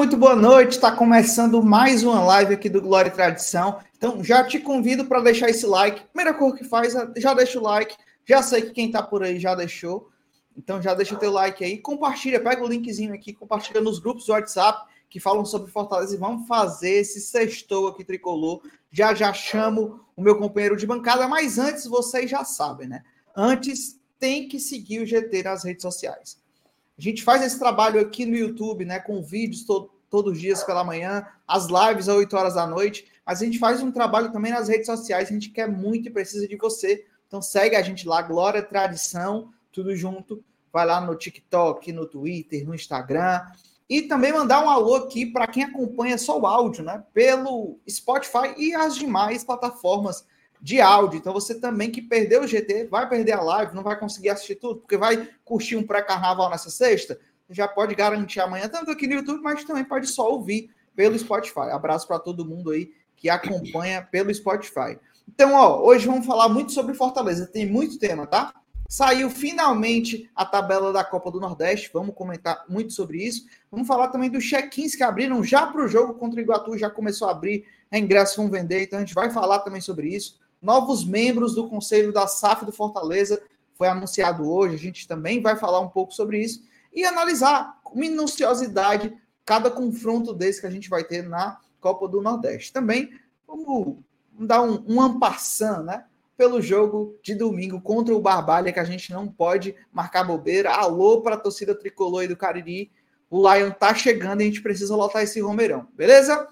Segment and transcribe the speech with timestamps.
[0.00, 0.76] muito boa noite.
[0.76, 3.80] Está começando mais uma live aqui do Glória e Tradição.
[3.94, 6.06] Então, já te convido para deixar esse like.
[6.06, 7.94] Primeira coisa que faz, já deixa o like.
[8.24, 10.08] Já sei que quem está por aí já deixou.
[10.56, 11.76] Então, já deixa o teu like aí.
[11.76, 16.18] Compartilha, pega o linkzinho aqui, compartilha nos grupos do WhatsApp que falam sobre Fortaleza e
[16.18, 18.62] vamos fazer esse sextou aqui tricolor.
[18.90, 23.02] Já já chamo o meu companheiro de bancada, mas antes vocês já sabem, né?
[23.36, 26.40] Antes tem que seguir o GT nas redes sociais.
[26.96, 30.64] A gente faz esse trabalho aqui no YouTube, né, com vídeos to todos os dias
[30.64, 34.32] pela manhã, as lives às 8 horas da noite, mas a gente faz um trabalho
[34.32, 37.06] também nas redes sociais, a gente quer muito e precisa de você.
[37.28, 40.42] Então segue a gente lá, Glória Tradição, tudo junto.
[40.72, 43.40] Vai lá no TikTok, no Twitter, no Instagram.
[43.88, 47.02] E também mandar um alô aqui para quem acompanha só o áudio, né?
[47.12, 50.24] Pelo Spotify e as demais plataformas
[50.60, 51.18] de áudio.
[51.18, 54.56] Então você também que perdeu o GT, vai perder a live, não vai conseguir assistir
[54.56, 57.18] tudo, porque vai curtir um pré-carnaval nessa sexta,
[57.50, 61.70] já pode garantir amanhã, tanto aqui no YouTube, mas também pode só ouvir pelo Spotify.
[61.72, 64.98] Abraço para todo mundo aí que acompanha pelo Spotify.
[65.28, 67.46] Então, ó, hoje vamos falar muito sobre Fortaleza.
[67.46, 68.52] Tem muito tema, tá?
[68.88, 71.90] Saiu finalmente a tabela da Copa do Nordeste.
[71.92, 73.46] Vamos comentar muito sobre isso.
[73.70, 76.76] Vamos falar também dos check-ins que abriram já para o jogo contra o Iguatu.
[76.76, 78.82] Já começou a abrir, ingressos vão vender.
[78.82, 82.72] Então a gente vai falar também sobre isso novos membros do Conselho da SAF do
[82.72, 83.42] Fortaleza
[83.74, 84.74] foi anunciado hoje.
[84.74, 86.62] A gente também vai falar um pouco sobre isso
[86.92, 92.20] e analisar com minuciosidade cada confronto desse que a gente vai ter na Copa do
[92.20, 92.72] Nordeste.
[92.72, 93.10] Também
[93.46, 93.98] vamos
[94.38, 95.18] dar um, um
[95.82, 96.04] né?
[96.36, 100.72] Pelo jogo de domingo contra o Barbalha, que a gente não pode marcar bobeira.
[100.72, 102.90] Alô para a torcida tricolor e do Cariri.
[103.28, 106.48] O Lion tá chegando e a gente precisa lotar esse Romeirão, beleza?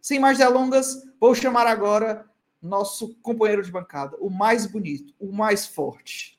[0.00, 2.24] Sem mais delongas, vou chamar agora
[2.60, 6.38] nosso companheiro de bancada, o mais bonito, o mais forte.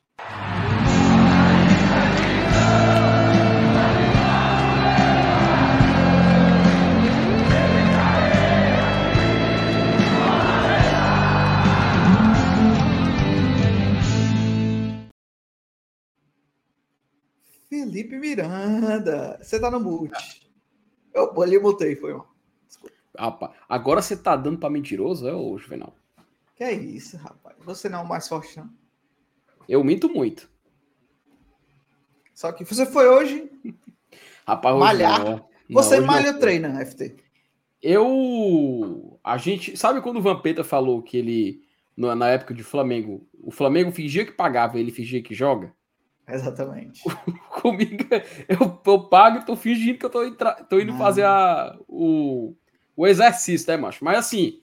[17.78, 20.50] Felipe Miranda, você tá no mute.
[21.14, 22.34] Eu ali mutei, foi mal.
[23.68, 25.94] agora você tá dando para mentiroso, é o Juvenal?
[26.56, 27.56] Que é isso, rapaz?
[27.64, 28.68] Você não é o mais forte, não.
[29.68, 30.50] Eu minto muito.
[32.34, 33.48] Só que você foi hoje.
[34.44, 35.24] Rapaz, malhar.
[35.24, 35.48] Não.
[35.70, 37.16] Você não, malha ou treina, FT?
[37.80, 39.20] Eu.
[39.22, 39.76] A gente.
[39.76, 41.62] Sabe quando o Vampeta falou que ele.
[41.96, 45.74] Na época de Flamengo, o Flamengo fingia que pagava, ele fingia que joga?
[46.32, 47.02] Exatamente.
[47.60, 48.04] Comigo,
[48.48, 50.52] eu, eu pago e tô fingindo que eu tô, entra...
[50.64, 52.54] tô indo fazer a, o,
[52.94, 54.04] o exercício, né, macho?
[54.04, 54.62] Mas assim,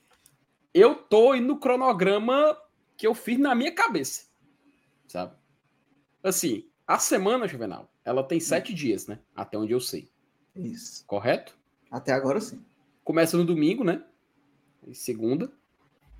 [0.73, 2.55] eu tô indo no cronograma
[2.95, 4.27] que eu fiz na minha cabeça,
[5.07, 5.33] sabe?
[6.23, 9.19] Assim, a semana, Juvenal, ela tem sete dias, né?
[9.35, 10.09] Até onde eu sei.
[10.55, 11.03] Isso.
[11.05, 11.57] Correto?
[11.91, 12.63] Até agora sim.
[13.03, 14.03] Começa no domingo, né?
[14.93, 15.51] Segunda,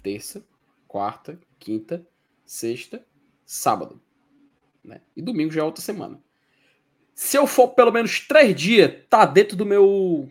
[0.01, 0.45] terça,
[0.87, 2.05] quarta, quinta,
[2.45, 3.05] sexta,
[3.45, 4.01] sábado.
[4.85, 5.01] Né?
[5.15, 6.21] E domingo já é outra semana.
[7.13, 10.29] Se eu for pelo menos três dias, tá dentro do meu.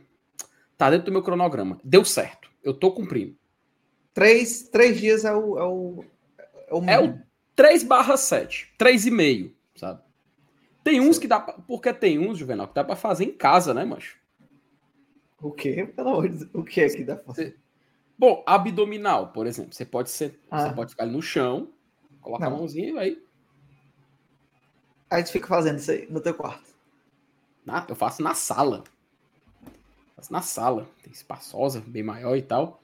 [0.76, 1.81] Tá dentro do meu cronograma.
[1.82, 2.50] Deu certo.
[2.62, 3.37] Eu tô cumprindo.
[4.12, 5.59] Três, três dias é o.
[5.59, 6.04] É o,
[6.68, 7.18] é o, é o
[7.56, 8.72] 3 barra 7.
[8.78, 10.01] 3,5, sabe?
[10.83, 13.72] Tem uns que dá pra, Porque tem uns, Juvenal, que dá pra fazer em casa,
[13.72, 14.18] né, macho?
[15.41, 15.91] O quê?
[15.95, 16.50] Pelo amor de Deus.
[16.53, 17.57] O que é que dá pra fazer?
[18.18, 19.74] Bom, abdominal, por exemplo.
[19.74, 20.39] Você pode ser.
[20.50, 20.68] Ah.
[20.68, 21.71] Você pode ficar ali no chão,
[22.21, 22.57] colocar Não.
[22.57, 23.23] a mãozinha e aí.
[25.10, 26.74] Aí tu fica fazendo isso aí no teu quarto.
[27.66, 28.84] Ah, eu faço na sala.
[30.16, 30.89] faço na sala.
[31.03, 32.83] Tem espaçosa, bem maior e tal.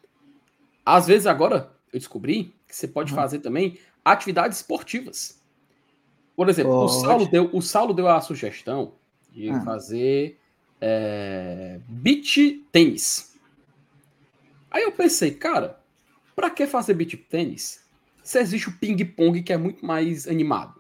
[0.85, 3.17] Às vezes agora eu descobri que você pode uhum.
[3.17, 5.41] fazer também atividades esportivas.
[6.35, 8.95] Por exemplo, o Saulo, deu, o Saulo deu a sugestão
[9.31, 9.63] de uhum.
[9.63, 10.39] fazer
[10.81, 13.37] é, beach tênis.
[14.71, 15.79] Aí eu pensei, cara,
[16.35, 17.85] para que fazer beach tênis?
[18.23, 20.80] Se existe o ping-pong que é muito mais animado.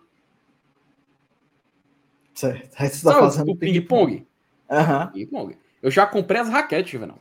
[2.41, 2.71] Certo.
[2.79, 4.27] Aí você tá Sabe fazendo o ping-pong?
[4.71, 5.09] Aham.
[5.09, 5.29] Ping
[5.83, 7.19] eu já comprei as raquetes, Juvenal.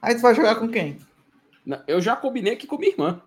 [0.00, 0.98] Aí tu vai jogar com quem?
[1.86, 3.20] Eu já combinei aqui com minha irmã.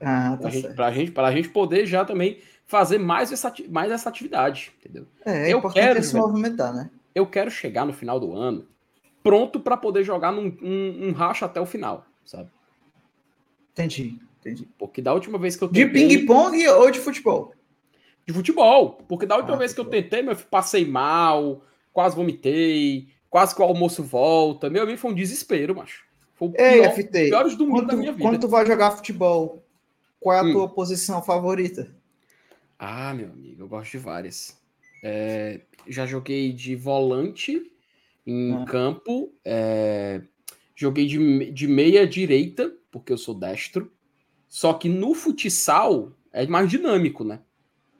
[0.00, 3.92] Ah, tá pra, gente, pra, gente, pra gente poder já também fazer mais essa, mais
[3.92, 5.06] essa atividade, entendeu?
[5.24, 6.90] É, é eu quero se movimentar, né?
[7.14, 8.66] Eu quero chegar no final do ano
[9.22, 12.50] pronto para poder jogar num um, um racha até o final, sabe?
[13.72, 14.68] Entendi, entendi.
[14.78, 15.86] Porque da última vez que eu tentei...
[15.86, 17.55] De ping-pong ou de futebol?
[18.26, 18.98] De futebol.
[19.08, 21.62] Porque da última ah, vez que eu tentei, meu, passei mal,
[21.92, 24.68] quase vomitei, quase que o almoço volta.
[24.68, 26.04] Meu amigo, foi um desespero, macho.
[26.34, 28.22] Foi o pior, Ei, FT, piores domingos quando, da minha vida.
[28.22, 29.64] Quando tu vai jogar futebol,
[30.20, 30.52] qual é a hum.
[30.52, 31.94] tua posição favorita?
[32.78, 34.58] Ah, meu amigo, eu gosto de várias.
[35.02, 37.70] É, já joguei de volante,
[38.26, 38.64] Em ah.
[38.66, 40.20] campo, é...
[40.74, 43.90] joguei de, de meia direita, porque eu sou destro.
[44.48, 47.40] Só que no futsal é mais dinâmico, né?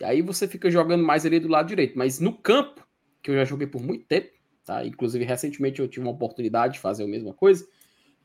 [0.02, 1.96] Aí você fica jogando mais ali do lado direito.
[1.98, 2.86] Mas no campo,
[3.22, 4.30] que eu já joguei por muito tempo,
[4.64, 4.84] tá?
[4.84, 7.66] Inclusive, recentemente eu tive uma oportunidade de fazer a mesma coisa.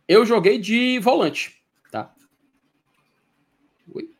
[0.07, 2.13] Eu joguei de volante, tá?
[3.93, 4.11] Ui.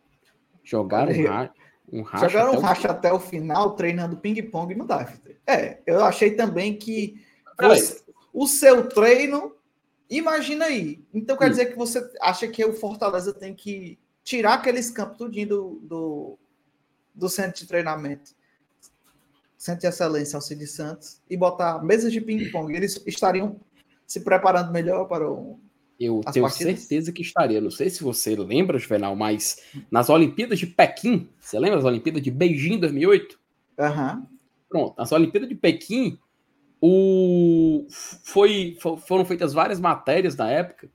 [0.64, 2.30] Jogaram um, um racha.
[2.30, 5.12] Jogaram um racha até o final, treinando ping-pong no dá.
[5.46, 7.22] É, eu achei também que
[7.60, 9.56] você, o seu treino.
[10.10, 11.04] Imagina aí.
[11.14, 11.50] Então quer hum.
[11.50, 16.40] dizer que você acha que o Fortaleza tem que tirar aqueles campos tudinho do, do,
[17.22, 18.32] do centro de treinamento,
[19.56, 22.76] centro de excelência Alcide Santos, e botar mesas de ping-pong.
[22.76, 23.60] Eles estariam
[24.08, 25.60] se preparando melhor para o.
[26.00, 26.80] Eu tenho partidas?
[26.80, 27.62] certeza que estaria.
[27.62, 32.24] Não sei se você lembra, Juvenal, mas nas Olimpíadas de Pequim, você lembra das Olimpíadas
[32.24, 33.40] de Beijing 2008?
[33.78, 34.16] Aham.
[34.16, 34.38] Uhum.
[34.68, 36.18] Pronto, nas Olimpíadas de Pequim,
[36.82, 37.86] o...
[38.24, 40.90] Foi, foram feitas várias matérias na época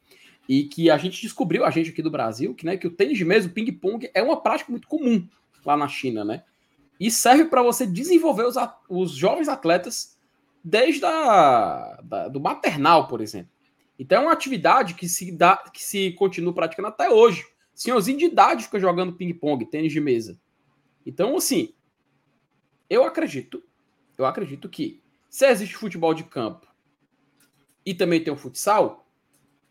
[0.49, 3.19] e que a gente descobriu, a gente aqui do Brasil, que, né, que o tênis
[3.19, 5.29] de mesa, o ping-pong, é uma prática muito comum
[5.67, 6.45] lá na China, né?
[6.99, 8.57] E serve para você desenvolver os,
[8.89, 10.17] os jovens atletas
[10.65, 13.51] desde a, da, do maternal, por exemplo.
[13.99, 17.45] Então é uma atividade que se dá, que se continua praticando até hoje.
[17.75, 20.41] Senhorzinho de idade fica jogando ping-pong, tênis de mesa.
[21.05, 21.75] Então, assim,
[22.89, 23.63] eu acredito,
[24.17, 26.67] eu acredito que se existe futebol de campo
[27.85, 29.07] e também tem o futsal,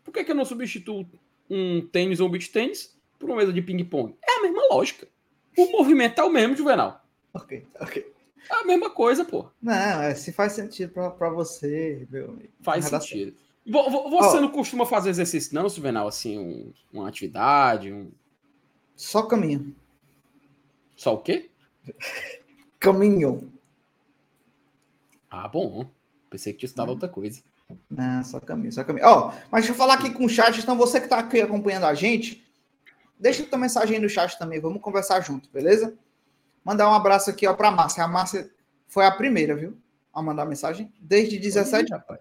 [0.04, 1.06] por que, que eu não substituo
[1.50, 4.16] um tênis ou um beach tênis por uma mesa de ping-pong?
[4.22, 5.08] É a mesma lógica.
[5.56, 7.04] O movimento é o mesmo, Juvenal.
[7.32, 8.12] Ok, ok.
[8.50, 9.46] É a mesma coisa, pô.
[9.60, 12.52] Não, é, se faz sentido pra, você, meu amigo.
[12.62, 13.36] Faz sentido.
[13.66, 14.40] Você oh.
[14.40, 16.06] não costuma fazer exercício, não, Juvenal?
[16.06, 17.92] Assim, um, uma atividade?
[17.92, 18.10] Um...
[18.94, 19.74] Só caminho.
[20.94, 21.50] Só o quê?
[22.78, 23.52] caminho.
[25.28, 25.86] Ah, bom.
[26.30, 27.42] Pensei que tinha estudado outra coisa.
[27.90, 29.06] Não, só caminho, só caminho.
[29.06, 31.86] Ó, mas deixa eu falar aqui com o chat, então você que está aqui acompanhando
[31.86, 32.45] a gente,
[33.18, 35.96] deixa tua mensagem aí no chat também, vamos conversar junto, beleza?
[36.64, 38.02] Mandar um abraço aqui, ó, pra Márcia.
[38.02, 38.50] A Márcia
[38.88, 39.76] foi a primeira, viu?
[40.12, 40.92] A mandar mensagem.
[41.00, 41.92] Desde 17.
[41.92, 42.20] Oi, rapaz.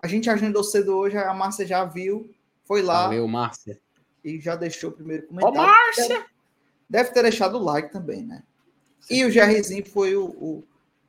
[0.00, 2.32] A gente agendou cedo hoje, a Márcia já viu,
[2.64, 3.04] foi lá.
[3.04, 3.80] Valeu, Márcia.
[4.24, 5.58] E já deixou o primeiro comentário.
[5.58, 6.24] Ô, Márcia!
[6.88, 8.42] Deve ter deixado o like também, né?
[9.00, 9.16] Sim.
[9.16, 10.64] E o Jerryzinho foi o, o,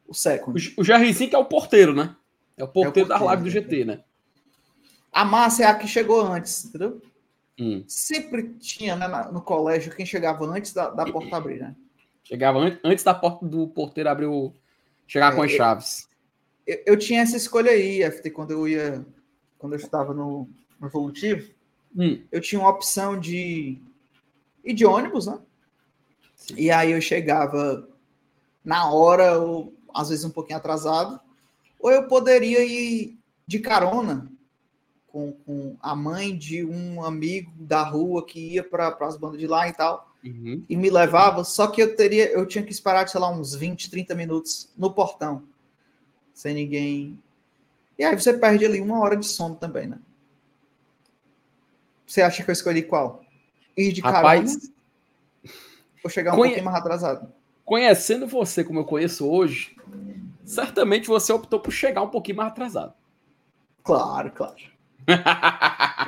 [0.07, 0.73] o second.
[0.77, 2.15] O, o Jerryzinho que é o porteiro, né?
[2.57, 4.03] É o porteiro, é o porteiro da live do GT, né?
[5.11, 7.01] A Márcia é a que chegou antes, entendeu?
[7.59, 7.83] Hum.
[7.88, 11.75] Sempre tinha né, no colégio quem chegava antes da, da porta abrir, né?
[12.23, 14.54] Chegava an antes da porta do porteiro abrir o.
[15.07, 16.07] chegar é, com as chaves.
[16.66, 19.06] Eu, eu, tinha essa escolha aí, FT, quando eu ia.
[19.57, 20.47] Quando eu estava no,
[20.80, 21.51] no evolutivo.
[21.95, 22.21] Hum.
[22.31, 23.78] Eu tinha uma opção de
[24.63, 25.39] ir de ônibus, né?
[26.35, 26.56] Sim.
[26.57, 27.87] E aí eu chegava
[28.63, 31.19] na hora, ou às vezes um pouquinho atrasado
[31.80, 34.30] ou eu poderia ir de carona
[35.11, 39.47] com, com a mãe de um amigo da rua que ia para as bandas de
[39.47, 40.63] lá e tal, uhum.
[40.69, 43.89] e me levava, só que eu teria, eu tinha que esperar, sei lá, uns 20,
[43.89, 45.44] 30 minutos no portão,
[46.33, 47.19] sem ninguém.
[47.97, 49.99] E aí você perde ali uma hora de sono também, né?
[52.06, 53.21] Você acha que eu escolhi qual?
[53.78, 54.80] Ir de Rapaz, carona
[56.04, 56.51] ou chegar um conhe...
[56.51, 57.31] pouquinho mais atrasado?
[57.63, 59.75] Conhecendo você como eu conheço hoje,
[60.44, 62.94] certamente você optou por chegar um pouquinho mais atrasado.
[63.83, 64.79] Claro, claro.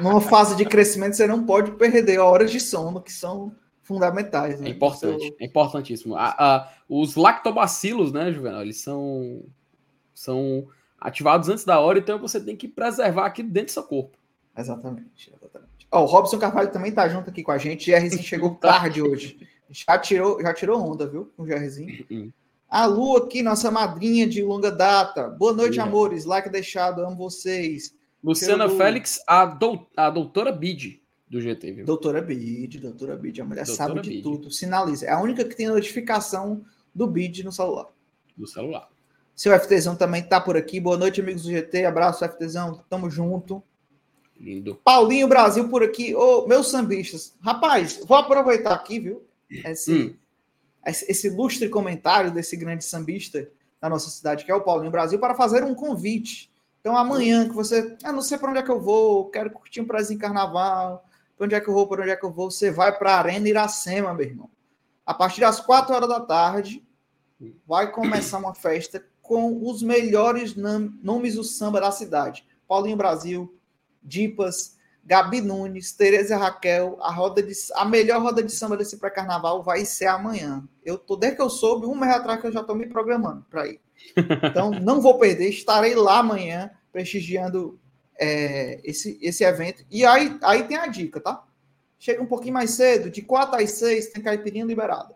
[0.02, 4.60] Numa fase de crescimento, você não pode perder horas de sono, que são fundamentais.
[4.60, 4.70] Né?
[4.70, 5.36] É importante, Seu...
[5.40, 6.16] é importantíssimo.
[6.16, 9.44] A, a, os lactobacilos, né, Juvenal, eles são,
[10.14, 10.68] são
[11.00, 14.18] ativados antes da hora, então você tem que preservar aquilo dentro do seu corpo.
[14.58, 15.88] Exatamente, exatamente.
[15.92, 17.92] Ó, o Robson Carvalho também tá junto aqui com a gente.
[17.92, 19.48] O GRzinho chegou tarde hoje.
[19.70, 21.32] Já tirou, já tirou onda, viu?
[21.36, 22.06] Com o GRzinho.
[22.10, 22.32] Uhum.
[22.70, 25.28] A Lu aqui, nossa madrinha de longa data.
[25.28, 26.24] Boa noite, amores.
[26.24, 27.94] Like deixado, amo vocês.
[28.24, 29.58] Luciana Félix, a,
[29.98, 31.86] a doutora Bid do GT, viu?
[31.86, 33.42] Doutora Bid, doutora Bid.
[33.42, 34.24] A mulher doutora sabe de Bid.
[34.24, 34.52] tudo.
[34.52, 35.06] Sinaliza.
[35.06, 36.64] É a única que tem notificação
[36.94, 37.88] do Bid no celular.
[38.38, 38.90] Do celular.
[39.36, 40.80] Seu FTzão também tá por aqui.
[40.80, 41.86] Boa noite, amigos do GT.
[41.86, 42.84] Abraço, FTzão.
[42.90, 43.64] Tamo junto.
[44.40, 44.76] Lindo.
[44.84, 46.14] Paulinho Brasil por aqui.
[46.16, 47.36] Ô, meus sambistas.
[47.42, 49.24] Rapaz, vou aproveitar aqui, viu?
[49.50, 50.16] Esse, hum
[50.86, 53.48] esse ilustre comentário desse grande sambista
[53.80, 56.51] da nossa cidade, que é o Paulinho Brasil, para fazer um convite.
[56.82, 57.96] Então, amanhã, que você.
[58.04, 61.06] Ah, não sei para onde é que eu vou, quero curtir um prazer em carnaval.
[61.38, 62.50] Para onde é que eu vou, para onde é que eu vou?
[62.50, 64.50] Você vai para a Arena Iracema, meu irmão.
[65.06, 66.84] A partir das 4 horas da tarde,
[67.68, 72.46] vai começar uma festa com os melhores nomes do samba da cidade.
[72.68, 73.56] Paulinho Brasil,
[74.04, 79.64] Dipas, Gabi Nunes, Tereza Raquel, a roda de a melhor roda de samba desse pré-carnaval
[79.64, 80.64] vai ser amanhã.
[80.86, 83.46] Eu tô desde que eu soube, um mês atrás que eu já tô me programando
[83.50, 83.80] para ir.
[84.50, 87.80] Então não vou perder, estarei lá amanhã prestigiando
[88.20, 89.84] é, esse, esse evento.
[89.90, 91.44] E aí, aí tem a dica, tá?
[91.98, 95.16] Chega um pouquinho mais cedo, de 4 às 6 tem caipirinha liberada.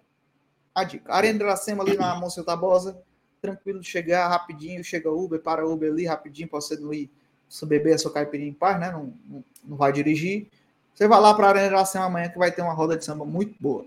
[0.73, 1.13] A dica.
[1.13, 3.01] Arena de Iracema ali na Monsenhor Tabosa,
[3.41, 7.11] tranquilo de chegar rapidinho, chega Uber, para Uber ali rapidinho, para você não ir
[7.49, 8.91] se beber a sua caipirinha em paz, né?
[8.91, 10.47] Não, não, não vai dirigir.
[10.93, 13.25] Você vai lá para a Arena Iracema amanhã que vai ter uma roda de samba
[13.25, 13.85] muito boa.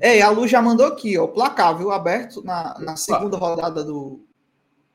[0.00, 1.90] É, a Lu já mandou aqui, ó, placar, viu?
[1.90, 4.20] Aberto na, na segunda rodada do,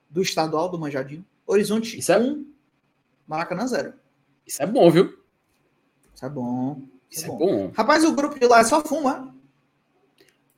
[0.09, 1.25] do estadual do Manjadinho.
[1.47, 2.19] Horizonte Isso é...
[2.19, 2.45] 1,
[3.27, 3.93] Maracanã 0.
[4.45, 5.17] Isso é bom, viu?
[6.13, 6.81] Isso é bom.
[7.09, 7.49] Isso, Isso é, bom.
[7.49, 7.71] é, bom.
[7.73, 9.33] Rapaz, o grupo de lá é só fuma.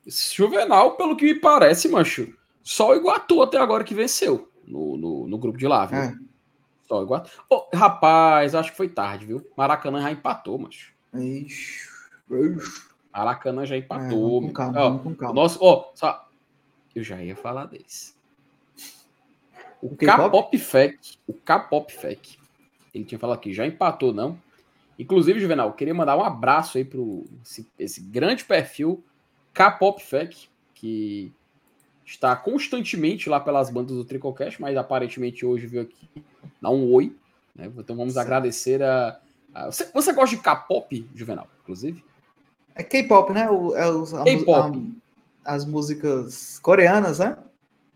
[0.06, 5.28] Juvenal, pelo que me parece, mancho, só o Iguatu até agora que venceu no, no,
[5.28, 5.98] no grupo de lá, viu?
[5.98, 6.14] É.
[6.92, 7.30] Só o Iguatu.
[7.48, 9.50] Oh, rapaz, acho que foi tarde, viu?
[9.56, 10.92] Maracanã já empatou, mancho.
[11.14, 11.88] Ixi.
[12.30, 12.82] Ixi.
[13.10, 14.42] Maracanã já empatou.
[14.42, 15.34] É, com calma, ó, com calma.
[15.34, 16.28] Nosso, ó, só...
[16.94, 18.14] Eu já ia falar desse.
[19.80, 22.36] O, K-Pop Fec, o K-Pop Fec,
[22.94, 24.38] ele tinha falado aqui, já empatou, não?
[24.98, 29.02] Inclusive, Juvenal, eu queria mandar um abraço aí pro esse, esse grande perfil
[29.54, 31.32] K-Pop Fec, que
[32.12, 36.08] está constantemente lá pelas bandas do Tricocast, mas aparentemente hoje veio aqui
[36.60, 37.16] dar um oi.
[37.54, 37.70] Né?
[37.76, 38.20] Então vamos Sim.
[38.20, 39.18] agradecer a.
[39.54, 39.66] a...
[39.66, 42.04] Você, você, gosta de K-pop, Juvenal, inclusive?
[42.74, 43.50] É K-pop, né?
[43.50, 44.92] O, é os, K-pop.
[45.44, 47.36] As músicas coreanas, né?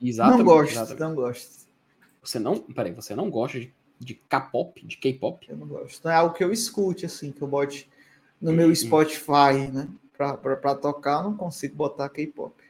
[0.03, 0.39] Exatamente.
[0.39, 1.01] Não gosto, exatamente.
[1.01, 1.67] não gosto.
[2.23, 2.59] Você não.
[2.59, 5.47] Peraí, você não gosta de, de K-pop, de K-pop?
[5.49, 6.05] Eu não gosto.
[6.05, 7.89] Não é algo que eu escute, assim, que eu bote
[8.41, 9.89] no meu Spotify, né?
[10.17, 12.66] Pra, pra, pra tocar, eu não consigo botar K-pop.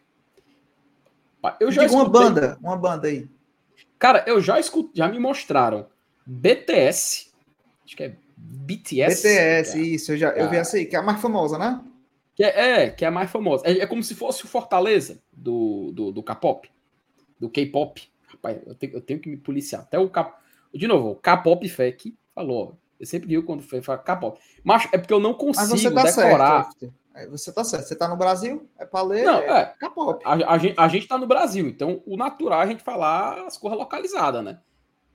[1.61, 2.05] Eu já escutei...
[2.05, 3.29] uma banda, uma banda aí.
[3.99, 5.87] Cara, eu já escutei, já me mostraram
[6.27, 7.31] BTS,
[7.85, 9.23] acho que é BTS.
[9.23, 9.83] BTS, é.
[9.83, 11.81] isso, eu já eu vi essa aí, que é a mais famosa, né?
[12.35, 13.67] Que é, é, que é a mais famosa.
[13.67, 16.69] É, é como se fosse o Fortaleza do, do, do K-pop,
[17.41, 18.03] do K-pop.
[18.29, 19.83] Rapaz, eu tenho, eu tenho que me policiar.
[19.83, 20.39] Até o K...
[20.75, 24.39] De novo, o K-pop FEC falou, eu sempre digo quando foi K-pop.
[24.63, 26.65] Mas é porque eu não consigo tá decorar.
[26.65, 26.95] Certo,
[27.31, 27.87] você tá certo.
[27.87, 29.25] Você tá no Brasil, é pra ler.
[29.25, 29.75] Não, é.
[29.79, 30.23] K-pop.
[30.25, 33.47] A, a, gente, a gente tá no Brasil, então o natural é a gente falar
[33.47, 34.61] as coisas localizadas, né?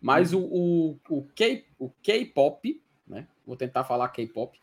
[0.02, 0.42] Mas hum.
[0.42, 3.28] o, o, o, K, o K-pop, né?
[3.46, 4.60] Vou tentar falar K-pop.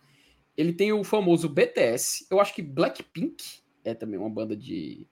[0.57, 2.27] Ele tem o famoso BTS.
[2.29, 5.07] Eu acho que Blackpink é também uma banda de.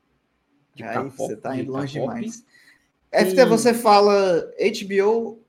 [0.74, 2.44] de Aí você tá indo longe demais.
[3.12, 5.40] FT, você fala HBO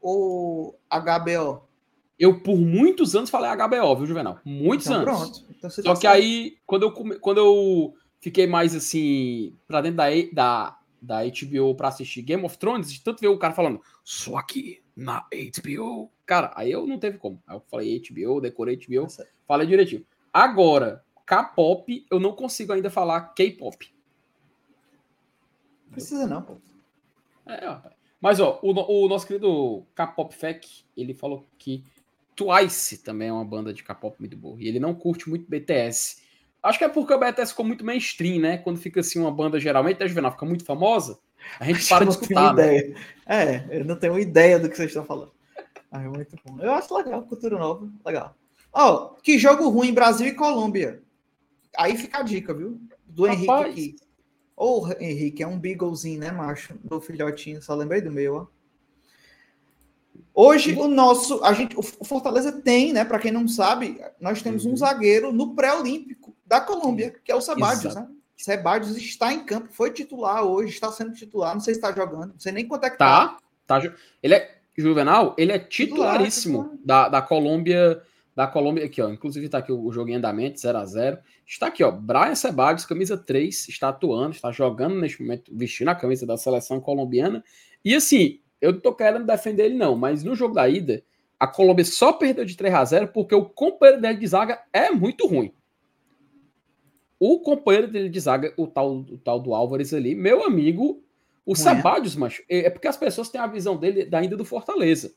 [0.00, 1.65] ou HBO?
[2.18, 4.40] Eu, por muitos anos, falei HBO, viu, Juvenal?
[4.44, 5.18] Muitos então, anos.
[5.18, 5.46] Pronto.
[5.50, 10.06] Então, Só tá que aí, quando eu, quando eu fiquei mais assim, pra dentro da,
[10.32, 14.36] da, da HBO pra assistir Game of Thrones, de tanto ver o cara falando, só
[14.36, 16.10] aqui na HBO.
[16.24, 17.42] Cara, aí eu não teve como.
[17.46, 20.04] Aí eu falei HBO, decorei HBO, tá falei direitinho.
[20.32, 23.94] Agora, K-pop, eu não consigo ainda falar K-pop.
[25.90, 26.56] Precisa não, pô.
[27.44, 27.94] É, rapaz.
[28.20, 31.84] Mas, ó, o, o nosso querido K-pop Fec, ele falou que
[32.36, 34.60] Twice também é uma banda de K-pop muito boa.
[34.60, 36.18] E ele não curte muito BTS.
[36.62, 38.58] Acho que é porque o BTS ficou muito mainstream, né?
[38.58, 40.30] Quando fica assim uma banda geralmente, tá vendo?
[40.30, 41.18] Fica muito famosa,
[41.58, 42.54] a gente Acho para de escutar.
[42.54, 42.78] Né?
[42.78, 42.96] Ideia.
[43.26, 45.32] É, eu não tenho ideia do que vocês estão falando.
[45.90, 46.60] Ah, é muito bom.
[46.60, 48.36] Eu acho legal, cultura nova, legal.
[48.72, 51.02] Ó, oh, que jogo ruim Brasil e Colômbia.
[51.76, 52.80] Aí fica a dica, viu?
[53.06, 53.68] Do Rapaz.
[53.68, 53.96] Henrique aqui.
[54.56, 56.74] Ô, oh, Henrique, é um beaglezinho, né, macho?
[56.82, 58.46] Do filhotinho, só lembrei do meu, ó.
[60.34, 63.04] Hoje o nosso, a gente, o Fortaleza tem, né?
[63.04, 64.72] Para quem não sabe, nós temos uhum.
[64.72, 68.06] um zagueiro no pré-olímpico da Colômbia, que é o Sebadios, né?
[68.36, 72.32] Sebadios está em campo, foi titular hoje, está sendo titular, não sei se está jogando,
[72.32, 73.38] não sei nem quanto é que tá.
[73.66, 73.92] Tá, tá
[74.22, 76.86] ele é Juvenal, ele é titularíssimo titular, titular.
[77.04, 78.02] Da, da Colômbia,
[78.34, 81.18] da Colômbia aqui, ó, inclusive está aqui o, o jogo em andamento, 0 a 0.
[81.46, 85.94] Está aqui, ó, Brian Sebadios, camisa 3, está atuando, está jogando neste momento, vestindo a
[85.94, 87.42] camisa da seleção colombiana.
[87.82, 91.02] E assim, eu não tô querendo defender ele, não, mas no jogo da ida,
[91.38, 94.90] a Colômbia só perdeu de 3 a 0 porque o companheiro dele de zaga é
[94.90, 95.52] muito ruim.
[97.18, 101.02] O companheiro dele de zaga, o tal, o tal do Álvares ali, meu amigo,
[101.44, 104.36] o ruim, Sabadios, macho, é, é porque as pessoas têm a visão dele da ida
[104.36, 105.14] do Fortaleza.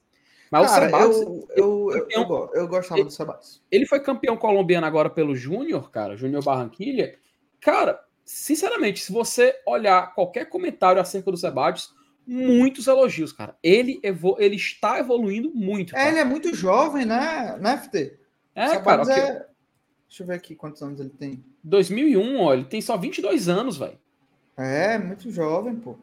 [0.52, 3.62] Mas Cara, o Sabadios, eu, eu, eu, eu, eu gostava ele, do Sabadios.
[3.70, 7.18] Ele foi campeão colombiano agora pelo Júnior, cara, Júnior Barranquilha.
[7.60, 11.94] Cara, sinceramente, se você olhar qualquer comentário acerca do Sebadios,
[12.30, 13.56] muitos elogios, cara.
[13.64, 14.00] Ele,
[14.38, 15.96] ele está evoluindo muito.
[15.96, 18.20] É, ele é muito jovem, né, né FT?
[18.54, 19.02] É, cara.
[19.02, 19.16] Okay.
[19.16, 19.46] É...
[20.08, 21.44] Deixa eu ver aqui quantos anos ele tem.
[21.64, 23.98] 2001, ó, ele tem só 22 anos, velho.
[24.58, 25.96] É, muito jovem, pô.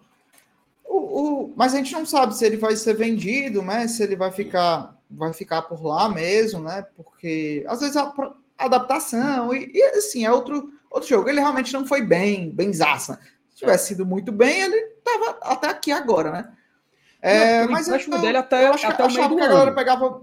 [0.85, 3.87] O, o, mas a gente não sabe se ele vai ser vendido, né?
[3.89, 6.87] Se ele vai ficar, vai ficar por lá mesmo, né?
[6.97, 8.13] Porque às vezes a,
[8.57, 11.29] a adaptação e, e, assim é outro outro jogo.
[11.29, 13.21] Ele realmente não foi bem, bem zaça.
[13.57, 16.53] Se tivesse sido muito bem, ele tava até aqui agora, né?
[17.23, 19.43] É, não, mas o empréstimo eu, dele até, eu acho, até o meio do que
[19.43, 20.23] a galera pegava,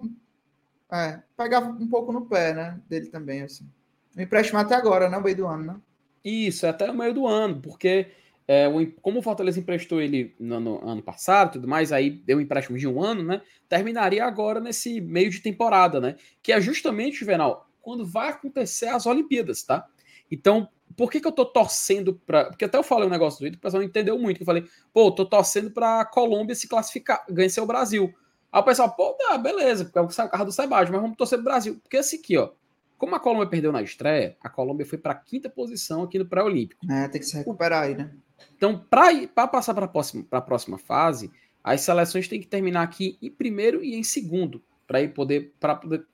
[0.92, 2.80] é, pegava um pouco no pé, né?
[2.88, 3.68] Dele também, assim.
[4.16, 5.18] O empréstimo até agora, né?
[5.18, 5.76] O meio do ano, né?
[6.24, 8.12] Isso, é até o meio do ano, porque
[8.48, 12.38] é, o, como o Fortaleza emprestou ele no, no ano passado tudo mais, aí deu
[12.38, 13.42] um empréstimo de um ano, né?
[13.68, 16.18] Terminaria agora nesse meio de temporada, né?
[16.44, 19.88] Que é justamente, Juvenal, quando vai acontecer as Olimpíadas, tá?
[20.34, 22.46] Então, por que, que eu tô torcendo para.
[22.46, 24.38] Porque até eu falei um negócio do Ito, o pessoal não entendeu muito.
[24.38, 28.14] Que eu falei, pô, tô torcendo pra Colômbia se classificar, vencer o Brasil.
[28.52, 31.38] Aí o pessoal, pô, tá, beleza, porque é o carro do Sebastião, mas vamos torcer
[31.40, 31.80] pro Brasil.
[31.82, 32.52] Porque esse aqui, ó.
[32.98, 36.86] Como a Colômbia perdeu na estreia, a Colômbia foi para quinta posição aqui no pré-olímpico.
[36.90, 38.12] É, tem que se recuperar aí, né?
[38.56, 41.30] Então, para passar para a próxima, próxima fase,
[41.64, 45.54] as seleções têm que terminar aqui em primeiro e em segundo, para poder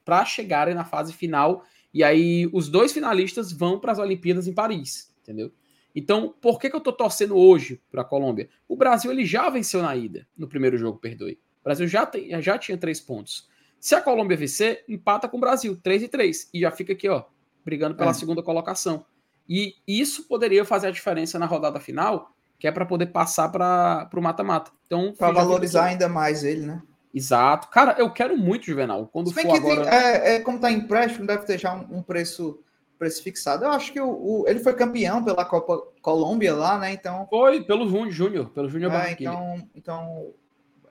[0.04, 1.64] para chegarem na fase final.
[1.93, 5.51] E aí os dois finalistas vão para as Olimpíadas em Paris, entendeu?
[5.96, 8.50] Então, por que, que eu estou torcendo hoje para a Colômbia?
[8.67, 11.39] O Brasil ele já venceu na ida, no primeiro jogo, perdoe.
[11.62, 13.50] O Brasil já, tem, já tinha três pontos.
[13.79, 16.50] Se a Colômbia vencer, empata com o Brasil, 3 e 3.
[16.53, 17.24] E já fica aqui, ó,
[17.63, 18.13] brigando pela é.
[18.13, 19.05] segunda colocação.
[19.48, 24.09] E isso poderia fazer a diferença na rodada final, que é para poder passar para
[24.14, 24.72] o mata-mata.
[24.85, 26.83] Então, para valorizar ainda mais ele, né?
[27.13, 27.69] Exato.
[27.69, 29.07] Cara, eu quero muito, Juvenal.
[29.11, 29.83] Quando for agora...
[29.83, 32.59] Tem, é, é, como tá empréstimo, deve ter já um, um preço,
[32.98, 33.65] preço fixado.
[33.65, 36.93] Eu acho que o, o, ele foi campeão pela Copa Colômbia lá, né?
[36.93, 37.27] Então.
[37.29, 40.33] Foi, pelo Júnior, pelo Júnior é, Então, então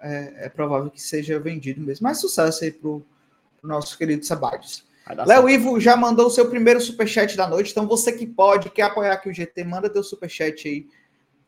[0.00, 2.04] é, é, provável que seja vendido mesmo.
[2.04, 3.04] Mais sucesso aí pro,
[3.60, 4.86] pro nosso querido Sabades.
[5.26, 8.82] Léo Ivo já mandou o seu primeiro superchat da noite, então você que pode, quer
[8.82, 10.86] apoiar aqui o GT, manda teu superchat aí,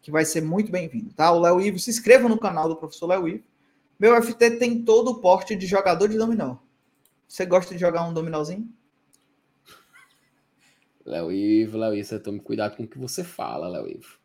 [0.00, 1.30] que vai ser muito bem-vindo, tá?
[1.30, 3.44] O Léo Ivo, se inscreva no canal do professor Léo Ivo.
[4.00, 6.56] Meu FT tem todo o porte de jogador de dominó.
[7.28, 8.66] Você gosta de jogar um dominózinho?
[11.04, 14.18] Léo Ivo, Léo Ivo, você tome cuidado com o que você fala, Léo Ivo.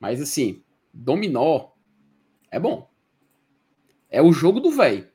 [0.00, 1.70] Mas assim, dominó
[2.50, 2.90] é bom.
[4.10, 5.08] É o jogo do velho.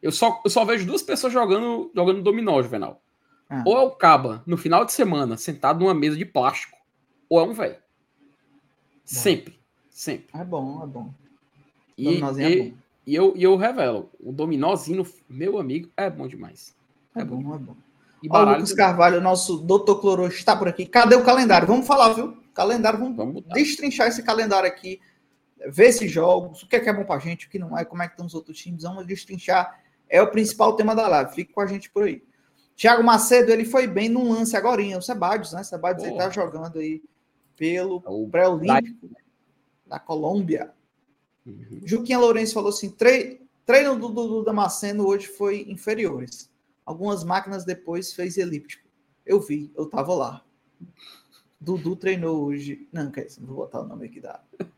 [0.00, 3.02] Eu só, eu só vejo duas pessoas jogando, jogando dominó, Juvenal.
[3.48, 3.62] Ah.
[3.66, 6.78] Ou é o Caba, no final de semana, sentado numa mesa de plástico,
[7.28, 7.76] ou é um velho.
[9.04, 9.60] Sempre.
[9.90, 10.28] Sempre.
[10.38, 11.12] É bom, é bom.
[11.96, 12.76] E, e, é bom.
[13.06, 16.74] e, eu, e eu revelo, o dominózinho, meu amigo, é bom demais.
[17.14, 17.76] É, é bom, bom, é bom.
[18.22, 20.86] E Ó, o Lucas Carvalho, nosso doutor Cloro, está por aqui.
[20.86, 21.68] Cadê o calendário?
[21.68, 22.36] Vamos falar, viu?
[22.54, 25.00] Calendário, vamos, vamos destrinchar esse calendário aqui,
[25.68, 27.84] ver esses jogos, o que é, que é bom pra gente, o que não é,
[27.84, 29.78] como é que estão os outros times, vamos destrinchar
[30.08, 31.34] é o principal tema da live.
[31.34, 32.22] Fique com a gente por aí.
[32.76, 35.62] Thiago Macedo, ele foi bem num lance agora, o Sebadios, né?
[35.62, 37.02] Sebadios ele tá jogando aí
[37.56, 39.10] pelo é pré-olímpico
[39.86, 40.72] da Colômbia.
[41.46, 41.80] Uhum.
[41.84, 46.50] Juquinha Lourenço falou assim: tre treino do Dudu Damasceno hoje foi inferiores.
[46.84, 48.86] Algumas máquinas depois fez elíptico.
[49.24, 50.44] Eu vi, eu tava lá.
[51.60, 52.86] Dudu treinou hoje.
[52.92, 54.42] Não, quer dizer, não vou botar o nome aqui da.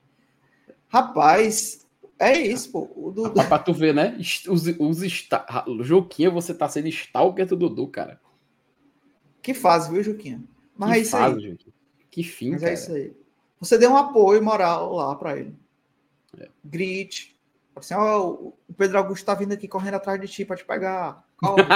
[0.88, 1.86] Rapaz,
[2.18, 2.88] é isso, pô.
[2.94, 3.32] O Dudu...
[3.32, 4.16] pra tu ver, né?
[4.48, 5.44] Os, os esta...
[5.80, 8.20] Juquinha, você tá sendo stalker do Dudu, cara.
[9.42, 10.42] Que fase, viu, Juquinha?
[10.76, 11.42] Mas que é isso fase, aí.
[11.42, 11.74] Gente.
[12.10, 12.72] Que fim, Mas cara.
[12.72, 13.16] é isso aí.
[13.60, 15.54] Você deu um apoio moral lá pra ele.
[16.64, 17.36] Grite.
[17.74, 21.22] Assim, ó, o Pedro Augusto tá vindo aqui correndo atrás de ti pra te pegar.
[21.36, 21.62] Corre.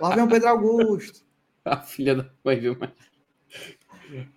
[0.00, 1.24] lá vem o Pedro Augusto.
[1.64, 2.76] A filha da mãe, viu?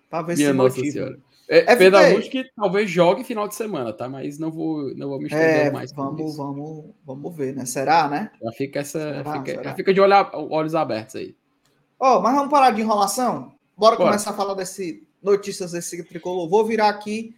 [0.10, 0.94] Pra ver Minha Nossa motivo.
[0.94, 1.20] Senhora.
[1.50, 4.08] É, é Pedro Augusto que talvez jogue final de semana, tá?
[4.08, 5.92] Mas não vou, não vou me estender é, mais.
[5.92, 7.66] Vamos, vamos, vamos ver, né?
[7.66, 8.32] Será, né?
[8.42, 9.00] Já fica essa.
[9.00, 9.76] Será, fica, será?
[9.76, 11.36] Fica de olhar, olhos abertos aí.
[12.00, 13.54] Ó, oh, mas vamos parar de enrolação?
[13.76, 16.48] Bora, Bora, começar a falar desse notícias desse tricolor.
[16.50, 17.36] Vou virar aqui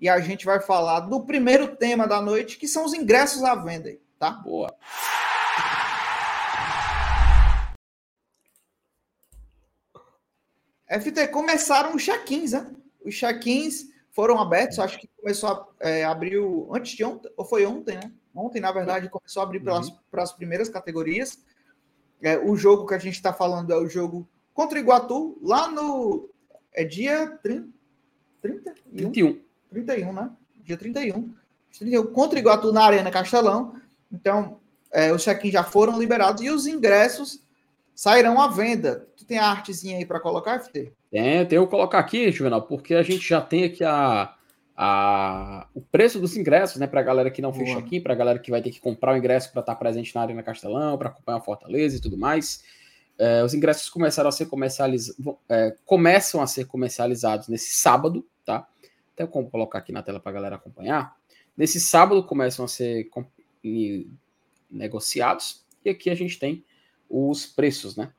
[0.00, 3.54] e a gente vai falar do primeiro tema da noite, que são os ingressos à
[3.54, 4.30] venda, tá?
[4.30, 4.74] Boa.
[10.88, 12.70] FT, começaram os check-ins, né?
[13.04, 16.38] os check-ins foram abertos, acho que começou a é, abrir
[16.70, 18.12] antes de ontem, ou foi ontem, né?
[18.34, 19.98] Ontem, na verdade, começou a abrir para uhum.
[20.12, 21.38] as primeiras categorias.
[22.20, 25.68] É, o jogo que a gente está falando é o jogo contra o Iguatu, lá
[25.68, 26.28] no.
[26.72, 27.68] É dia 30,
[28.42, 28.74] 30?
[28.74, 29.10] 31.
[29.12, 30.30] 31, né?
[30.62, 31.34] Dia 31.
[31.78, 33.74] 31 contra Iguatu na Arena Castelão.
[34.12, 34.58] Então,
[34.92, 37.44] é, os check-ins já foram liberados e os ingressos
[37.94, 39.08] sairão à venda.
[39.16, 40.92] Tu tem a artezinha aí para colocar, FT?
[41.10, 44.34] Tem, tem eu colocar aqui, Juvenal, porque a gente já tem aqui a,
[44.76, 48.16] a, o preço dos ingressos, né, para a galera que não fez aqui, para a
[48.16, 51.08] galera que vai ter que comprar o ingresso para estar presente na Arena Castelão, para
[51.08, 52.62] acompanhar a Fortaleza e tudo mais.
[53.18, 58.68] É, os ingressos começaram a ser comercializados, é, começam a ser comercializados nesse sábado, tá?
[59.16, 61.16] Até como colocar aqui na tela para a galera acompanhar.
[61.56, 63.08] Nesse sábado começam a ser
[64.70, 66.62] negociados e aqui a gente tem
[67.08, 68.12] os preços, né?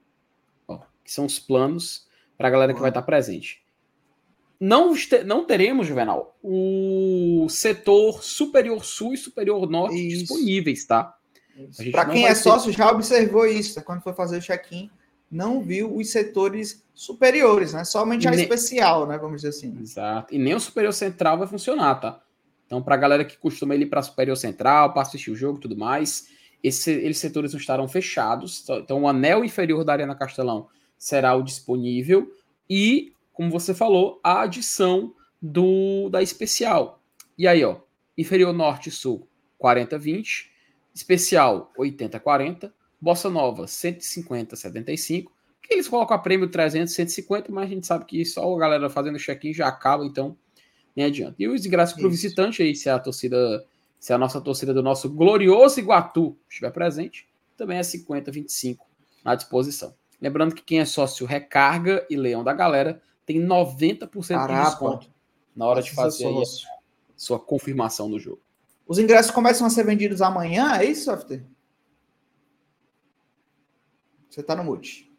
[0.67, 3.63] Ó, que são os planos para a galera que vai estar presente.
[4.59, 10.21] não, não teremos, Juvenal, o setor superior sul e superior norte isso.
[10.21, 11.15] disponíveis, tá?
[11.91, 12.77] Para quem é sócio, ter...
[12.77, 13.85] já observou isso, né?
[13.85, 14.89] quando foi fazer o check-in,
[15.29, 17.83] não viu os setores superiores, né?
[17.83, 18.41] Somente a nem...
[18.41, 19.17] especial, né?
[19.17, 19.77] Vamos dizer assim.
[19.79, 20.33] Exato.
[20.33, 22.21] E nem o superior central vai funcionar, tá?
[22.65, 25.61] Então, para a galera que costuma ir para superior central, para assistir o jogo e
[25.61, 26.27] tudo mais,
[26.63, 28.65] esse, esses setores não estarão fechados.
[28.69, 32.31] Então, o anel inferior da Arena Castelão será o disponível.
[32.69, 37.01] E, como você falou, a adição do da especial.
[37.37, 37.77] E aí, ó,
[38.17, 39.27] inferior norte e sul,
[39.61, 40.57] 40-20
[40.97, 45.25] Especial 80-40, Bossa Nova 150-75,
[45.61, 48.89] que eles colocam a prêmio 300, 150, mas a gente sabe que só a galera
[48.89, 50.37] fazendo check-in já acaba, então
[50.95, 51.35] nem adianta.
[51.37, 53.65] E os ingressos para o visitante aí, se a torcida,
[53.99, 58.77] se a nossa torcida do nosso glorioso Iguatu estiver presente, também é 50-25
[59.23, 59.93] à disposição.
[60.19, 64.53] Lembrando que quem é sócio Recarga e Leão da Galera tem 90% Caraca.
[64.53, 65.11] de desconto
[65.55, 66.43] na hora de fazer a
[67.15, 68.41] sua confirmação do jogo.
[68.87, 71.43] Os ingressos começam a ser vendidos amanhã, é isso, After?
[74.37, 75.11] Você está no mute.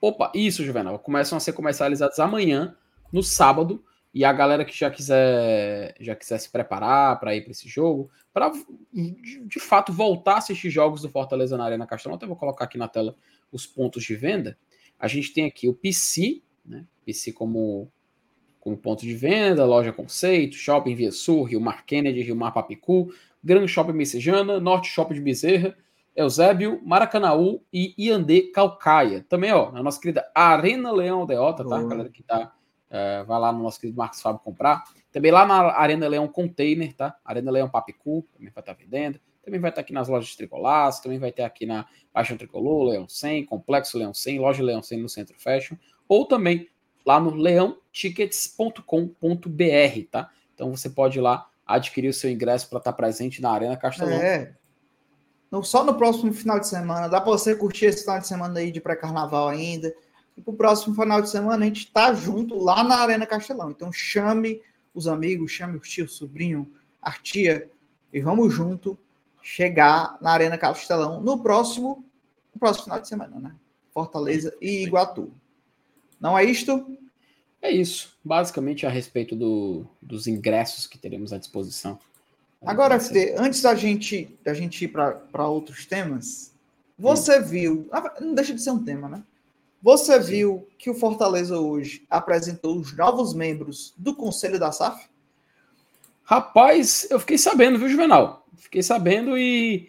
[0.00, 0.96] Opa, isso, Juvenal.
[1.00, 2.76] Começam a ser comercializados amanhã,
[3.12, 7.50] no sábado, e a galera que já quiser já quiser se preparar para ir para
[7.50, 8.52] esse jogo, para
[8.92, 12.66] de, de, fato voltar a assistir jogos do Fortaleza na Arena Castelão, até vou colocar
[12.66, 13.16] aqui na tela
[13.50, 14.56] os pontos de venda.
[15.00, 16.86] A gente tem aqui o PC, né?
[17.04, 17.90] PC como
[18.60, 23.12] como ponto de venda, loja Conceito, Shopping Via Sul, Rio Mar Kennedy, Rio Mar Papicu,
[23.42, 25.76] Gran Shopping Messejana, Norte Shopping de Bezerra,
[26.16, 29.22] Eusébio, Maracanaú e Iandê Calcaia.
[29.28, 31.78] Também, ó, na nossa querida Arena Leão Deota, tá?
[31.78, 31.86] Oh.
[31.86, 32.54] Galera que tá,
[32.90, 34.84] é, vai lá no nosso querido Marcos Fábio comprar.
[35.12, 37.14] Também lá na Arena Leão Container, tá?
[37.22, 39.20] Arena Leão Papicu, também vai estar tá vendendo.
[39.44, 42.90] Também vai estar tá aqui nas lojas Tricolás, também vai ter aqui na Paixão Tricolor,
[42.90, 45.76] Leão 100, Complexo Leão 100, Loja Leão 100 no Centro Fashion,
[46.08, 46.68] ou também
[47.04, 50.30] lá no leãotickets.com.br, tá?
[50.54, 53.76] Então você pode ir lá adquirir o seu ingresso para estar tá presente na Arena
[53.76, 54.14] Castelão.
[54.14, 54.54] É.
[55.50, 58.58] Não só no próximo final de semana, dá para você curtir esse final de semana
[58.58, 59.94] aí de pré-carnaval ainda.
[60.36, 63.70] E pro próximo final de semana a gente tá junto lá na Arena Castelão.
[63.70, 64.60] Então chame
[64.94, 67.70] os amigos, chame o tio, o sobrinho, a tia
[68.12, 68.98] e vamos junto
[69.42, 72.04] chegar na Arena Castelão no próximo,
[72.52, 73.54] no próximo final de semana, né?
[73.92, 75.32] Fortaleza e Iguatu.
[76.20, 76.98] Não é isto?
[77.62, 78.16] É isso.
[78.24, 81.98] Basicamente a respeito do, dos ingressos que teremos à disposição.
[82.66, 86.52] Agora, FT, antes da gente, da gente ir para outros temas,
[86.98, 87.48] você Sim.
[87.48, 87.88] viu.
[87.92, 89.22] Ah, não deixa de ser um tema, né?
[89.80, 90.28] Você Sim.
[90.28, 95.06] viu que o Fortaleza hoje apresentou os novos membros do Conselho da SAF?
[96.24, 98.44] Rapaz, eu fiquei sabendo, viu, Juvenal?
[98.56, 99.88] Fiquei sabendo e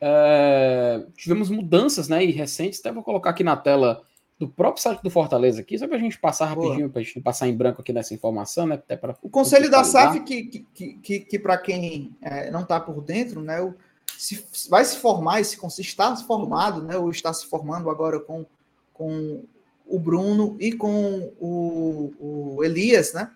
[0.00, 2.24] é, tivemos mudanças, né?
[2.24, 2.80] E recentes.
[2.80, 4.02] Até vou colocar aqui na tela
[4.38, 7.16] do próprio site do Fortaleza aqui, só para a gente passar rapidinho, para a gente
[7.16, 8.74] não passar em branco aqui nessa informação, né?
[8.74, 12.78] Até pra, o Conselho da SAF, que, que, que, que para quem é, não está
[12.78, 13.62] por dentro, né?
[13.62, 13.74] O,
[14.18, 16.98] se, vai se formar, se, está formado, né?
[16.98, 18.44] Ou está se formando agora com,
[18.92, 19.42] com
[19.86, 23.30] o Bruno e com o, o Elias, né?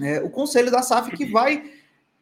[0.00, 1.70] É, o Conselho da SAF que vai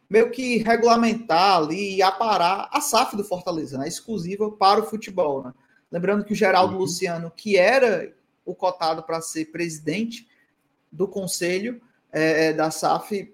[0.09, 3.87] meio que regulamentar ali e aparar a SAF do Fortaleza, né?
[3.87, 5.53] Exclusiva para o futebol, né?
[5.91, 6.81] Lembrando que o Geraldo uhum.
[6.81, 8.13] Luciano, que era
[8.45, 10.27] o cotado para ser presidente
[10.91, 11.81] do conselho
[12.13, 13.33] é, é da SAF,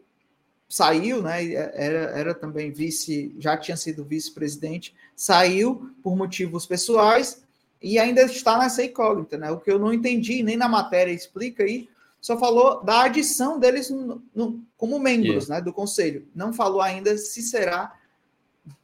[0.69, 1.53] saiu, né?
[1.53, 7.43] Era, era também vice, já tinha sido vice-presidente, saiu por motivos pessoais
[7.81, 9.51] e ainda está nessa incógnita, né?
[9.51, 11.91] O que eu não entendi, nem na matéria explica aí,
[12.23, 15.57] só falou da adição deles no, no, como membros yeah.
[15.57, 16.27] né, do conselho.
[16.35, 17.93] Não falou ainda se será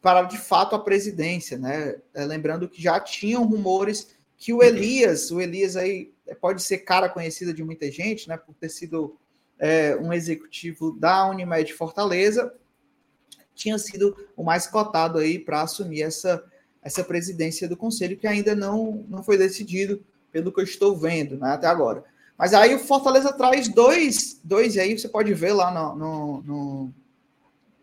[0.03, 1.97] para de fato a presidência, né?
[2.15, 6.79] É, lembrando que já tinham rumores que o Elias, o Elias aí é, pode ser
[6.79, 8.37] cara conhecida de muita gente, né?
[8.37, 9.17] Por ter sido
[9.59, 12.53] é, um executivo da Unimed Fortaleza,
[13.55, 16.45] tinha sido o mais cotado aí para assumir essa,
[16.83, 21.39] essa presidência do conselho, que ainda não, não foi decidido, pelo que eu estou vendo,
[21.39, 21.53] né?
[21.53, 22.05] Até agora.
[22.37, 26.43] Mas aí o Fortaleza traz dois, dois e aí você pode ver lá no, no,
[26.43, 26.95] no,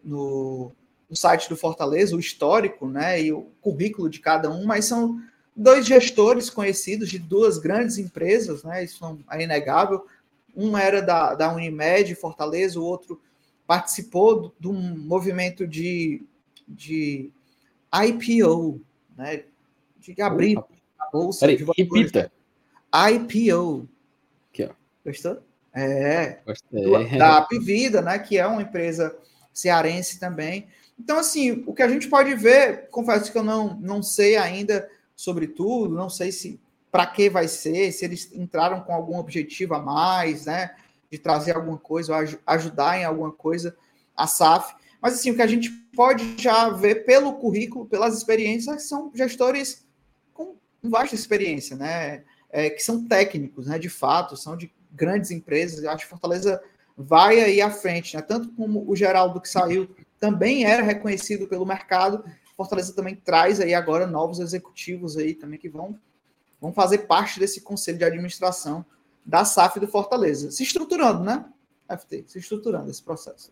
[0.03, 0.71] no
[1.09, 5.21] no site do Fortaleza, o histórico, né, e o currículo de cada um, mas são
[5.55, 10.05] dois gestores conhecidos de duas grandes empresas, né, isso é inegável.
[10.55, 13.21] Um era da, da Unimed Fortaleza, o outro
[13.67, 16.23] participou de um movimento de,
[16.67, 17.31] de
[17.93, 18.81] IPO,
[19.17, 19.43] né,
[19.99, 20.57] de abrir
[20.99, 21.47] a bolsa.
[21.47, 22.31] Peraí, repita.
[22.93, 23.87] IPO.
[24.49, 24.69] Aqui, ó.
[25.05, 25.41] Gostou?
[25.73, 26.39] É.
[26.45, 27.17] Gostei.
[27.17, 29.15] Da Apivida, né, que é uma empresa
[29.53, 30.67] cearense também.
[30.97, 34.89] Então, assim, o que a gente pode ver, confesso que eu não, não sei ainda
[35.15, 36.59] sobre tudo, não sei se
[36.91, 40.71] para que vai ser, se eles entraram com algum objetivo a mais, né?
[41.15, 43.75] de trazer alguma coisa, ou ajudar em alguma coisa
[44.15, 44.75] a SAF.
[45.01, 49.85] Mas assim, o que a gente pode já ver pelo currículo, pelas experiências, são gestores
[50.33, 52.23] com vasta experiência, né?
[52.49, 53.77] É, que são técnicos, né?
[53.77, 55.83] De fato, são de grandes empresas.
[55.83, 56.61] Eu acho que Fortaleza
[56.97, 58.21] vai aí à frente, né?
[58.21, 62.23] Tanto como o Geraldo que saiu também era reconhecido pelo mercado,
[62.55, 65.99] Fortaleza também traz aí agora novos executivos aí também que vão,
[66.59, 68.85] vão fazer parte desse conselho de administração
[69.25, 70.51] da SAF do Fortaleza.
[70.51, 71.45] Se estruturando, né?
[71.89, 73.51] FT, se estruturando esse processo.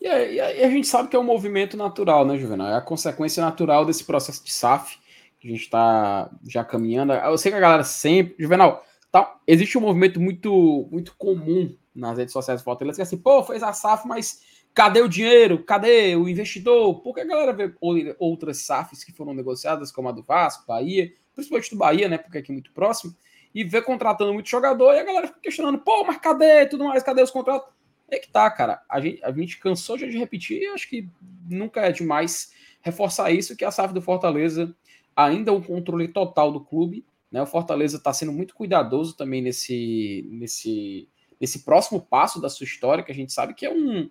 [0.00, 2.68] E a, e a, gente sabe que é um movimento natural, né, Juvenal?
[2.68, 4.98] É a consequência natural desse processo de SAF
[5.38, 7.12] que a gente está já caminhando.
[7.12, 8.34] Eu sei que a galera sempre.
[8.38, 13.04] Juvenal, tá, existe um movimento muito, muito comum nas redes sociais do Fortaleza que é
[13.04, 14.40] assim, pô, fez a SAF, mas
[14.74, 15.62] cadê o dinheiro?
[15.64, 17.00] Cadê o investidor?
[17.00, 17.74] Porque a galera vê
[18.18, 22.18] outras SAFs que foram negociadas, como a do Vasco, Bahia, principalmente do Bahia, né?
[22.18, 23.14] Porque aqui é muito próximo,
[23.54, 27.02] e vê contratando muito jogador, e a galera fica questionando, pô, mas cadê tudo mais?
[27.02, 27.68] Cadê os contratos?
[28.10, 28.82] É que tá, cara.
[28.88, 31.08] A gente, a gente cansou já de repetir, e acho que
[31.48, 34.74] nunca é demais reforçar isso, que a SAF do Fortaleza
[35.14, 37.04] ainda é um controle total do clube.
[37.30, 37.40] Né?
[37.40, 41.08] O Fortaleza está sendo muito cuidadoso também nesse, nesse,
[41.40, 44.10] nesse próximo passo da sua história, que a gente sabe que é um,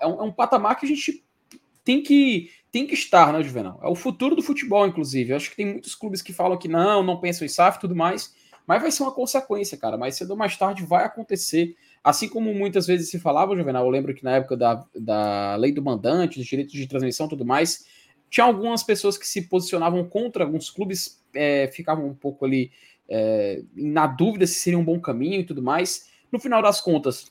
[0.00, 1.24] é um, é um patamar que a gente
[1.84, 3.78] tem que, tem que estar, né, Juvenal?
[3.82, 5.30] É o futuro do futebol, inclusive.
[5.30, 7.80] Eu acho que tem muitos clubes que falam que não, não pensam em SAF e
[7.80, 8.34] tudo mais,
[8.66, 9.96] mas vai ser uma consequência, cara.
[9.96, 11.76] Mais cedo ou mais tarde vai acontecer.
[12.02, 15.72] Assim como muitas vezes se falava, Juvenal, eu lembro que na época da, da lei
[15.72, 17.86] do mandante, dos direitos de transmissão e tudo mais,
[18.28, 22.72] tinha algumas pessoas que se posicionavam contra alguns clubes, é, ficavam um pouco ali
[23.08, 26.10] é, na dúvida se seria um bom caminho e tudo mais.
[26.30, 27.30] No final das contas,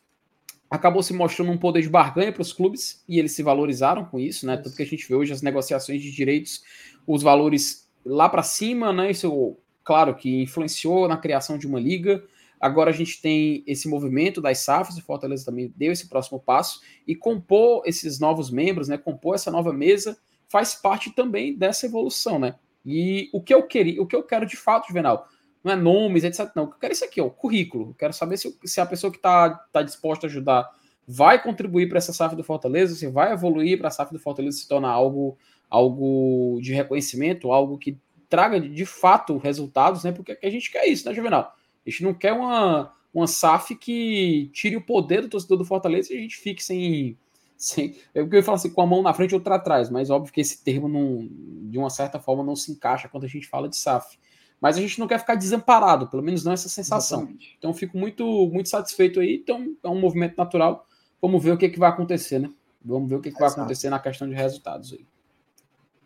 [0.75, 4.19] acabou se mostrando um poder de barganha para os clubes e eles se valorizaram com
[4.19, 4.57] isso, né?
[4.57, 6.63] Tanto que a gente vê hoje as negociações de direitos,
[7.07, 9.09] os valores lá para cima, né?
[9.11, 12.23] Isso, claro, que influenciou na criação de uma liga.
[12.59, 16.81] Agora a gente tem esse movimento das SAFs, o Fortaleza também deu esse próximo passo
[17.07, 18.97] e compor esses novos membros, né?
[18.97, 22.55] Compor essa nova mesa faz parte também dessa evolução, né?
[22.85, 25.27] E o que eu queria, o que eu quero de fato, Juvenal,
[25.65, 26.51] não é nomes, etc.
[26.55, 27.89] Não, eu quero isso aqui, ó, currículo.
[27.89, 30.69] Eu quero saber se, se a pessoa que está tá disposta a ajudar
[31.07, 34.57] vai contribuir para essa SAF do Fortaleza, se vai evoluir para a SAF do Fortaleza
[34.57, 37.97] se tornar algo, algo de reconhecimento, algo que
[38.29, 40.11] traga de fato resultados, né?
[40.11, 41.55] Porque a gente quer isso, né, Juvenal?
[41.85, 46.13] A gente não quer uma, uma SAF que tire o poder do torcedor do Fortaleza
[46.13, 47.17] e a gente fique sem.
[47.57, 50.11] sem é eu ia falar assim, com a mão na frente e outra atrás, mas
[50.11, 51.27] óbvio que esse termo, não,
[51.69, 54.17] de uma certa forma, não se encaixa quando a gente fala de SAF
[54.59, 57.19] mas a gente não quer ficar desamparado, pelo menos não essa sensação.
[57.19, 57.55] Exatamente.
[57.57, 59.35] Então fico muito, muito satisfeito aí.
[59.35, 60.87] Então é um movimento natural.
[61.21, 62.49] Vamos ver o que, que vai acontecer, né?
[62.83, 65.05] Vamos ver o que, que vai acontecer na questão de resultados aí.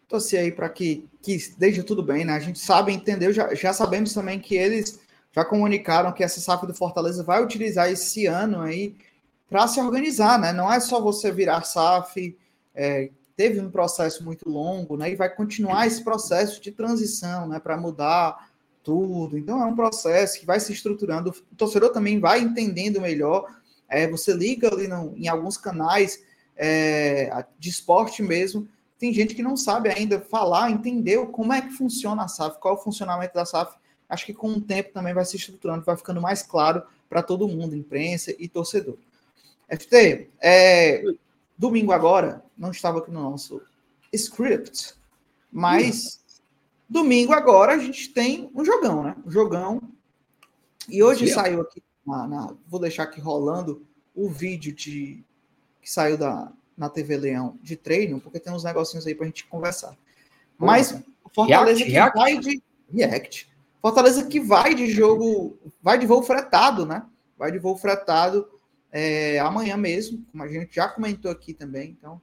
[0.08, 2.34] Torcer aí para que, que deixe tudo bem, né?
[2.34, 3.32] A gente sabe, entendeu?
[3.32, 5.00] Já, já sabemos também que eles
[5.32, 8.96] já comunicaram que essa SAF do Fortaleza vai utilizar esse ano aí
[9.50, 10.52] para se organizar, né?
[10.52, 12.36] Não é só você virar SAF,
[12.74, 13.10] é,
[13.40, 15.12] teve um processo muito longo, né?
[15.12, 17.58] E vai continuar esse processo de transição, né?
[17.58, 18.52] Para mudar
[18.84, 19.38] tudo.
[19.38, 21.30] Então é um processo que vai se estruturando.
[21.30, 23.50] O torcedor também vai entendendo melhor.
[23.88, 26.22] É, você liga ali no, em alguns canais
[26.58, 28.68] é, de esporte mesmo.
[29.00, 32.74] Tem gente que não sabe ainda falar, entender como é que funciona a SAF, qual
[32.74, 33.74] é o funcionamento da SAF.
[34.10, 37.48] Acho que com o tempo também vai se estruturando, vai ficando mais claro para todo
[37.48, 38.98] mundo, imprensa e torcedor.
[39.70, 41.04] FT, é,
[41.60, 43.62] Domingo agora, não estava aqui no nosso
[44.14, 44.96] script,
[45.52, 46.22] mas
[46.88, 49.14] domingo agora a gente tem um jogão, né?
[49.26, 49.82] Um jogão.
[50.88, 51.34] E hoje Sim.
[51.34, 55.22] saiu aqui, na, na, vou deixar aqui rolando o vídeo de
[55.82, 59.28] que saiu da, na TV Leão de treino, porque tem uns negocinhos aí para a
[59.28, 59.98] gente conversar.
[60.58, 60.98] Mas
[61.34, 63.50] Fortaleza react, que vai de react.
[63.82, 67.06] Fortaleza que vai de jogo, vai de voo fretado, né?
[67.38, 68.48] Vai de voo fretado
[68.92, 71.96] é, amanhã mesmo, como a gente já comentou aqui também.
[71.98, 72.22] Então,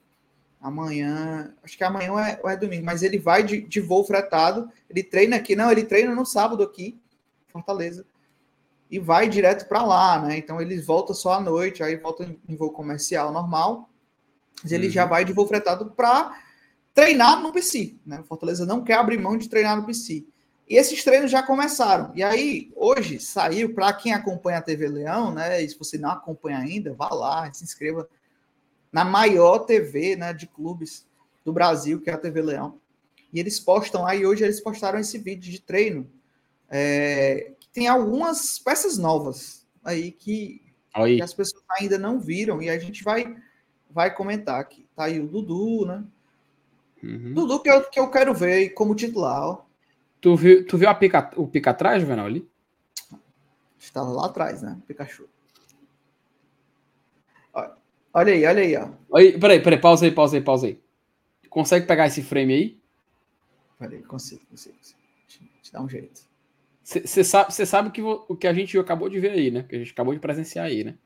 [0.61, 4.71] amanhã, acho que amanhã é, é domingo, mas ele vai de, de voo fretado.
[4.91, 6.99] Ele treina aqui, não, ele treina no sábado aqui,
[7.49, 8.05] Fortaleza,
[8.91, 10.39] e vai direto para lá, né?
[10.39, 13.89] Então ele volta só à noite, aí volta em, em voo comercial normal.
[14.63, 14.93] Mas ele uhum.
[14.93, 16.37] já vai de voo fretado para
[16.95, 18.23] treinar no PC, né?
[18.27, 20.27] Fortaleza não quer abrir mão de treinar no PC.
[20.69, 22.11] E esses treinos já começaram.
[22.15, 25.63] E aí, hoje saiu, para quem acompanha a TV Leão, né?
[25.63, 28.09] E se você não acompanha ainda, vá lá, se inscreva
[28.91, 31.07] na maior TV né, de clubes
[31.45, 32.81] do Brasil, que é a TV Leão.
[33.33, 36.11] E eles postam aí, hoje eles postaram esse vídeo de treino.
[36.69, 40.61] É, que tem algumas peças novas aí que,
[40.93, 42.61] aí que, as pessoas ainda não viram.
[42.61, 43.37] E a gente vai,
[43.89, 44.85] vai comentar aqui.
[44.97, 46.05] Tá aí o Dudu, né?
[47.05, 47.35] Uhum.
[47.35, 49.66] Dudu que eu, que eu quero ver como titular, ó.
[50.27, 52.51] Tu viu, tu viu a pica, o pica atrás, Juvenal, ali?
[53.79, 54.77] Estava lá atrás, né?
[54.85, 55.29] Pikachu.
[58.13, 58.89] Olha aí, olha aí, ó.
[59.17, 60.83] Aí, peraí, peraí, pausa aí, pausa aí, pausa aí.
[61.49, 62.81] Consegue pegar esse frame aí?
[63.79, 64.75] Peraí, consigo, consigo.
[64.77, 65.45] consigo.
[65.65, 66.23] Eu dar um jeito.
[66.83, 69.63] Você sabe, cê sabe que o que a gente acabou de ver aí, né?
[69.63, 70.99] Que a gente acabou de presenciar aí, né?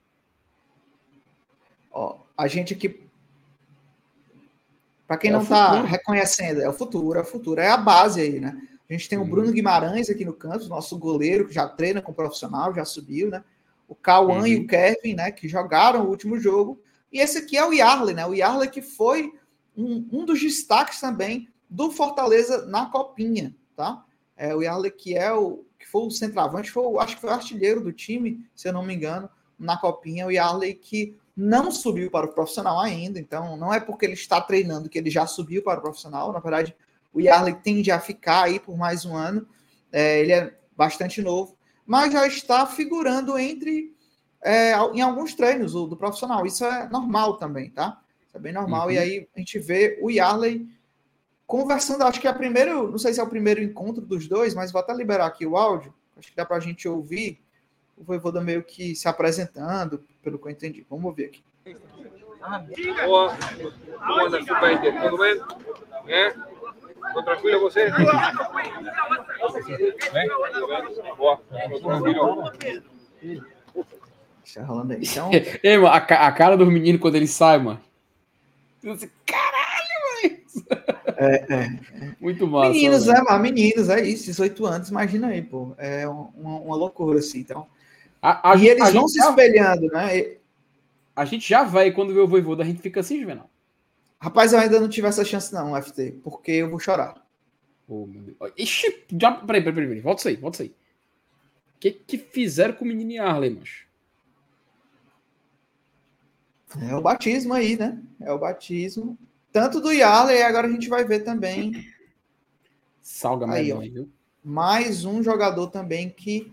[1.92, 3.06] Ó, a gente aqui.
[5.06, 8.22] Para quem é não está reconhecendo, é o futuro, é o futuro, é a base
[8.22, 8.58] aí, né?
[8.90, 12.12] A gente tem o Bruno Guimarães aqui no canto, nosso goleiro, que já treina com
[12.12, 13.44] profissional, já subiu, né?
[13.86, 14.46] O Cauã uhum.
[14.48, 15.30] e o Kevin, né?
[15.30, 16.82] Que jogaram o último jogo.
[17.12, 18.26] E esse aqui é o Yarley, né?
[18.26, 19.32] O Yarley que foi
[19.76, 24.04] um, um dos destaques também do Fortaleza na Copinha, tá?
[24.36, 27.34] É, o Yarley que é o que foi o centroavante, foi, acho que foi o
[27.34, 30.26] artilheiro do time, se eu não me engano, na Copinha.
[30.26, 34.40] O Yarley que não subiu para o profissional ainda, então não é porque ele está
[34.40, 36.32] treinando que ele já subiu para o profissional.
[36.32, 36.74] Na verdade,
[37.12, 39.46] o Yarley tende a ficar aí por mais um ano.
[39.92, 43.94] É, ele é bastante novo, mas já está figurando entre
[44.42, 46.46] é, em alguns treinos do, do, profissional.
[46.46, 48.00] Isso é normal também, tá?
[48.26, 48.86] Isso é bem normal.
[48.86, 48.92] Uhum.
[48.92, 50.66] E aí a gente vê o Yarley
[51.46, 52.04] conversando.
[52.04, 54.72] Acho que é a primeiro, não sei se é o primeiro encontro dos dois, mas
[54.72, 55.92] vou até liberar aqui o áudio.
[56.16, 57.40] Acho que dá para a gente ouvir
[57.96, 60.86] o Voivoda meio que se apresentando, pelo que eu entendi.
[60.88, 61.44] Vamos ver aqui.
[63.04, 63.36] Boa,
[63.98, 65.40] como anda Tudo bem?
[66.06, 66.34] É?
[67.12, 67.90] Tô tranquilo você?
[71.16, 72.52] Boa, tranquilo.
[74.44, 75.00] Está rolando aí.
[75.02, 75.30] Então...
[75.62, 77.80] Ei, mano, a, a, cara dos meninos quando ele sai, mano.
[79.26, 80.40] Caralho, velho!
[81.16, 81.80] É, é,
[82.20, 82.70] Muito massa.
[82.70, 85.74] Meninos, é, mas meninos, é isso, 18 anos, imagina aí, pô.
[85.76, 87.40] É uma, uma loucura, assim.
[87.40, 87.66] Então.
[88.22, 90.36] A, a e eles vão se espelhando, né?
[91.14, 93.48] A gente já vai, quando vê o Voivoda, a gente fica assim, Juvenal.
[94.20, 97.26] Rapaz, eu ainda não tive essa chance, não, FT, porque eu vou chorar.
[97.88, 98.36] Oh, meu Deus.
[98.56, 99.32] Ixi, já.
[99.32, 100.00] Peraí, peraí, peraí.
[100.00, 100.68] Volta isso aí, volta isso aí.
[100.68, 103.88] O que, que fizeram com o menino Arley, macho?
[106.88, 108.00] É o batismo aí, né?
[108.20, 109.18] É o batismo.
[109.50, 111.84] Tanto do Yarley, agora a gente vai ver também.
[113.00, 114.08] Salga aí, ó, viu?
[114.44, 116.52] Mais um jogador também que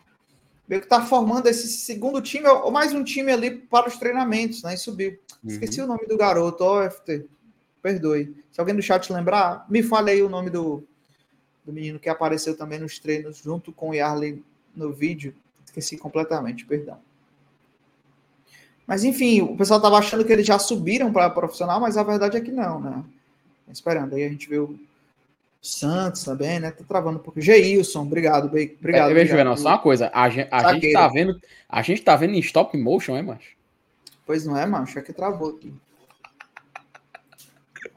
[0.68, 4.64] meio que tá formando esse segundo time, ou mais um time ali para os treinamentos,
[4.64, 4.74] né?
[4.74, 5.12] E subiu.
[5.44, 5.52] Uhum.
[5.52, 7.28] Esqueci o nome do garoto, ó, FT.
[7.82, 8.36] Perdoe.
[8.52, 10.84] Se alguém do chat lembrar, me fale aí o nome do,
[11.66, 14.44] do menino que apareceu também nos treinos junto com o Yarley
[14.76, 15.34] no vídeo.
[15.66, 16.98] Esqueci completamente, perdão.
[18.88, 22.38] Mas enfim, o pessoal estava achando que eles já subiram para profissional, mas a verdade
[22.38, 23.04] é que não, né?
[23.70, 24.16] Esperando.
[24.16, 24.80] Aí a gente vê o
[25.62, 26.72] Santos também, né?
[26.72, 27.42] Tá travando um pouco.
[27.42, 29.12] Geilson, obrigado, obrigado.
[29.12, 30.10] É, veja, Venal, só uma coisa.
[30.14, 31.42] A gente, a gente tá vendo.
[31.68, 33.58] A gente tá vendo em stop motion, é, macho?
[34.26, 34.98] Pois não é, macho.
[34.98, 35.74] É que travou aqui.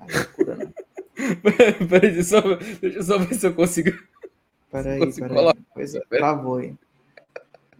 [0.08, 0.72] É loucura, né?
[1.88, 2.40] Peraí, deixa,
[2.80, 3.98] deixa eu só ver se eu consigo.
[4.70, 5.54] Peraí, peraí.
[5.74, 6.74] Pois é, travou aí.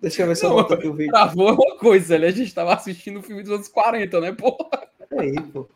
[0.00, 1.12] Deixa eu ver se eu volto aqui o vídeo.
[1.12, 4.88] Travou uma coisa ali, a gente tava assistindo o filme dos anos 40, né, porra?
[5.10, 5.68] É aí, pô.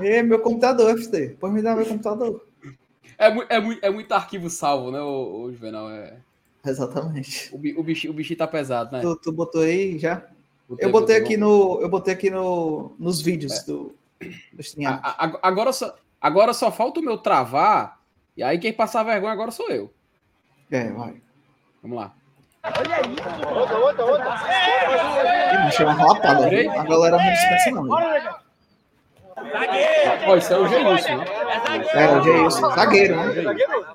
[0.00, 1.36] É meu computador, FT.
[1.40, 2.46] Pode me dar meu computador.
[3.18, 5.90] É, é, é muito arquivo salvo, né, o, o Juvenal?
[5.90, 6.16] É...
[6.64, 7.50] Exatamente.
[7.52, 9.00] O, o, bichinho, o bichinho tá pesado, né?
[9.00, 10.24] Tu, tu botou aí já?
[10.68, 11.80] Botei, eu botei aqui no.
[11.80, 13.64] Eu botei aqui no, nos vídeos é.
[13.64, 13.94] do,
[14.52, 15.00] do stream.
[15.42, 17.98] Agora só, agora só falta o meu travar.
[18.36, 19.92] E aí quem passar vergonha agora sou eu.
[20.70, 21.20] É, vai.
[21.82, 22.12] Vamos lá.
[22.62, 23.16] Olha aí.
[23.54, 24.34] Outra, outra, outra.
[25.68, 26.46] Ih, chama uma lapada.
[26.46, 27.86] A galera não dispensa, não.
[30.24, 31.24] Pô, isso é o Geilson, né?
[31.94, 32.70] É, o Geilson.
[32.74, 33.42] Zagueiro, né?
[33.42, 33.86] Zagueiro.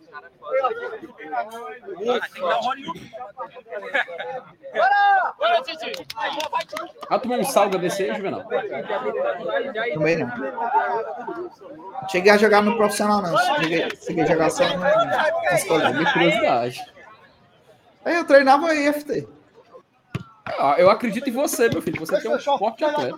[7.13, 8.43] Ah, tomou um salga desse aí, Juvenal?
[9.93, 10.31] Também não.
[12.09, 13.37] Cheguei a jogar no profissional, não.
[13.37, 15.93] Cheguei, cheguei a jogar só no, na escola.
[15.93, 16.83] De curiosidade.
[18.03, 19.27] Aí eu treinava IFT.
[20.43, 21.99] Ah, eu acredito em você, meu filho.
[21.99, 23.15] Você tem um forte atleta.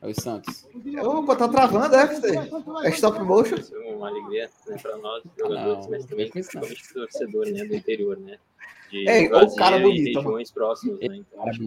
[0.00, 0.66] É o Santos.
[1.02, 2.86] Opa, tá travando, é?
[2.86, 3.56] É stop motion?
[3.56, 7.64] É uma alegria né, para nós, jogadores, não, mas também principalmente para o torcedor né,
[7.64, 8.38] do interior, né?
[8.90, 10.20] De Ei, o cara bonito.
[10.20, 11.16] regiões próximas, né?
[11.16, 11.64] Então, acho que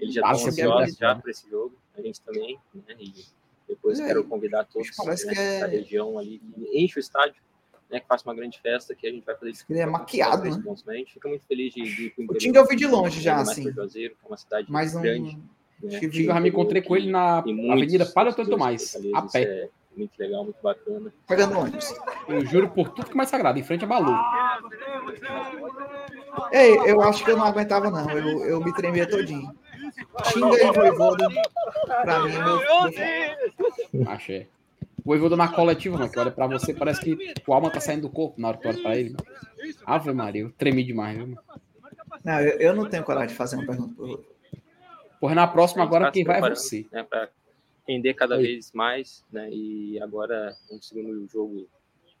[0.00, 2.96] eles já estão ansiosos já para esse jogo, a gente também, né?
[2.98, 3.14] E
[3.68, 4.90] depois é, quero convidar todos
[5.24, 5.60] né, é...
[5.60, 6.42] da região ali,
[6.72, 7.40] enche o estádio
[7.92, 9.64] né, que faça uma grande festa, que a gente vai fazer isso.
[9.68, 10.62] Ele é maquiado, né?
[10.88, 13.36] A gente fica muito feliz de, de ir O Tinga eu vi de longe já,
[13.36, 13.68] assim.
[13.68, 15.38] É uma cidade mais grande.
[15.82, 15.88] Um...
[15.88, 16.00] Né?
[16.02, 19.42] Eu já me encontrei com ele na Avenida Padre Tanto Mais, a pé.
[19.42, 21.12] É muito legal, muito bacana.
[21.26, 21.94] Pegando ônibus.
[22.28, 24.16] Eu juro por tudo que é mais sagrado, em frente a Balu.
[26.50, 28.08] Ei, eu acho que eu não aguentava, não.
[28.10, 29.50] Eu, eu me tremia todinho.
[30.32, 31.28] Tinga e Voivoda,
[32.02, 32.60] pra mim, meu...
[33.92, 34.10] meu...
[34.10, 34.48] Achei.
[35.04, 38.02] O Voivoda na coletiva, mano, que olha pra você, parece que o alma tá saindo
[38.02, 39.10] do corpo na hora que olha pra ele.
[39.10, 39.24] Mano.
[39.84, 41.42] Ave Maria, eu tremi demais, viu, mano?
[42.24, 44.24] Não, eu, eu, não tenho coragem de fazer uma pergunta pro
[45.22, 46.84] Pois na próxima agora quem vai é você.
[46.90, 47.28] Né, para
[47.86, 48.42] render cada Oi.
[48.42, 49.48] vez mais, né?
[49.52, 51.68] E agora no segundo jogo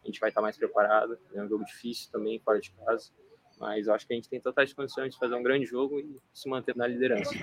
[0.04, 1.18] a gente vai estar mais preparado.
[1.34, 3.10] É um jogo difícil também, fora de casa.
[3.58, 6.16] Mas eu acho que a gente tem totais condições de fazer um grande jogo e
[6.32, 7.34] se manter na liderança.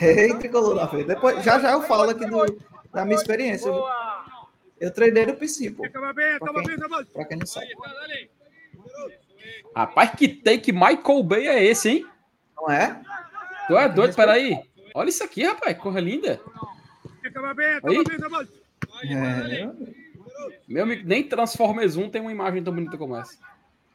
[0.00, 1.06] Ei, tricolor da frente.
[1.06, 2.46] Depois, já já eu falo aqui do,
[2.92, 3.70] da minha experiência.
[4.80, 5.88] Eu treinei no PC, pô.
[5.88, 7.68] Pra quem, pra quem não sabe.
[9.72, 12.06] Rapaz, que take Michael Bay é esse, hein?
[12.56, 13.00] Não é?
[13.68, 14.16] Tu é doido?
[14.16, 14.58] Peraí.
[14.94, 15.76] Olha isso aqui, rapaz.
[15.78, 16.40] Corra linda.
[17.84, 19.14] Aí.
[19.14, 19.70] É.
[20.66, 23.36] Meu amigo, nem Transformers 1 tem uma imagem tão bonita como essa.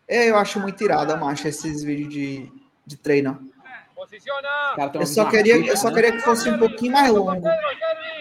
[0.07, 2.51] É, eu acho muito irada, macho, esses vídeos de,
[2.85, 3.51] de treino.
[4.93, 7.41] Eu só, queria, eu só queria que fosse um pouquinho mais longo.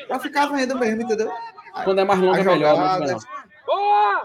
[0.07, 1.31] Pra ficar vendo mesmo, entendeu?
[1.85, 3.01] Quando é mais longo é melhor.
[3.01, 3.17] Né,
[3.67, 4.23] Boa!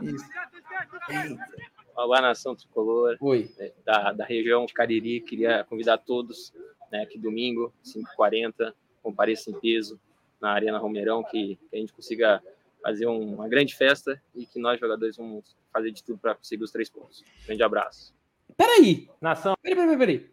[1.95, 3.49] Olá, nação tricolor Oi.
[3.57, 5.21] Né, da, da região de Cariri.
[5.21, 6.53] Queria convidar todos
[6.91, 9.99] né, que domingo, 5h40, compareça em peso
[10.39, 12.41] na Arena Romeirão, que, que a gente consiga
[12.81, 16.63] fazer um, uma grande festa e que nós, jogadores, vamos fazer de tudo para conseguir
[16.63, 17.23] os três pontos.
[17.45, 18.15] Grande abraço.
[18.55, 19.09] Peraí.
[19.19, 19.55] Nação.
[19.61, 20.31] Peraí, peraí, peraí.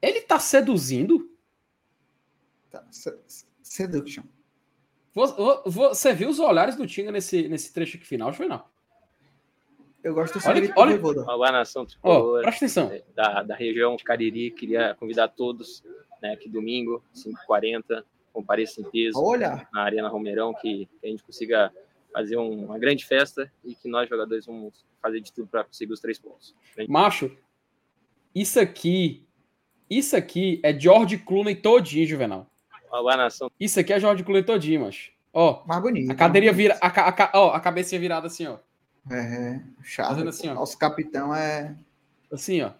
[0.00, 1.30] Ele tá seduzindo?
[2.70, 2.86] Tá.
[3.62, 4.24] Seduction.
[5.66, 8.64] Você viu os olhares do Tinga nesse, nesse trecho aqui final, não?
[10.02, 12.92] Eu gosto olha, olha, olha, nação tricolor, oh, presta atenção.
[12.92, 15.82] É, da, da região de Cariri, queria convidar todos,
[16.22, 19.66] né, que domingo, 5h40, compareça em peso olha.
[19.72, 21.72] na Arena Romeirão, que, que a gente consiga
[22.12, 25.92] fazer um, uma grande festa e que nós, jogadores, vamos fazer de tudo para conseguir
[25.92, 26.54] os três pontos.
[26.88, 27.36] Macho,
[28.34, 29.26] isso aqui,
[29.90, 32.46] isso aqui é George Clooney todinho, Juvenal.
[32.90, 33.50] Olá, nação.
[33.58, 35.10] Isso aqui é George Clooney todinho, macho.
[35.32, 36.10] Ó, mais bonito.
[36.10, 38.58] A cadeirinha vira, a, a, ó, a cabeça virada assim, ó.
[39.10, 40.28] É, chato.
[40.28, 40.54] Assim, ó.
[40.54, 41.74] Nosso capitão é.
[42.32, 42.72] Assim, ó.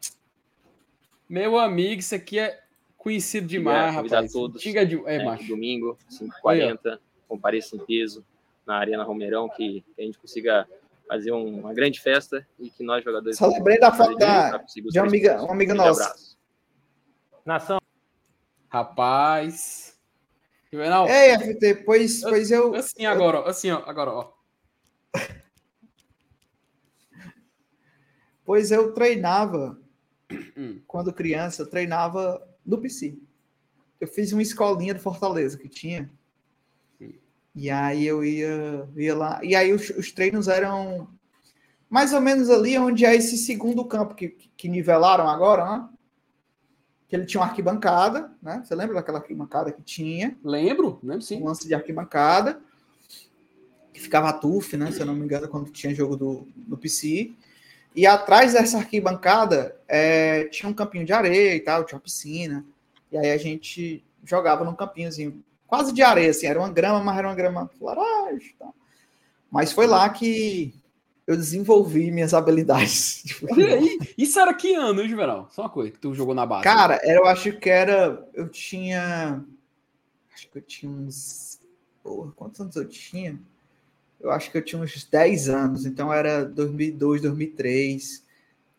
[1.28, 2.60] Meu amigo, isso aqui é
[2.96, 4.32] conhecido demais, rapaz.
[4.32, 4.60] todos.
[4.62, 4.96] Diga de...
[5.06, 5.46] é, né, macho.
[5.46, 6.98] Domingo, 5h40,
[7.28, 8.24] compareça em peso
[8.66, 10.66] na Arena Romeirão, que, que a gente consiga
[11.08, 13.38] fazer um, uma grande festa e que nós, jogadores.
[13.38, 16.04] Só lembrei da foto da, de uma amiga, uma amiga nossa.
[16.04, 16.38] Abraço.
[17.44, 17.80] Nação.
[18.68, 19.98] Rapaz.
[20.70, 21.08] Juvenal.
[21.08, 22.74] Ei, FT, pois, pois eu.
[22.74, 24.37] Assim agora, assim, ó, agora, ó.
[28.48, 29.78] Pois eu treinava,
[30.56, 30.80] hum.
[30.86, 33.18] quando criança, eu treinava no PC.
[34.00, 36.10] Eu fiz uma escolinha de Fortaleza que tinha.
[37.54, 39.38] E aí eu ia, ia lá.
[39.44, 41.10] E aí os, os, treinos eram
[41.90, 45.88] mais ou menos ali onde é esse segundo campo que, que nivelaram agora, né?
[47.06, 48.62] Que ele tinha uma arquibancada, né?
[48.64, 50.38] Você lembra daquela arquibancada que tinha?
[50.42, 51.42] Lembro, lembro sim.
[51.42, 52.62] Um lance de arquibancada.
[53.92, 54.90] Que ficava a TUF, né?
[54.90, 57.36] Se eu não me engano, quando tinha jogo do, do PC.
[57.94, 62.64] E atrás dessa arquibancada é, tinha um campinho de areia e tal, tinha uma piscina.
[63.10, 67.18] E aí a gente jogava num campinhozinho, quase de areia, assim, era uma grama, mas
[67.18, 68.50] era uma grama laranja.
[68.58, 68.68] Tá?
[69.50, 70.74] Mas foi lá que
[71.26, 73.22] eu desenvolvi minhas habilidades.
[74.16, 75.48] Isso era que ano, hein, Juvenal?
[75.50, 76.64] Só uma coisa que tu jogou na base.
[76.64, 78.26] Cara, eu acho que era.
[78.32, 79.44] Eu tinha.
[80.32, 81.60] Acho que eu tinha uns.
[82.02, 83.38] Porra, quantos anos eu tinha?
[84.20, 88.24] Eu acho que eu tinha uns 10 anos, então era 2002, 2003.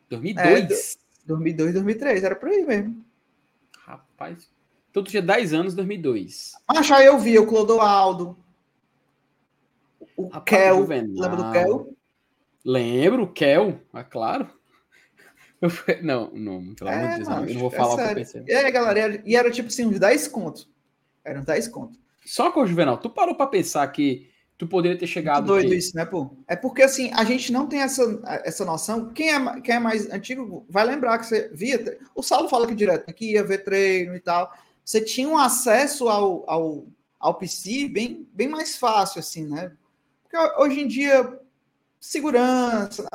[0.10, 0.96] 2002?
[0.96, 3.04] É, 2002, 2003, era por aí mesmo.
[3.86, 4.50] Rapaz.
[4.90, 6.54] Então tu tinha 10 anos, 2002.
[6.68, 8.38] Mas aí eu vi o Clodoaldo,
[10.18, 11.96] o Rapaz, Kel, lembra do Kel?
[12.66, 14.50] Lembro, o Kel, é claro.
[16.02, 18.12] Não, não, pelo amor de Deus, eu não vou é falar sério.
[18.12, 18.44] o que eu pensei.
[18.48, 20.70] E aí, galera, e era tipo assim, uns 10 contos.
[21.24, 22.00] Eram 10 contos.
[22.26, 24.29] Só com o Juvenal, tu parou pra pensar que
[24.60, 25.48] tu poderia ter chegado.
[25.48, 26.30] Muito doido isso, né, pô?
[26.46, 28.04] É porque assim, a gente não tem essa,
[28.44, 29.10] essa noção.
[29.14, 31.98] Quem é, quem é mais antigo vai lembrar que você via.
[32.14, 34.54] O Saulo fala aqui direto, né, que ia ver treino e tal.
[34.84, 36.86] Você tinha um acesso ao, ao,
[37.18, 39.72] ao PC bem, bem mais fácil, assim, né?
[40.24, 41.40] Porque hoje em dia,
[41.98, 43.08] segurança.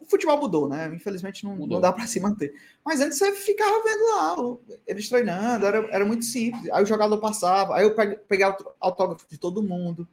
[0.00, 0.92] O futebol mudou, né?
[0.92, 2.52] Infelizmente não, não dá para se manter.
[2.84, 4.36] Mas antes você ficava vendo lá,
[4.84, 6.68] eles treinando, era, era muito simples.
[6.72, 8.44] Aí o jogador passava, aí eu peguei
[8.80, 10.08] autógrafo de todo mundo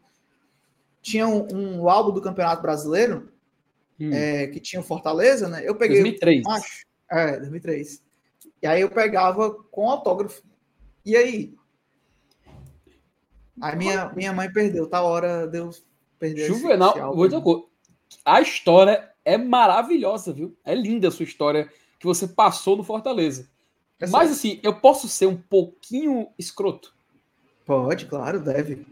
[1.01, 3.31] tinha um, um, álbum do Campeonato Brasileiro,
[3.99, 4.11] hum.
[4.13, 5.61] é, que tinha o Fortaleza, né?
[5.63, 6.01] Eu peguei.
[6.01, 6.43] 2003.
[6.43, 8.03] Macho, é, 2003.
[8.61, 10.43] E aí eu pegava com autógrafo.
[11.05, 11.55] E aí?
[13.61, 15.69] Aí minha, minha mãe perdeu, tá hora de eu
[16.17, 17.69] perder Juvenal, vou
[18.25, 20.57] a história é maravilhosa, viu?
[20.63, 21.69] É linda a sua história
[21.99, 23.49] que você passou no Fortaleza.
[23.99, 26.95] É Mas assim, eu posso ser um pouquinho escroto?
[27.65, 28.87] Pode, claro, deve.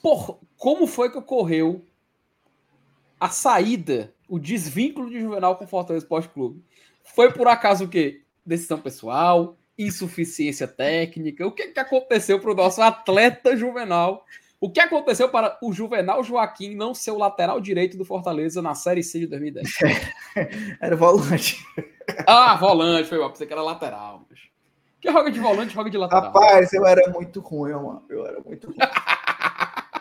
[0.00, 1.82] Por, como foi que ocorreu
[3.18, 6.62] a saída, o desvínculo de Juvenal com o Fortaleza Esporte Clube?
[7.02, 8.22] Foi por acaso o quê?
[8.44, 9.56] Decisão pessoal?
[9.78, 11.46] insuficiência técnica?
[11.46, 14.24] O que, que aconteceu para o nosso atleta juvenal?
[14.60, 18.74] O que aconteceu para o Juvenal Joaquim não ser o lateral direito do Fortaleza na
[18.74, 19.68] Série C de 2010?
[20.82, 21.64] Era volante.
[22.26, 23.30] Ah, volante, foi mal.
[23.30, 24.26] Pensei que era lateral.
[25.00, 26.32] Que joga de volante, joga de lateral.
[26.32, 28.02] Rapaz, eu era muito ruim, mano.
[28.08, 28.78] Eu era muito ruim.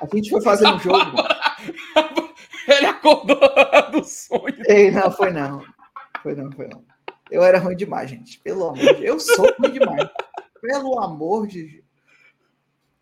[0.01, 1.17] A gente foi fazer um jogo.
[2.67, 3.39] Ele acordou
[3.91, 4.63] do sonho.
[4.67, 5.63] Ei, não, foi não.
[6.21, 6.83] Foi não, foi não.
[7.31, 8.39] Eu era ruim demais, gente.
[8.39, 9.01] Pelo amor de Deus.
[9.01, 10.09] Eu sou ruim demais.
[10.61, 11.83] Pelo amor de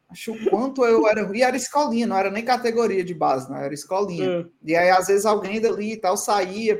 [0.09, 1.39] Acho o quanto eu era ruim.
[1.39, 4.29] E era escolinha, não era nem categoria de base, não era escolinha.
[4.29, 4.45] É.
[4.63, 6.79] E aí, às vezes, alguém dali e tal saía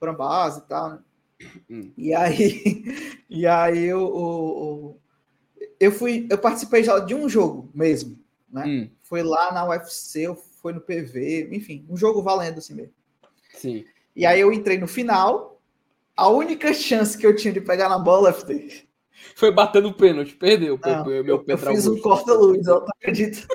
[0.00, 0.98] para a base e tal.
[1.68, 1.92] Hum.
[1.98, 5.00] E aí, e aí eu, eu,
[5.78, 8.18] eu fui, eu participei já de um jogo mesmo,
[8.50, 8.64] né?
[8.64, 8.90] Hum.
[9.08, 10.26] Foi lá na UFC,
[10.60, 12.92] foi no PV, enfim, um jogo valendo assim mesmo.
[13.54, 13.84] Sim.
[14.14, 15.60] E aí eu entrei no final.
[16.16, 18.86] A única chance que eu tinha de pegar na bola, FT,
[19.34, 20.78] foi batendo pênalti, perdeu.
[20.82, 23.46] Não, meu, meu eu, eu fiz um corta-luz, eu não acredito.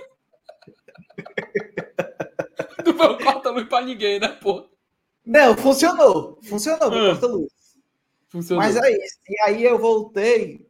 [2.86, 4.70] não foi um corta-luz pra ninguém, né, pô?
[5.26, 6.40] Não, funcionou.
[6.44, 7.52] Funcionou, ah, corta-luz.
[8.30, 8.64] Funcionou.
[8.64, 9.20] Mas é isso.
[9.28, 10.68] E aí eu voltei.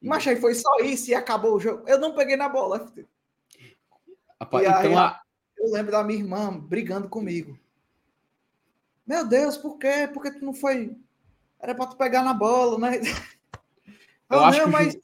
[0.00, 1.82] Mas aí foi só isso e acabou o jogo.
[1.86, 2.92] Eu não peguei na bola.
[4.40, 5.20] Rapaz, e então aí, a...
[5.58, 7.58] eu lembro da minha irmã brigando comigo.
[9.06, 10.08] Meu Deus, por quê?
[10.12, 10.96] Por que tu não foi?
[11.58, 13.00] Era para tu pegar na bola, né?
[14.30, 14.98] Eu acho que mas...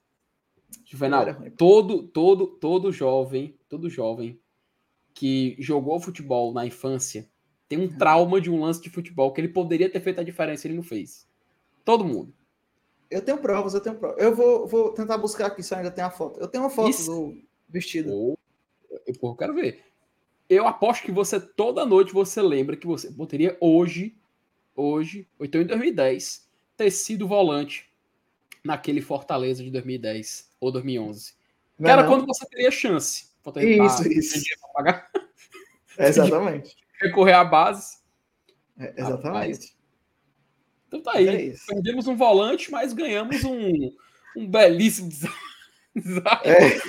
[0.84, 1.24] Juvenal,
[1.56, 4.38] todo, todo, todo jovem, todo jovem
[5.14, 7.28] que jogou futebol na infância
[7.68, 10.66] tem um trauma de um lance de futebol que ele poderia ter feito a diferença
[10.66, 11.26] e ele não fez.
[11.84, 12.32] Todo mundo.
[13.10, 14.22] Eu tenho provas, eu tenho provas.
[14.22, 16.38] Eu vou, vou tentar buscar aqui se eu ainda tem a foto.
[16.38, 17.10] Eu tenho uma foto Isso.
[17.10, 18.12] do vestido.
[18.12, 18.38] Oh,
[19.06, 19.84] eu, eu quero ver.
[20.48, 24.14] Eu aposto que você, toda noite, você lembra que você poderia hoje,
[24.74, 27.88] hoje, ou então em 2010, ter sido volante
[28.62, 31.34] naquele Fortaleza de 2010 ou 2011.
[31.78, 32.08] Não que era não.
[32.08, 33.30] quando você teria chance.
[33.56, 34.44] Isso, isso.
[34.72, 35.10] Pagar.
[35.98, 36.76] exatamente.
[37.00, 37.98] Recorrer à base.
[38.78, 39.76] É, exatamente.
[40.88, 41.50] Então tá aí.
[41.50, 43.92] É Perdemos um volante, mas ganhamos um,
[44.36, 45.10] um belíssimo
[46.44, 46.80] é,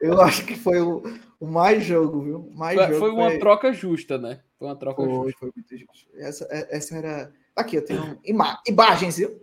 [0.00, 1.02] eu acho que foi o,
[1.40, 2.50] o mais jogo, viu?
[2.54, 3.38] Mais foi, jogo foi uma foi...
[3.38, 4.42] troca justa, né?
[4.58, 5.38] Foi uma troca foi, justa.
[5.40, 6.10] Foi muito justo.
[6.14, 7.32] Essa, é, essa era.
[7.56, 8.60] Aqui, eu tenho ima...
[8.66, 9.42] imagens, viu?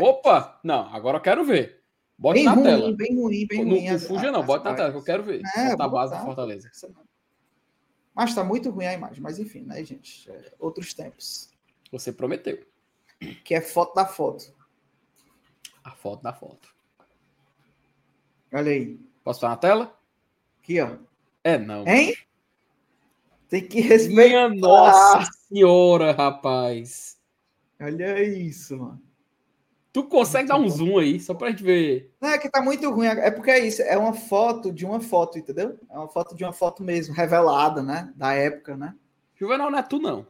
[0.00, 0.60] Opa!
[0.62, 1.82] Não, agora eu quero ver.
[2.18, 2.92] Bote bem na ruim, tela.
[2.92, 3.90] Bem ruim, bem ruim.
[3.90, 4.44] Não, fuja, não.
[4.44, 5.42] Bota na tela, que eu quero ver.
[5.56, 6.70] É, tá a base do Fortaleza.
[8.14, 9.20] Mas tá muito ruim a imagem.
[9.20, 10.30] Mas enfim, né, gente?
[10.30, 11.50] É, outros tempos.
[11.90, 12.64] Você prometeu.
[13.44, 14.52] Que é foto da foto.
[15.82, 16.68] A foto da foto.
[18.52, 19.00] Olha aí.
[19.24, 19.98] Posso estar na tela?
[20.62, 20.96] Aqui, ó.
[21.42, 21.86] É, não.
[21.86, 22.14] Hein?
[23.48, 24.48] Tem que respeitar.
[24.48, 27.18] Minha nossa senhora, rapaz.
[27.80, 29.02] Olha isso, mano.
[29.92, 32.14] Tu consegue dar um zoom aí, só pra gente ver.
[32.18, 33.06] Não, é que tá muito ruim.
[33.06, 33.82] É porque é isso.
[33.82, 35.78] É uma foto de uma foto, entendeu?
[35.90, 38.10] É uma foto de uma foto mesmo, revelada, né?
[38.16, 38.94] Da época, né?
[39.34, 40.26] Juvenal não é tu, não.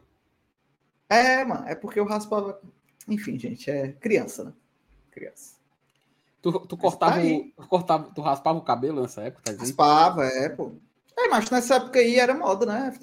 [1.07, 1.65] É, mano.
[1.65, 2.59] É porque eu raspava.
[3.07, 4.53] Enfim, gente, é criança, né?
[5.11, 5.62] Criança.
[6.43, 9.57] Tu, tu cortava, tá o, cortava, tu raspava o cabelo nessa época, tá?
[9.57, 10.73] Raspava, é, pô.
[11.17, 12.93] É, mas nessa época aí era moda, né?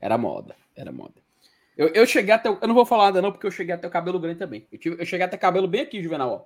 [0.00, 1.14] Era moda, era moda.
[1.76, 2.48] Eu, eu cheguei até.
[2.48, 4.64] Eu não vou falar nada, não, porque eu cheguei até o cabelo grande também.
[4.70, 6.44] Eu, tive, eu cheguei até cabelo bem aqui, Juvenal, ó.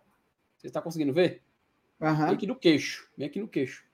[0.56, 1.42] Você está conseguindo ver?
[2.00, 2.16] Uhum.
[2.16, 3.06] Bem aqui no queixo.
[3.14, 3.84] Bem aqui no queixo.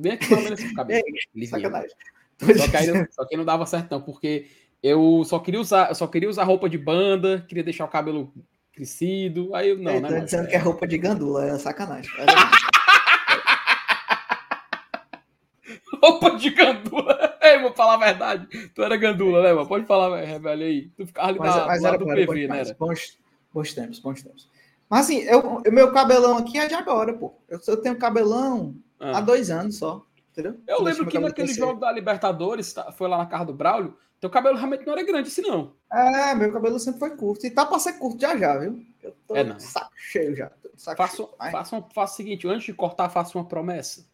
[0.00, 1.04] Bem aqui pelo menos o cabelo.
[1.46, 1.96] Sacanagem.
[2.40, 4.48] Só que, aí, não, só que não dava certo, não, porque
[4.82, 8.34] eu só queria usar, eu só queria usar roupa de banda, queria deixar o cabelo
[8.74, 9.54] crescido.
[9.54, 10.08] Aí eu não, né?
[10.08, 12.10] Tô dizendo que é roupa de gandula, é sacanagem.
[16.02, 17.38] roupa de gandula.
[17.40, 18.46] Ei, vou falar a verdade.
[18.74, 19.68] Tu era gandula, né, mano?
[19.68, 20.88] Pode falar, velho, aí.
[20.96, 22.60] Tu ficava ali mas, na, mas era, do era, PV, né?
[22.60, 22.74] Era?
[22.74, 23.18] Bons,
[23.52, 24.48] bons tempos, bons tempos.
[24.88, 27.34] Mas assim, eu, meu cabelão aqui é de agora, pô.
[27.48, 29.18] Eu, eu tenho cabelão ah.
[29.18, 30.04] há dois anos só.
[30.34, 30.60] Entendeu?
[30.66, 31.60] Eu lembro que naquele crescer.
[31.60, 35.04] jogo da Libertadores, tá, foi lá na casa do Braulio, teu cabelo realmente não era
[35.04, 35.72] grande assim, não.
[35.92, 37.46] É, meu cabelo sempre foi curto.
[37.46, 38.84] E tá pra ser curto já já, viu?
[39.00, 39.60] Eu tô é, não.
[39.60, 40.50] saco cheio já.
[40.76, 41.52] Saco faço, cheio.
[41.52, 44.04] Faço, faço o seguinte, antes de cortar, faço uma promessa.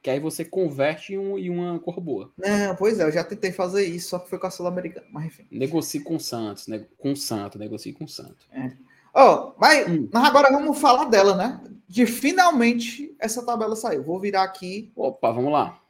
[0.00, 2.32] Que aí você converte em, um, em uma cor boa.
[2.38, 5.26] Não, pois é, eu já tentei fazer isso, só que foi com a Sul-Americana, mas
[5.26, 5.46] enfim.
[5.50, 6.86] Negocie com o Santos, né?
[6.96, 8.46] com o Santo, negocie com o Santo.
[8.52, 8.72] É.
[9.18, 10.10] Oh, mas, hum.
[10.12, 11.58] mas agora vamos falar dela, né?
[11.88, 14.04] De finalmente essa tabela saiu.
[14.04, 14.92] Vou virar aqui.
[14.94, 15.80] Opa, vamos lá.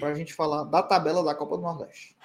[0.00, 2.16] Para a gente falar da tabela da Copa do Nordeste.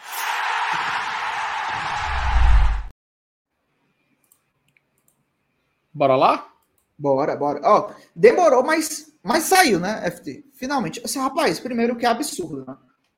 [5.93, 6.53] Bora lá?
[6.97, 7.59] Bora, bora.
[7.61, 10.45] Ó, demorou, mas, mas saiu, né, FT?
[10.53, 11.01] Finalmente.
[11.03, 12.77] Assim, rapaz, primeiro que é absurdo, né?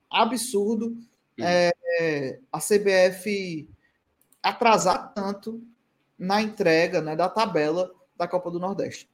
[0.09, 0.97] Absurdo
[1.39, 3.69] é, é, a CBF
[4.41, 5.61] atrasar tanto
[6.17, 9.09] na entrega né, da tabela da Copa do Nordeste.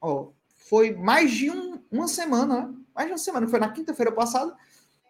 [0.00, 0.30] Ó,
[0.68, 2.74] foi mais de um, uma semana, né?
[2.94, 4.56] mais de uma semana, foi na quinta-feira passada,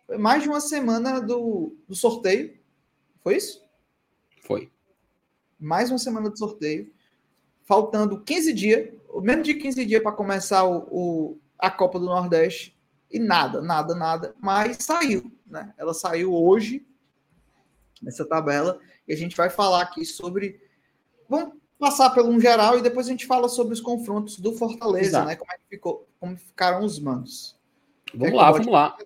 [0.07, 2.57] foi mais de uma semana do, do sorteio.
[3.23, 3.63] Foi isso?
[4.43, 4.71] Foi.
[5.59, 6.91] Mais uma semana do sorteio.
[7.65, 12.79] Faltando 15 dias, menos de 15 dias para começar o, o, a Copa do Nordeste.
[13.11, 14.35] E nada, nada, nada.
[14.41, 15.75] Mas saiu, né?
[15.77, 16.87] Ela saiu hoje,
[18.03, 18.81] nessa tabela.
[19.07, 20.61] E a gente vai falar aqui sobre.
[21.29, 25.07] Vamos passar pelo um geral e depois a gente fala sobre os confrontos do Fortaleza,
[25.07, 25.27] Exato.
[25.27, 25.37] né?
[25.37, 27.57] Como é que ficou, como ficaram os manos.
[28.15, 28.97] Vamos lá, vamos lá.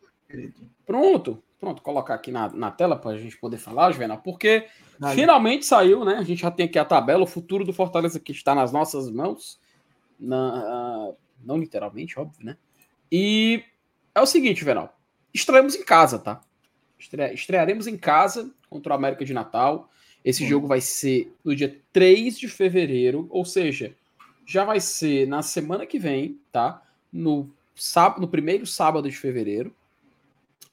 [0.87, 4.67] Pronto, pronto, colocar aqui na, na tela para a gente poder falar, Juvenal, porque
[5.15, 6.15] finalmente saiu, né?
[6.15, 9.11] A gente já tem aqui a tabela, o futuro do Fortaleza que está nas nossas
[9.11, 9.61] mãos,
[10.19, 11.13] na,
[11.45, 12.57] não literalmente, óbvio, né?
[13.11, 13.65] E
[14.15, 14.97] é o seguinte, Juvenal,
[15.35, 16.41] estreamos em casa, tá?
[16.99, 19.91] Estre estrearemos em casa contra o América de Natal.
[20.25, 20.49] Esse hum.
[20.49, 23.95] jogo vai ser no dia 3 de fevereiro, ou seja,
[24.47, 26.83] já vai ser na semana que vem, tá?
[27.13, 29.75] No sábado, no primeiro sábado de fevereiro.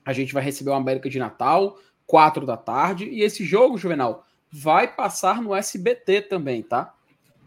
[0.06, 1.78] A gente vai receber o América de Natal,
[2.08, 3.06] 4 da tarde.
[3.06, 6.94] E esse jogo, Juvenal, vai passar no SBT também, tá?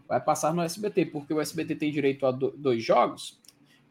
[0.07, 3.39] Vai passar no SBT, porque o SBT tem direito a dois jogos.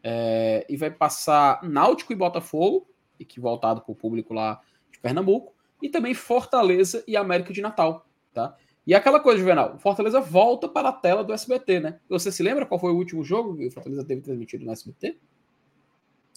[0.02, 2.86] É, e vai passar Náutico e Botafogo,
[3.18, 4.60] e que voltado para o público lá
[4.90, 5.51] de Pernambuco,
[5.82, 8.56] e também Fortaleza e América de Natal, tá?
[8.86, 12.00] E aquela coisa, Juvenal, Fortaleza volta para a tela do SBT, né?
[12.08, 15.18] Você se lembra qual foi o último jogo que o Fortaleza teve transmitido no SBT?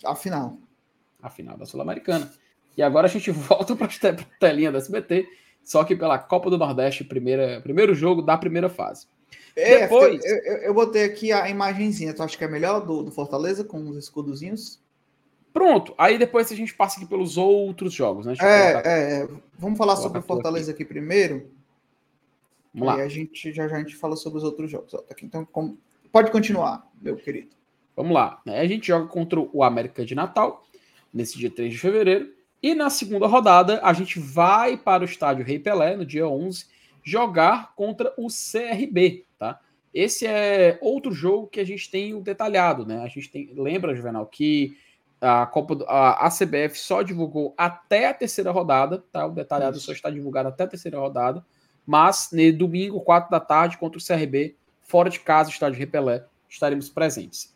[0.03, 0.57] A final.
[1.21, 2.31] A final da Sul-Americana.
[2.77, 5.27] E agora a gente volta para a telinha da SBT,
[5.63, 9.07] só que pela Copa do Nordeste, primeira, primeiro jogo da primeira fase.
[9.55, 10.23] É, Depois...
[10.23, 13.63] eu, eu, eu, botei aqui a imagenzinha, tu acha que é melhor do, do Fortaleza
[13.63, 14.83] com os escudozinhos?
[15.55, 18.33] Pronto, aí depois a gente passa aqui pelos outros jogos, né?
[18.41, 18.89] É, colocar...
[18.89, 19.27] é,
[19.57, 20.83] vamos falar sobre o Fortaleza aqui.
[20.83, 20.93] aqui.
[20.93, 21.49] primeiro.
[22.73, 22.97] Vamos lá.
[22.97, 24.93] E a gente já, já a gente fala sobre os outros jogos.
[24.93, 25.77] Ó, tá aqui, então, como...
[26.11, 27.55] pode continuar, meu querido.
[27.95, 28.41] Vamos lá.
[28.45, 28.59] Né?
[28.59, 30.67] A gente joga contra o América de Natal,
[31.13, 32.33] nesse dia 3 de fevereiro.
[32.61, 36.65] E na segunda rodada, a gente vai para o estádio Rei Pelé, no dia 11,
[37.01, 39.61] jogar contra o CRB, tá?
[39.93, 43.01] Esse é outro jogo que a gente tem o detalhado, né?
[43.03, 44.75] A gente tem, lembra, Juvenal, que
[45.25, 49.25] a Copa a, a CBF só divulgou até a terceira rodada, tá?
[49.25, 49.87] O detalhado Isso.
[49.87, 51.43] só está divulgado até a terceira rodada,
[51.85, 56.25] mas no domingo, 4 da tarde, contra o CRB, fora de casa, estádio Rei Pelé,
[56.47, 57.55] estaremos presentes.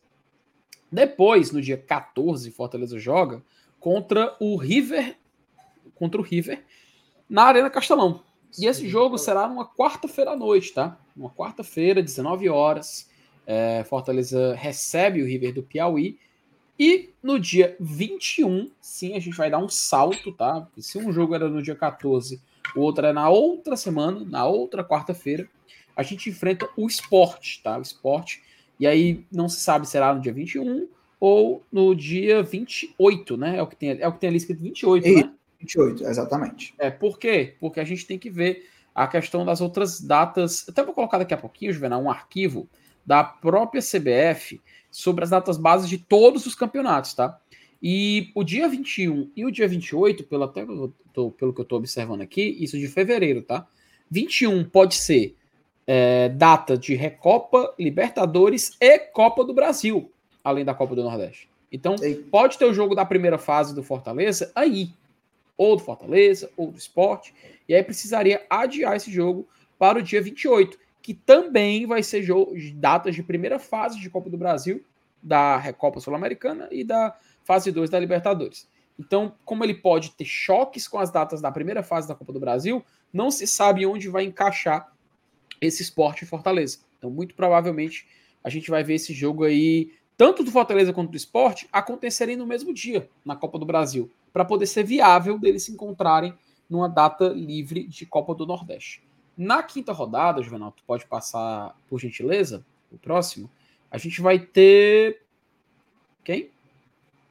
[0.91, 3.43] Depois, no dia 14, Fortaleza joga
[3.80, 5.15] contra o River,
[5.93, 6.63] contra o River,
[7.30, 8.24] na Arena Castelão.
[8.57, 10.99] E esse jogo será numa quarta-feira à noite, tá?
[11.15, 13.07] Uma quarta-feira, 19 horas.
[13.45, 16.17] É, Fortaleza recebe o River do Piauí.
[16.80, 20.65] E no dia 21, sim, a gente vai dar um salto, tá?
[20.77, 22.41] Se um jogo era no dia 14,
[22.75, 25.49] o outro é na outra semana, na outra quarta-feira,
[25.95, 27.77] a gente enfrenta o esporte, tá?
[27.77, 28.41] O esporte
[28.80, 30.88] e aí não se sabe se será no dia 21
[31.19, 33.57] ou no dia 28, né?
[33.57, 35.34] É o que tem, é o que tem ali escrito 28, e, né?
[35.59, 36.73] 28, exatamente.
[36.80, 37.55] É, por quê?
[37.59, 40.65] Porque a gente tem que ver a questão das outras datas.
[40.69, 42.69] Até vou colocar daqui a pouquinho, Juvenal, um arquivo
[43.05, 44.61] da própria CBF
[44.91, 47.39] sobre as datas bases de todos os campeonatos, tá?
[47.81, 50.65] E o dia 21 e o dia 28, pelo, até
[51.13, 53.65] tô, pelo que eu estou observando aqui, isso de fevereiro, tá?
[54.11, 55.35] 21 pode ser
[55.87, 60.11] é, data de Recopa, Libertadores e Copa do Brasil,
[60.43, 61.49] além da Copa do Nordeste.
[61.71, 61.95] Então,
[62.31, 64.89] pode ter o jogo da primeira fase do Fortaleza aí,
[65.57, 67.33] ou do Fortaleza, ou do esporte,
[67.67, 72.25] e aí precisaria adiar esse jogo para o dia 28, que também vai ser
[72.75, 74.83] datas de primeira fase de Copa do Brasil,
[75.21, 78.69] da Recopa Sul-Americana e da fase 2 da Libertadores.
[78.97, 82.39] Então, como ele pode ter choques com as datas da primeira fase da Copa do
[82.39, 82.83] Brasil,
[83.13, 84.91] não se sabe onde vai encaixar
[85.61, 86.79] esse esporte em Fortaleza.
[86.97, 88.05] Então, muito provavelmente,
[88.43, 92.45] a gente vai ver esse jogo aí, tanto do Fortaleza quanto do esporte, acontecerem no
[92.45, 96.33] mesmo dia, na Copa do Brasil, para poder ser viável deles se encontrarem
[96.69, 99.01] numa data livre de Copa do Nordeste.
[99.39, 103.49] Na quinta rodada, Juvenal, tu pode passar, por gentileza, o próximo,
[103.89, 105.21] a gente vai ter.
[106.23, 106.49] Quem?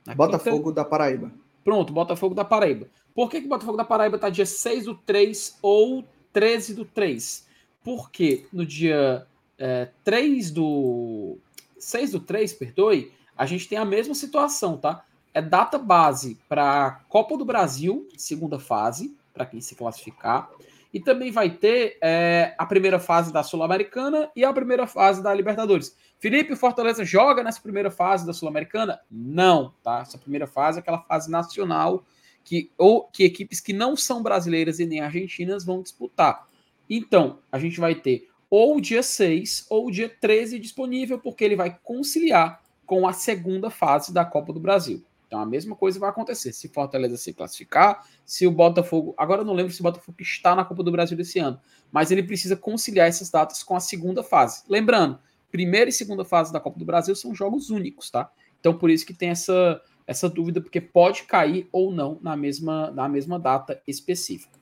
[0.06, 0.76] Na Botafogo quinta...
[0.76, 1.30] da Paraíba.
[1.62, 2.88] Pronto, Botafogo da Paraíba.
[3.14, 6.02] Por que, que Botafogo da Paraíba está dia 6 do 3 ou
[6.32, 7.46] 13 do 3?
[7.88, 9.26] porque no dia
[9.58, 11.38] é, 3 do.
[11.78, 15.06] 6 do 3, perdoe, a gente tem a mesma situação, tá?
[15.32, 20.50] É data base para Copa do Brasil, segunda fase, para quem se classificar.
[20.92, 25.34] E também vai ter é, a primeira fase da Sul-Americana e a primeira fase da
[25.34, 25.94] Libertadores.
[26.18, 28.98] Felipe Fortaleza joga nessa primeira fase da Sul-Americana?
[29.10, 30.00] Não, tá?
[30.00, 32.04] Essa primeira fase é aquela fase nacional
[32.42, 36.48] que, ou, que equipes que não são brasileiras e nem argentinas vão disputar.
[36.88, 41.78] Então, a gente vai ter ou dia 6 ou dia 13 disponível, porque ele vai
[41.84, 45.04] conciliar com a segunda fase da Copa do Brasil.
[45.28, 46.52] Então a mesma coisa vai acontecer.
[46.52, 49.14] Se Fortaleza se classificar, se o Botafogo.
[49.16, 51.60] Agora eu não lembro se o Botafogo está na Copa do Brasil desse ano,
[51.92, 54.62] mas ele precisa conciliar essas datas com a segunda fase.
[54.66, 55.18] Lembrando,
[55.52, 58.32] primeira e segunda fase da Copa do Brasil são jogos únicos, tá?
[58.58, 62.90] Então por isso que tem essa, essa dúvida, porque pode cair ou não na mesma,
[62.90, 64.58] na mesma data específica.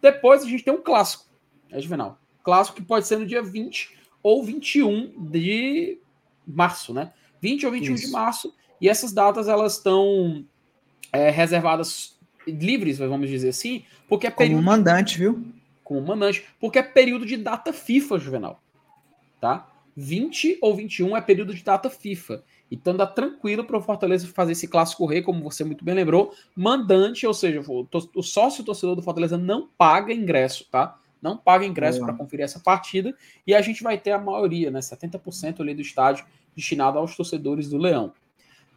[0.00, 1.26] Depois a gente tem um clássico,
[1.70, 2.18] é Juvenal.
[2.42, 6.00] Clássico que pode ser no dia 20 ou 21 de
[6.46, 7.12] março, né?
[7.42, 8.06] 20 ou 21 Isso.
[8.06, 8.54] de março.
[8.80, 10.44] E essas datas elas estão
[11.12, 14.56] é, reservadas livres, vamos dizer assim, porque é período.
[14.56, 15.44] Como mandante, viu?
[15.84, 18.62] Como mandante, porque é período de data FIFA, Juvenal.
[19.40, 19.68] Tá?
[19.96, 22.42] 20 ou 21 é período de data FIFA.
[22.70, 26.34] Então dá tranquilo para o Fortaleza fazer esse clássico rei, como você muito bem lembrou,
[26.54, 30.98] mandante, ou seja, o, o sócio torcedor do Fortaleza não paga ingresso, tá?
[31.20, 33.12] Não paga ingresso para conferir essa partida
[33.44, 36.24] e a gente vai ter a maioria, né, 70% ali do estádio
[36.54, 38.12] destinado aos torcedores do Leão.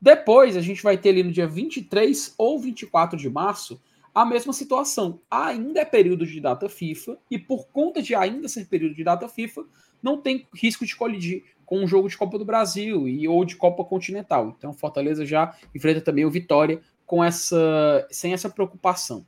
[0.01, 3.79] Depois a gente vai ter ali no dia 23 ou 24 de março
[4.13, 5.19] a mesma situação.
[5.29, 9.27] Ainda é período de data FIFA e por conta de ainda ser período de data
[9.27, 9.63] FIFA,
[10.01, 13.55] não tem risco de colidir com um jogo de Copa do Brasil e ou de
[13.55, 14.55] Copa Continental.
[14.57, 19.25] Então, Fortaleza já enfrenta também o Vitória com essa sem essa preocupação.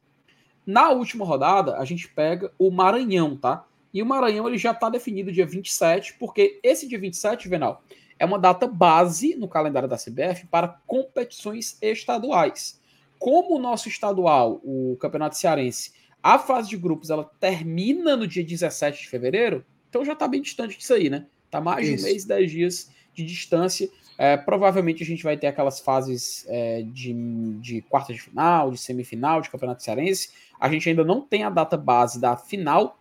[0.66, 3.66] Na última rodada, a gente pega o Maranhão, tá?
[3.94, 7.84] E o Maranhão ele já está definido dia 27, porque esse dia 27, Venal,
[8.24, 12.80] é uma data base no calendário da CBF para competições estaduais.
[13.20, 18.42] Como o nosso estadual, o Campeonato Cearense, a fase de grupos ela termina no dia
[18.42, 21.26] 17 de fevereiro, então já está bem distante disso aí, né?
[21.52, 23.90] Tá mais de um mês, dez dias de distância.
[24.18, 27.14] É, provavelmente a gente vai ter aquelas fases é, de,
[27.60, 30.30] de quarta de final, de semifinal, de campeonato cearense.
[30.58, 32.98] A gente ainda não tem a data base da final,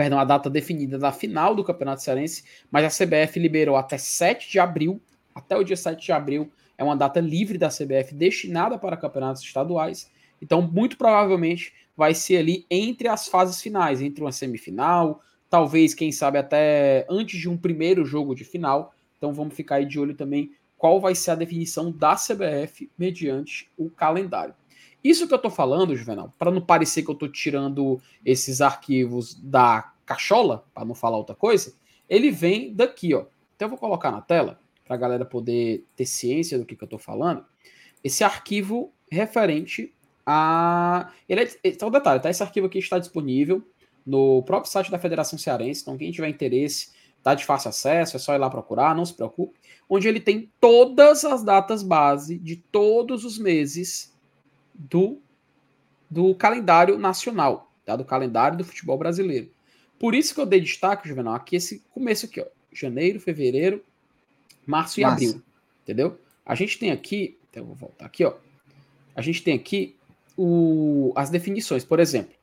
[0.00, 4.50] perdão, a data definida da final do campeonato cearense, mas a CBF liberou até 7
[4.50, 4.98] de abril,
[5.34, 9.42] até o dia 7 de abril, é uma data livre da CBF destinada para campeonatos
[9.42, 10.10] estaduais.
[10.40, 15.20] Então, muito provavelmente vai ser ali entre as fases finais, entre uma semifinal,
[15.50, 18.94] talvez, quem sabe, até antes de um primeiro jogo de final.
[19.18, 23.68] Então vamos ficar aí de olho também qual vai ser a definição da CBF mediante
[23.76, 24.54] o calendário.
[25.02, 29.34] Isso que eu estou falando, Juvenal, para não parecer que eu estou tirando esses arquivos
[29.34, 31.74] da cachola, para não falar outra coisa,
[32.08, 33.24] ele vem daqui, ó.
[33.56, 36.82] Então eu vou colocar na tela para a galera poder ter ciência do que, que
[36.82, 37.44] eu estou falando.
[38.02, 39.94] Esse arquivo referente
[40.26, 41.12] a.
[41.28, 41.50] Ele é...
[41.64, 42.30] Então, detalhe, tá?
[42.30, 43.62] Esse arquivo aqui está disponível
[44.04, 45.82] no próprio site da Federação Cearense.
[45.82, 46.90] Então, quem tiver interesse,
[47.22, 49.58] tá de fácil acesso, é só ir lá procurar, não se preocupe.
[49.88, 54.16] Onde ele tem todas as datas base de todos os meses
[54.88, 55.20] do,
[56.08, 57.96] do calendário nacional, tá?
[57.96, 59.50] do calendário do futebol brasileiro.
[59.98, 63.84] Por isso que eu dei destaque, Juvenal, aqui esse começo aqui, ó, janeiro, fevereiro,
[64.66, 65.42] março e abril,
[65.82, 66.18] entendeu?
[66.44, 68.34] A gente tem aqui, então eu vou voltar aqui, ó.
[69.14, 69.96] A gente tem aqui
[70.36, 72.34] o, as definições, por exemplo,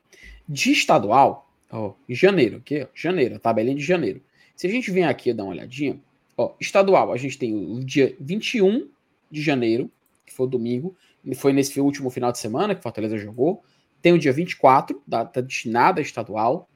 [0.48, 4.22] de estadual, Ó, janeiro, aqui, ó, janeiro, a tabelinha de janeiro.
[4.56, 6.00] Se a gente vem aqui dar uma olhadinha,
[6.36, 8.88] ó, estadual, a gente tem o dia 21
[9.30, 9.90] de janeiro,
[10.26, 13.62] que foi domingo, e foi nesse último final de semana que Fortaleza jogou.
[14.00, 16.68] Tem o dia 24, data destinada estadual,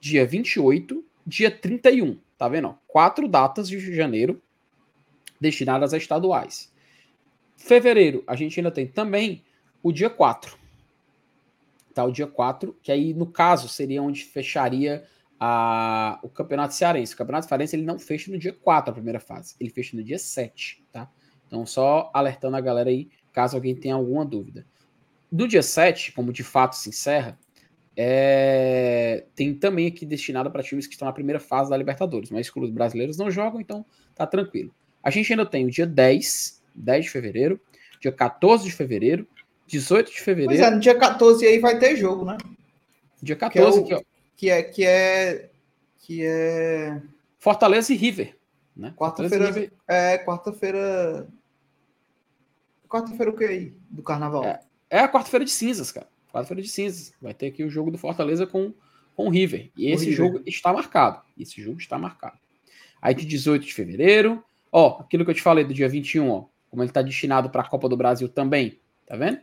[0.00, 2.76] dia 28, dia 31, tá vendo?
[2.86, 4.40] Quatro datas de janeiro
[5.40, 6.72] destinadas a estaduais.
[7.56, 9.44] Fevereiro, a gente ainda tem também
[9.82, 10.56] o dia 4,
[11.92, 12.04] tá?
[12.04, 15.04] O dia 4, que aí, no caso, seria onde fecharia
[15.38, 17.14] a, o Campeonato Cearense.
[17.14, 19.54] O Campeonato Cearense ele não fecha no dia 4, a primeira fase.
[19.60, 21.10] Ele fecha no dia 7, tá?
[21.46, 23.08] Então, só alertando a galera aí,
[23.38, 24.66] caso alguém tenha alguma dúvida.
[25.30, 27.38] Do dia 7, como de fato se encerra,
[27.96, 29.26] é...
[29.32, 32.70] tem também aqui destinado para times que estão na primeira fase da Libertadores, mas os
[32.70, 33.86] brasileiros não jogam, então
[34.16, 34.74] tá tranquilo.
[35.04, 37.60] A gente ainda tem o dia 10, 10 de fevereiro,
[38.00, 39.24] dia 14 de fevereiro,
[39.68, 40.60] 18 de fevereiro.
[40.60, 42.36] Pois é, no dia 14 aí vai ter jogo, né?
[43.22, 44.02] Dia 14, que é, o,
[44.36, 45.50] que é, que é
[46.00, 47.00] que é
[47.38, 48.34] Fortaleza e River,
[48.76, 48.92] né?
[48.96, 51.28] Quarta-feira é quarta-feira
[52.88, 54.44] Quarta-feira o que aí do carnaval?
[54.44, 54.60] É,
[54.90, 56.08] é a quarta-feira de cinzas, cara.
[56.32, 57.12] Quarta-feira de cinzas.
[57.20, 58.72] Vai ter aqui o jogo do Fortaleza com
[59.18, 59.72] com o River.
[59.76, 60.16] E esse River.
[60.16, 61.20] jogo está marcado.
[61.36, 62.38] Esse jogo está marcado.
[63.02, 66.44] Aí de 18 de fevereiro, ó, aquilo que eu te falei do dia 21, ó,
[66.70, 69.40] como ele está destinado para a Copa do Brasil também, tá vendo?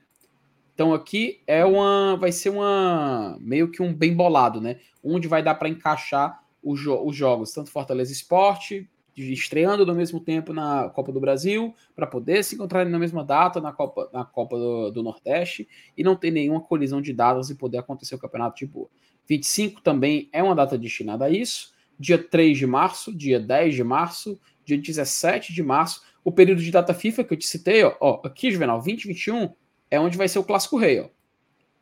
[0.73, 4.79] Então aqui é uma, vai ser uma meio que um bem bolado, né?
[5.03, 10.20] Onde vai dar para encaixar os, jo os jogos, tanto Fortaleza Esporte, estreando no mesmo
[10.20, 14.26] tempo na Copa do Brasil, para poder se encontrarem na mesma data na Copa, na
[14.26, 18.20] Copa do, do, Nordeste e não ter nenhuma colisão de datas e poder acontecer o
[18.20, 18.89] campeonato de boa.
[19.28, 21.74] 25 também é uma data destinada a isso.
[21.97, 26.01] dia 3 de março, dia 10 de março, dia 17 de março.
[26.24, 29.53] O período de data FIFA que eu te citei, ó, ó aqui, Juvenal, 2021
[29.89, 31.07] é onde vai ser o Clássico Rei, ó.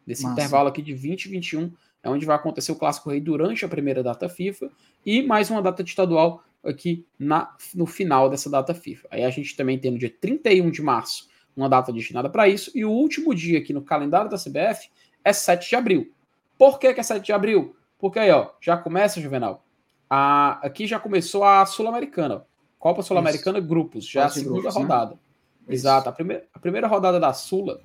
[0.06, 0.34] Nesse Massa.
[0.34, 1.72] intervalo aqui de 20 e 21
[2.04, 4.70] é onde vai acontecer o Clássico Rei durante a primeira data FIFA
[5.06, 9.08] e mais uma data estadual aqui na, no final dessa data FIFA.
[9.12, 12.72] Aí a gente também tem no dia 31 de março uma data destinada para isso
[12.74, 14.90] e o último dia aqui no calendário da CBF
[15.24, 16.12] é 7 de abril.
[16.58, 17.76] Por que, que é 7 de abril?
[18.00, 19.64] Porque aí, ó, já começa, Juvenal.
[20.10, 22.46] A, aqui já começou a Sul-Americana.
[22.78, 24.82] Copa Sul-Americana Grupos, já Quase a segunda grupos, né?
[24.82, 25.12] rodada.
[25.12, 25.74] Né?
[25.74, 26.10] Exato.
[26.10, 27.80] A primeira, a primeira rodada da Sula,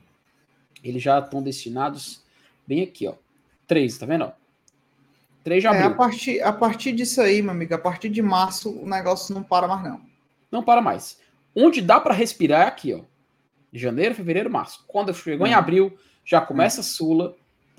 [0.82, 2.22] eles já estão destinados
[2.66, 3.14] bem aqui, ó.
[3.66, 4.32] Três, tá vendo?
[5.44, 5.82] 3 de abril.
[5.82, 9.34] É, a partir, a partir disso aí, meu amigo, a partir de março o negócio
[9.34, 10.00] não para mais, não.
[10.50, 11.18] Não para mais.
[11.54, 13.00] Onde dá para respirar é aqui, ó.
[13.72, 14.84] Janeiro, fevereiro, março.
[14.86, 17.34] Quando chegou em abril, já começa a Sula.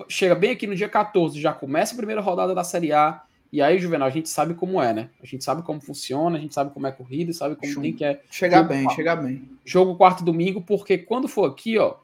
[0.07, 3.22] Chega bem aqui no dia 14, já começa a primeira rodada da Série A.
[3.51, 5.10] E aí, Juvenal, a gente sabe como é, né?
[5.22, 8.05] A gente sabe como funciona, a gente sabe como é corrida, sabe como tem que
[8.05, 8.22] é.
[8.30, 9.49] Chegar bem, chegar bem.
[9.66, 11.95] Jogo quarto domingo, porque quando for aqui, ó,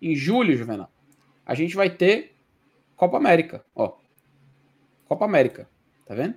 [0.00, 0.88] em julho, Juvenal,
[1.44, 2.34] a gente vai ter
[2.96, 3.92] Copa América, ó.
[5.08, 5.68] Copa América,
[6.06, 6.34] tá vendo?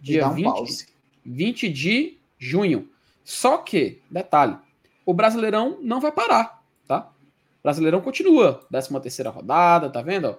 [0.00, 0.86] Dia um 20,
[1.24, 2.88] 20 de junho.
[3.24, 4.56] Só que, detalhe,
[5.04, 7.10] o Brasileirão não vai parar, tá?
[7.58, 8.64] O Brasileirão continua.
[8.70, 10.38] 13 terceira rodada, tá vendo?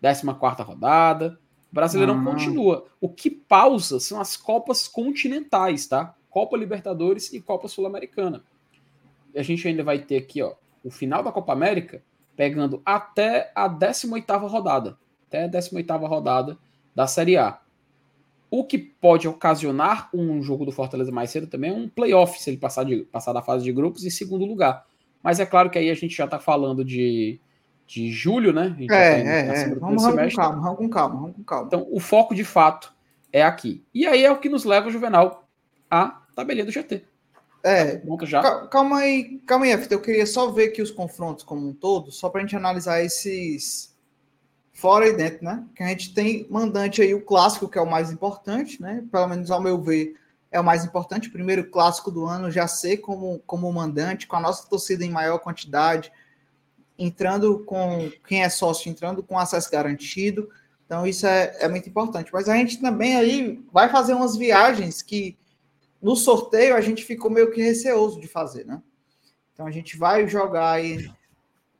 [0.00, 1.38] 14 quarta rodada.
[1.70, 2.24] O Brasileirão ah.
[2.24, 2.86] continua.
[3.00, 6.14] O que pausa são as Copas continentais, tá?
[6.30, 8.44] Copa Libertadores e Copa Sul-Americana.
[9.34, 12.02] E a gente ainda vai ter aqui, ó, o final da Copa América,
[12.36, 14.98] pegando até a 18ª rodada.
[15.32, 16.58] Até a 18ª rodada
[16.94, 17.58] da Série A.
[18.50, 22.50] O que pode ocasionar um jogo do Fortaleza mais cedo também é um playoff, se
[22.50, 24.84] ele passar, de, passar da fase de grupos em segundo lugar.
[25.22, 27.40] Mas é claro que aí a gente já está falando de,
[27.86, 28.76] de julho, né?
[28.78, 29.74] é, tá é, é.
[29.76, 31.66] Vamos, vamos com calma, vamos com calma, vamos com calma.
[31.66, 32.92] Então, o foco de fato
[33.32, 33.82] é aqui.
[33.94, 35.48] E aí é o que nos leva, Juvenal,
[35.90, 37.04] à tabelinha do GT.
[37.64, 38.66] É, Pronto já.
[38.66, 42.28] calma aí, calma aí, eu queria só ver aqui os confrontos como um todo, só
[42.28, 43.91] para a gente analisar esses
[44.82, 45.64] fora e dentro, né?
[45.76, 49.04] Que a gente tem mandante aí o clássico, que é o mais importante, né?
[49.12, 50.16] Pelo menos ao meu ver,
[50.50, 51.30] é o mais importante.
[51.30, 55.38] Primeiro clássico do ano, já ser como, como mandante, com a nossa torcida em maior
[55.38, 56.10] quantidade,
[56.98, 60.50] entrando com quem é sócio, entrando com acesso garantido.
[60.84, 62.32] Então, isso é, é muito importante.
[62.32, 65.38] Mas a gente também aí vai fazer umas viagens que
[66.02, 68.82] no sorteio a gente ficou meio que receoso de fazer, né?
[69.52, 71.08] Então a gente vai jogar aí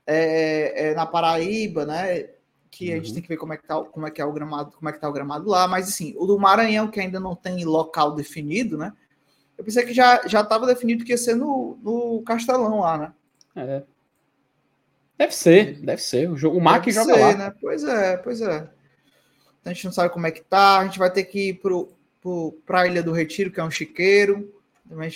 [0.07, 2.29] é, é, na Paraíba, né?
[2.73, 2.93] Que uhum.
[2.93, 3.13] a gente uhum.
[3.13, 4.91] tem que ver como é que, tá, como é que é o gramado, como é
[4.91, 8.15] que tá o gramado lá, mas assim, o do Maranhão, que ainda não tem local
[8.15, 8.91] definido, né?
[9.55, 13.13] Eu pensei que já já estava definido que ia ser no, no Castelão lá, né?
[13.55, 13.83] É.
[15.15, 16.31] Deve ser, deve ser.
[16.31, 17.35] O, jogo, o Mac joga ser, lá.
[17.35, 17.53] Né?
[17.61, 18.67] Pois é, pois é.
[19.63, 20.79] A gente não sabe como é que tá.
[20.79, 21.93] A gente vai ter que ir pro,
[22.65, 24.51] para a Ilha do Retiro, que é um chiqueiro.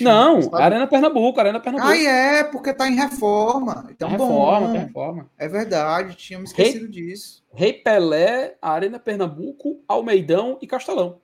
[0.02, 1.92] Não, não Arena Pernambuco, Arena Pernambuco.
[1.92, 3.88] Ah, é, porque tá em reforma.
[3.90, 4.74] Então, tem reforma, bom.
[4.74, 5.30] tem reforma.
[5.38, 7.44] É verdade, tínhamos esquecido Rei, disso.
[7.54, 11.20] Rei Pelé, Arena Pernambuco, Almeidão e Castelão.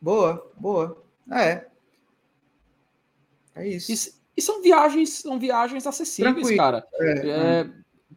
[0.00, 1.02] Boa, boa.
[1.30, 1.66] É.
[3.54, 3.92] É isso.
[3.92, 6.56] E, e são viagens, são viagens acessíveis, Tranquilo.
[6.56, 6.86] cara.
[6.94, 7.70] É, é,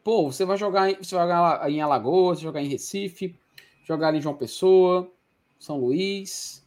[0.04, 3.36] pô, você vai jogar, em, você vai jogar em Alagoas, jogar em Recife,
[3.84, 5.12] jogar em João Pessoa,
[5.60, 6.61] são Luís.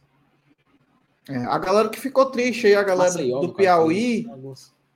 [1.27, 4.27] É, a galera que ficou triste aí, a galera Maceió, do Piauí,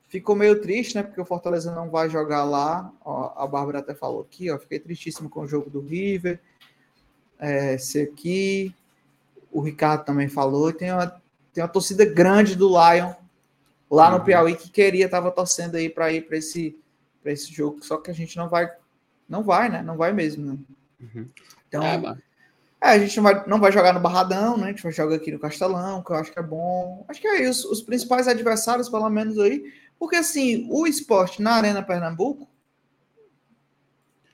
[0.08, 1.04] ficou meio triste, né?
[1.04, 2.92] Porque o Fortaleza não vai jogar lá.
[3.04, 4.60] Ó, a Bárbara até falou aqui, ó.
[4.60, 6.40] Fiquei tristíssimo com o jogo do River.
[7.40, 8.76] É, esse aqui.
[9.52, 10.72] O Ricardo também falou.
[10.72, 11.08] Tem uma,
[11.52, 13.14] tem uma torcida grande do Lion
[13.90, 14.20] lá uhum.
[14.20, 16.78] no Piauí que queria, estava torcendo aí para ir para esse,
[17.26, 17.84] esse jogo.
[17.84, 18.70] Só que a gente não vai.
[19.28, 19.82] Não vai, né?
[19.82, 20.46] Não vai mesmo.
[20.46, 20.58] Né?
[21.02, 21.30] Uhum.
[21.68, 21.84] Então.
[21.84, 22.18] É,
[22.82, 24.68] é, a gente não vai, não vai jogar no Barradão, né?
[24.68, 27.04] A gente vai jogar aqui no Castelão, que eu acho que é bom.
[27.10, 27.70] Acho que é isso.
[27.70, 29.64] Os principais adversários, pelo menos aí.
[29.98, 32.48] Porque, assim, o esporte na Arena Pernambuco.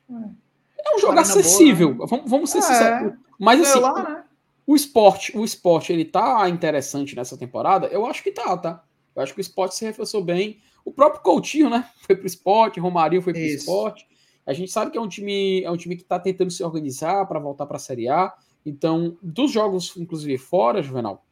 [0.07, 1.95] É um jogo acessível.
[1.95, 2.09] Boa, né?
[2.09, 3.13] vamos, vamos ser é, sinceros.
[3.39, 4.23] Mas, assim, lá, né?
[4.67, 7.87] o esporte, o esporte, ele tá interessante nessa temporada?
[7.87, 8.83] Eu acho que tá, tá?
[9.15, 10.59] Eu acho que o esporte se reforçou bem.
[10.83, 11.89] O próprio Coutinho, né?
[12.01, 13.57] Foi pro esporte, Romário foi pro isso.
[13.57, 14.07] esporte.
[14.45, 17.25] A gente sabe que é um time, é um time que está tentando se organizar
[17.25, 18.33] para voltar para a Série A.
[18.65, 21.25] Então, dos jogos, inclusive fora, Juvenal,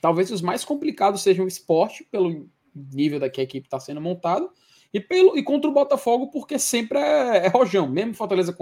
[0.00, 4.00] talvez os mais complicados sejam o esporte, pelo nível da que a equipe está sendo
[4.00, 4.48] montada,
[4.92, 7.88] e, pelo, e contra o Botafogo, porque sempre é, é rojão.
[7.88, 8.56] Mesmo Fortaleza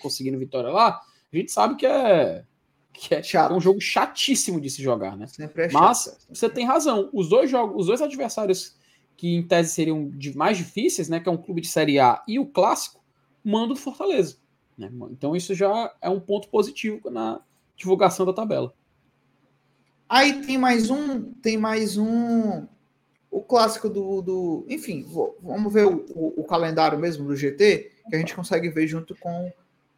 [0.00, 1.00] conseguindo vitória lá,
[1.32, 2.44] a gente sabe que é,
[2.92, 3.54] que é, chato.
[3.54, 5.26] um jogo chatíssimo de se jogar, né?
[5.26, 6.26] Sempre é Mas chato.
[6.28, 7.08] você tem razão.
[7.12, 8.76] Os dois jogos, os dois adversários
[9.16, 11.20] que em tese seriam mais difíceis, né?
[11.20, 12.99] Que é um clube de Série A e o clássico,
[13.44, 14.36] mando do Fortaleza.
[14.76, 14.90] Né?
[15.10, 17.40] Então isso já é um ponto positivo na,
[17.80, 18.72] divulgação da tabela.
[20.08, 22.66] Aí tem mais um, tem mais um,
[23.30, 25.06] o clássico do, do enfim,
[25.40, 29.14] vamos ver o, o, o, calendário mesmo do GT, que a gente consegue ver junto
[29.16, 29.52] com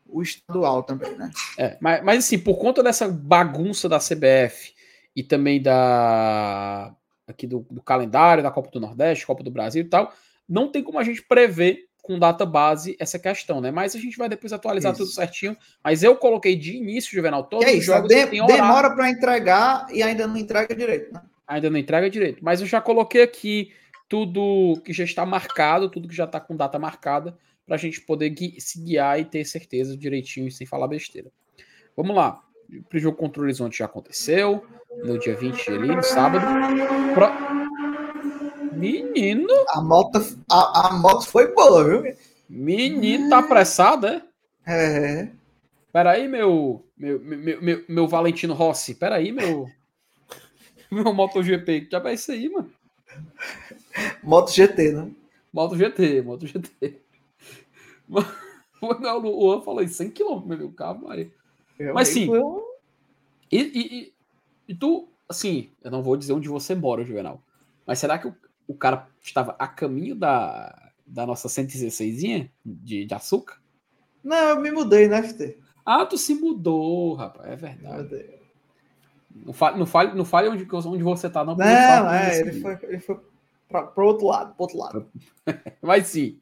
[0.07, 1.30] o estadual também, né?
[1.59, 4.74] É, mas, mas assim, por conta dessa bagunça da CBF
[5.16, 6.95] e também da
[7.26, 10.12] aqui do, do calendário da Copa do Nordeste, Copa do Brasil e tal,
[10.47, 13.70] não tem como a gente prever com data base essa questão, né?
[13.70, 15.05] Mas a gente vai depois atualizar isso.
[15.05, 15.57] tudo certinho.
[15.82, 20.03] Mas eu coloquei de início, Juvenal, todos é os jogos de, demora para entregar e
[20.03, 21.22] ainda não entrega direito, né?
[21.46, 22.44] Ainda não entrega direito.
[22.44, 23.72] Mas eu já coloquei aqui
[24.09, 28.00] tudo que já está marcado, tudo que já está com data marcada, para a gente
[28.00, 31.30] poder gui se guiar e ter certeza direitinho sem falar besteira.
[31.96, 32.42] Vamos lá.
[32.92, 34.64] O jogo contra o Horizonte já aconteceu,
[35.05, 36.44] no dia 20 ali, no sábado.
[37.14, 37.61] Pro...
[38.83, 39.53] Menino!
[39.68, 40.18] A moto,
[40.51, 42.16] a, a moto foi boa, viu?
[42.49, 44.22] Menino, tá apressado, é?
[44.66, 45.28] É.
[45.93, 48.95] Peraí, meu, meu, meu, meu, meu Valentino Rossi.
[48.95, 49.68] Peraí, meu.
[50.91, 51.83] Meu MotoGP.
[51.83, 52.70] Que já vai isso aí, mano?
[54.22, 55.11] Moto GT, né?
[55.51, 57.01] Moto GT, Moto GT.
[58.83, 61.30] O Juan falou isso, 100 km, meu carro, Maria.
[61.95, 62.28] Mas sim.
[63.51, 64.12] E, e,
[64.66, 67.41] e, tu, assim, eu não vou dizer onde você mora, Juvenal.
[67.87, 68.35] Mas será que o,
[68.73, 73.61] o cara estava a caminho da, da nossa 116 de, de açúcar?
[74.23, 75.59] Não, eu me mudei, né, FT?
[75.85, 78.31] Ah, tu se mudou, rapaz, é verdade.
[79.35, 81.57] Não fale, não fale, não fale onde, onde você tá, não.
[81.57, 81.64] Não,
[82.12, 83.18] é, ele foi, ele foi
[83.68, 85.09] para o outro lado, pro outro lado.
[85.81, 86.39] Mas sim.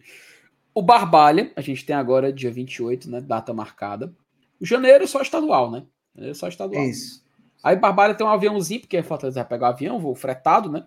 [0.75, 3.21] O Barbalha, a gente tem agora dia 28, né?
[3.21, 4.13] Data marcada.
[4.61, 5.85] O janeiro só estadual, né?
[6.15, 6.85] Janeiro só estadual.
[6.85, 7.25] Isso.
[7.63, 10.85] Aí Barbalha tem um aviãozinho, porque a Fortaleza vai pegar o avião, voo fretado, né?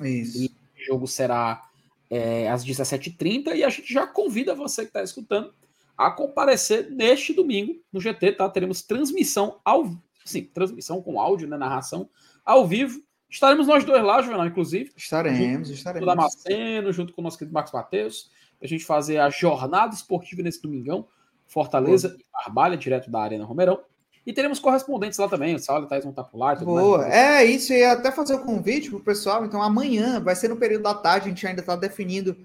[0.00, 0.42] Isso.
[0.42, 0.50] E
[0.84, 1.62] o jogo será
[2.10, 5.52] é, às 17h30 e a gente já convida você que está escutando
[5.96, 8.48] a comparecer neste domingo no GT, tá?
[8.48, 9.90] Teremos transmissão ao
[10.24, 11.56] sim, transmissão com áudio, né?
[11.56, 12.08] Narração
[12.44, 13.02] ao vivo.
[13.28, 14.92] Estaremos nós dois lá, Juvenal, inclusive.
[14.96, 16.06] Estaremos, junto estaremos.
[16.06, 18.30] Com o Damasceno, junto com o nosso querido Marcos Mateus,
[18.62, 21.08] a gente fazer a jornada esportiva nesse domingão.
[21.46, 23.80] Fortaleza e Barbalha, direto da Arena Romerão.
[24.26, 25.54] E teremos correspondentes lá também.
[25.54, 26.54] O Saulo e o Thais vão estar por lá.
[26.54, 26.98] Boa.
[26.98, 27.12] Mais.
[27.12, 27.72] É isso.
[27.72, 29.44] E até fazer o convite pro pessoal.
[29.44, 31.26] Então, amanhã vai ser no período da tarde.
[31.26, 32.36] A gente ainda está definindo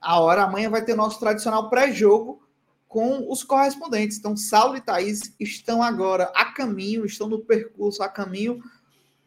[0.00, 0.44] a hora.
[0.44, 2.40] Amanhã vai ter o nosso tradicional pré-jogo
[2.86, 4.18] com os correspondentes.
[4.18, 8.62] Então, Saulo e Thaís estão agora a caminho, estão no percurso a caminho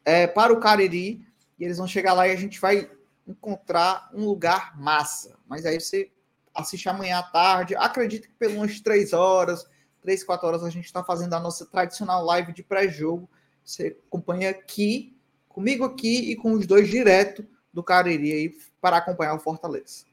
[0.05, 1.21] é, para o Cariri.
[1.59, 2.89] E eles vão chegar lá e a gente vai
[3.27, 5.35] encontrar um lugar massa.
[5.45, 6.09] Mas aí você
[6.55, 7.75] assiste amanhã à tarde.
[7.75, 9.65] Acredito que pelas umas três horas
[10.07, 13.29] três, quatro horas, a gente está fazendo a nossa tradicional live de pré-jogo.
[13.61, 15.13] Você acompanha aqui,
[15.49, 20.05] comigo aqui e com os dois direto do Cariri aí para acompanhar o Fortaleza.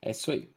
[0.00, 0.48] É isso aí.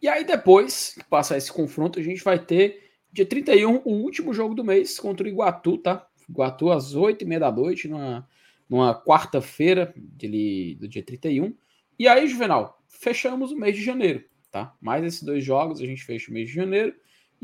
[0.00, 4.32] E aí, depois que passar esse confronto, a gente vai ter dia 31, o último
[4.32, 6.08] jogo do mês contra o Iguatu, tá?
[6.26, 8.26] Iguatu às 8h30 da noite, numa,
[8.66, 11.54] numa quarta-feira do dia 31.
[11.98, 14.74] E aí, Juvenal, fechamos o mês de janeiro, tá?
[14.80, 16.94] Mais esses dois jogos, a gente fecha o mês de janeiro.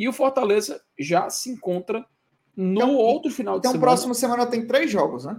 [0.01, 2.07] E o Fortaleza já se encontra
[2.57, 3.77] no então, outro final de então, semana.
[3.77, 5.39] Então, próxima semana tem três jogos, né?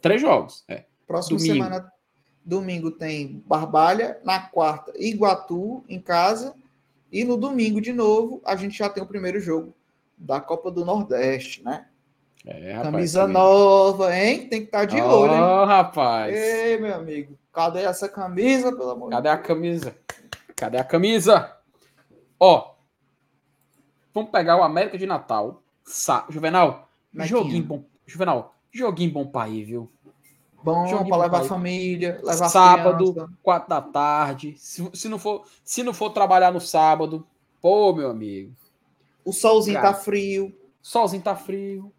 [0.00, 0.86] Três jogos, é.
[1.06, 1.54] Próxima domingo.
[1.54, 1.92] semana,
[2.42, 6.54] domingo tem Barbalha, na quarta, Iguatu em casa.
[7.12, 9.74] E no domingo, de novo, a gente já tem o primeiro jogo
[10.16, 11.84] da Copa do Nordeste, né?
[12.46, 14.48] É, rapaz, Camisa nova, hein?
[14.48, 15.66] Tem que estar tá de oh, olho, hein?
[15.66, 16.34] rapaz.
[16.34, 17.38] Ei, meu amigo.
[17.52, 19.94] Cadê essa camisa, pelo amor Cadê a camisa?
[20.56, 21.54] Cadê a camisa?
[22.40, 22.77] Ó,
[24.12, 25.62] Vamos pegar o América de Natal.
[25.84, 27.84] Sa Juvenal, joguinho bom.
[28.06, 29.90] Juvenal, joguinho bom pra ir, viu?
[30.62, 34.54] Bom joguinho pra levar a família, levar Sábado, quatro da tarde.
[34.58, 37.26] Se, se, não for, se não for trabalhar no sábado,
[37.60, 38.52] pô, meu amigo.
[39.24, 40.54] O solzinho Cara, tá frio.
[40.82, 41.92] Solzinho tá frio.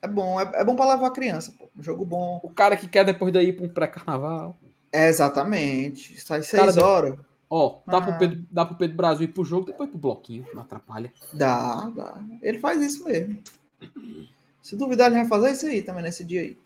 [0.00, 1.68] É bom, é, é bom pra levar a criança, pô.
[1.76, 2.40] Um jogo bom.
[2.42, 4.56] O cara que quer depois daí pra um pré-carnaval.
[4.92, 6.20] É, exatamente.
[6.20, 7.16] Sai seis horas.
[7.56, 8.02] Ó, dá, ah.
[8.02, 11.12] pro Pedro, dá pro Pedro Brasil ir pro jogo, depois pro bloquinho, não atrapalha.
[11.32, 12.20] Dá, dá.
[12.42, 13.40] Ele faz isso mesmo.
[14.60, 16.58] Se duvidar, ele vai fazer isso aí também nesse dia aí.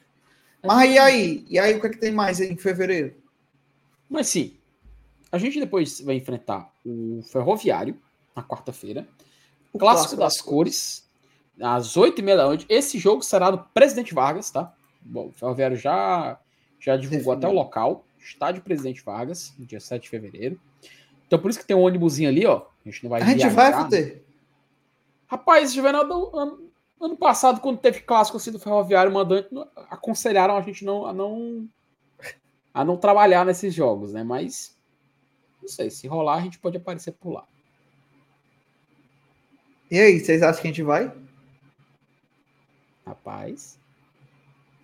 [0.65, 1.47] Mas e aí?
[1.47, 3.15] E aí, o que é que tem mais aí em fevereiro?
[4.09, 4.57] Mas sim,
[5.31, 7.95] a gente depois vai enfrentar o Ferroviário
[8.35, 9.07] na quarta-feira.
[9.75, 11.07] O Clássico, Clássico das Cores,
[11.61, 12.65] às oito e meia da noite.
[12.67, 14.73] Esse jogo será no Presidente Vargas, tá?
[15.03, 16.41] Bom, o Ferroviário já,
[16.81, 17.47] já divulgou Definido.
[17.47, 18.07] até o local.
[18.19, 20.59] Estádio Presidente Vargas, no dia 7 de fevereiro.
[21.29, 22.63] Então por isso que tem um ônibusinho ali, ó.
[22.85, 24.23] A gente não vai A gente vai, FT?
[25.27, 26.05] Rapaz, Juvenal,
[26.35, 29.51] ano, ano passado, quando teve clássico assim do Ferroviário, mandante,
[29.91, 31.69] aconselharam a gente não, a não
[32.73, 34.25] a não trabalhar nesses jogos, né?
[34.25, 34.75] Mas
[35.61, 37.45] não sei, se rolar, a gente pode aparecer por lá.
[39.91, 41.13] E aí, vocês acham que a gente vai?
[43.07, 43.79] Rapaz.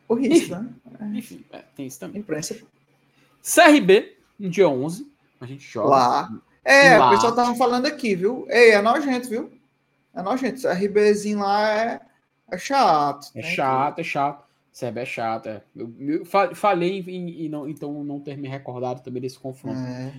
[0.08, 0.74] O risco, né?
[1.14, 2.20] Enfim, é, tem isso também.
[2.20, 2.60] Imprensa.
[3.42, 5.10] CRB, no dia 11,
[5.40, 5.88] a gente joga.
[5.88, 6.40] Lá.
[6.64, 7.08] É, lá.
[7.08, 8.46] o pessoal tava falando aqui, viu?
[8.48, 9.52] Ei, é nojento, viu?
[10.14, 10.62] É nojento.
[10.62, 12.00] CRBzinho lá é,
[12.50, 13.30] é chato.
[13.34, 14.00] É chato, que...
[14.00, 14.44] é chato.
[14.78, 15.62] CRB é chato, é.
[15.76, 16.24] Eu, eu
[16.56, 19.78] falei e, não, então não ter me recordado também desse confronto.
[19.78, 20.12] É.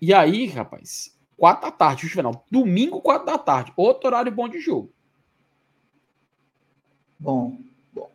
[0.00, 2.44] E aí, rapaz, 4 da tarde, Juvenal.
[2.50, 3.72] Domingo, 4 da tarde.
[3.74, 4.92] Outro horário bom de jogo.
[7.18, 7.58] Bom,
[7.94, 8.10] bom.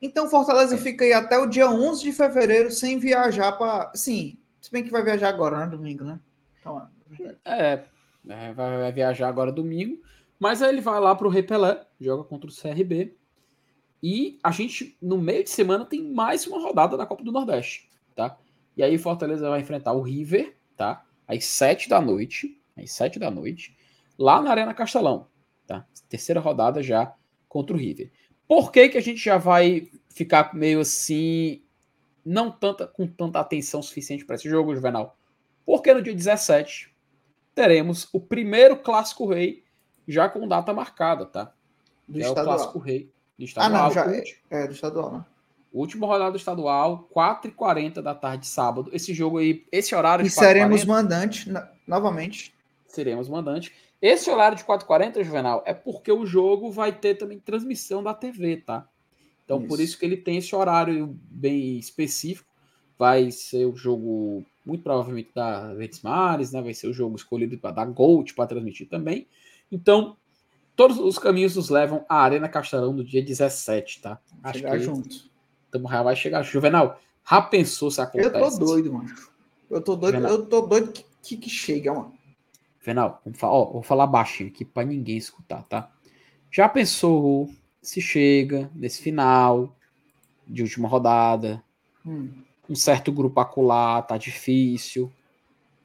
[0.00, 0.78] Então, Fortaleza é.
[0.78, 3.90] fica aí até o dia 11 de fevereiro sem viajar para.
[3.94, 4.37] Sim,
[4.68, 5.66] se bem que vai viajar agora, né?
[5.66, 6.20] Domingo, né?
[6.60, 6.86] Então,
[7.42, 7.84] é,
[8.26, 9.98] é vai, vai, viajar agora domingo.
[10.38, 13.16] Mas aí ele vai lá para o Repelé, joga contra o CRB.
[14.02, 17.88] E a gente, no meio de semana, tem mais uma rodada da Copa do Nordeste,
[18.14, 18.36] tá?
[18.76, 21.02] E aí Fortaleza vai enfrentar o River, tá?
[21.26, 23.74] Às sete da noite, às sete da noite,
[24.18, 25.28] lá na Arena Castelão,
[25.66, 25.86] tá?
[26.10, 27.14] Terceira rodada já
[27.48, 28.12] contra o River.
[28.46, 31.62] Por que, que a gente já vai ficar meio assim,
[32.28, 35.16] não tanta, com tanta atenção suficiente para esse jogo, Juvenal?
[35.64, 36.94] Porque no dia 17
[37.54, 39.64] teremos o primeiro Clássico Rei
[40.06, 41.52] já com data marcada, tá?
[42.06, 42.44] Do é estadual.
[42.44, 43.10] o Clássico Rei.
[43.38, 43.80] Do estadual.
[43.80, 45.24] Ah, não, já é, é do estadual, né?
[45.72, 48.90] Última rodada estadual, 4h40 da tarde sábado.
[48.92, 51.50] Esse jogo aí, esse horário de E seremos mandante
[51.86, 52.54] novamente.
[52.86, 53.74] Seremos mandante.
[54.00, 58.58] Esse horário de 4h40, Juvenal, é porque o jogo vai ter também transmissão da TV,
[58.58, 58.88] tá?
[59.48, 59.66] Então, isso.
[59.66, 62.46] por isso que ele tem esse horário bem específico.
[62.98, 66.60] Vai ser o jogo, muito provavelmente, da Verdes Mares, né?
[66.60, 69.26] Vai ser o jogo escolhido para dar Gold para transmitir também.
[69.72, 70.18] Então,
[70.76, 74.20] todos os caminhos nos levam à Arena Castelão no dia 17, tá?
[74.42, 75.30] Acho chegar que junto.
[75.70, 76.42] Tamo, já vai chegar.
[76.42, 78.36] Juvenal, já pensou se acontece?
[78.36, 79.14] Eu tô doido, mano.
[79.70, 80.36] Eu tô doido, Juvenal.
[80.36, 82.12] eu tô doido que, que, que chega, mano.
[82.80, 85.90] Juvenal, vamos falar, ó, vou falar baixinho aqui para ninguém escutar, tá?
[86.50, 87.48] Já pensou
[87.82, 89.76] se chega nesse final
[90.46, 91.62] de última rodada,
[92.04, 92.30] hum.
[92.68, 95.12] um certo grupo acular, tá difícil.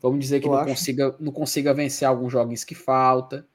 [0.01, 3.47] Vamos dizer que não consiga, não consiga vencer alguns joguinhos que falta.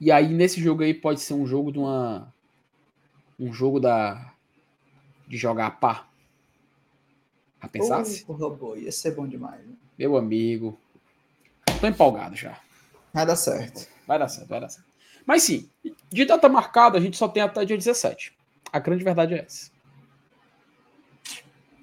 [0.00, 2.32] E aí nesse jogo aí pode ser um jogo de uma
[3.38, 4.32] um jogo da
[5.28, 6.10] de jogar a par.
[7.60, 8.24] A pensasse?
[8.26, 9.64] Oh, robô, ia ser bom demais.
[9.66, 9.74] Né?
[9.98, 10.78] Meu amigo,
[11.80, 12.60] Tô empolgado já.
[13.12, 13.88] Vai dar certo.
[14.06, 14.89] Vai dar certo, vai dar certo.
[15.30, 15.70] Mas sim,
[16.10, 18.36] de data marcada a gente só tem até dia 17.
[18.72, 19.70] A grande verdade é essa.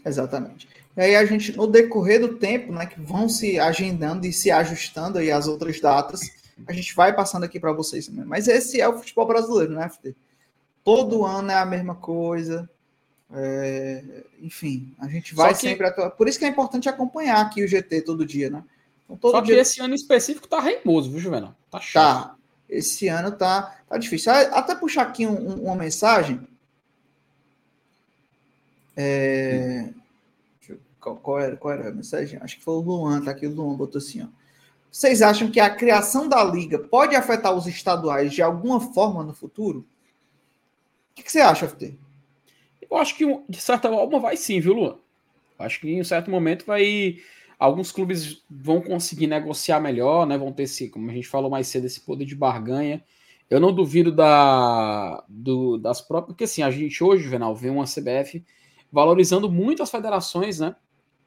[0.05, 0.67] Exatamente.
[0.97, 4.51] E aí a gente, no decorrer do tempo, né, que vão se agendando e se
[4.51, 6.19] ajustando aí as outras datas,
[6.67, 8.25] a gente vai passando aqui para vocês também.
[8.25, 10.13] Mas esse é o futebol brasileiro, né, FT?
[10.83, 12.69] Todo ano é a mesma coisa.
[13.31, 14.25] É...
[14.41, 15.61] enfim, a gente vai que...
[15.61, 15.87] sempre.
[15.87, 16.11] Atuar.
[16.11, 18.61] Por isso que é importante acompanhar aqui o GT todo dia, né?
[19.09, 19.61] Então, Só que dia...
[19.61, 21.55] esse ano específico tá reimoso, viu, Juvenal?
[21.71, 22.27] Tá chato.
[22.27, 22.36] Tá.
[22.69, 24.31] Esse ano tá, tá difícil.
[24.31, 26.45] Ah, até puxar aqui um, um, uma mensagem.
[28.95, 29.89] É...
[30.99, 32.39] Qual, qual, era, qual era a mensagem?
[32.41, 33.47] Acho que foi o Luan, tá aqui.
[33.47, 34.27] O Luan botou assim, ó.
[34.91, 39.33] Vocês acham que a criação da liga pode afetar os estaduais de alguma forma no
[39.33, 39.79] futuro?
[39.79, 41.97] O que, que você acha, FT?
[42.89, 44.97] Eu acho que, de certa forma, vai sim, viu, Luan?
[45.59, 47.17] Acho que em um certo momento vai
[47.59, 50.37] Alguns clubes vão conseguir negociar melhor, né?
[50.37, 53.03] Vão ter esse, como a gente falou mais cedo, esse poder de barganha.
[53.49, 56.33] Eu não duvido da, do, das próprias.
[56.33, 58.43] Porque assim, a gente hoje, Venal, vê uma CBF
[58.91, 60.75] valorizando muito as federações, né?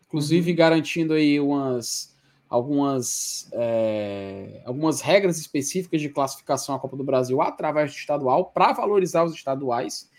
[0.06, 0.56] Inclusive uhum.
[0.56, 2.10] garantindo aí umas
[2.50, 8.72] algumas, é, algumas regras específicas de classificação à Copa do Brasil através do estadual para
[8.72, 10.10] valorizar os estaduais.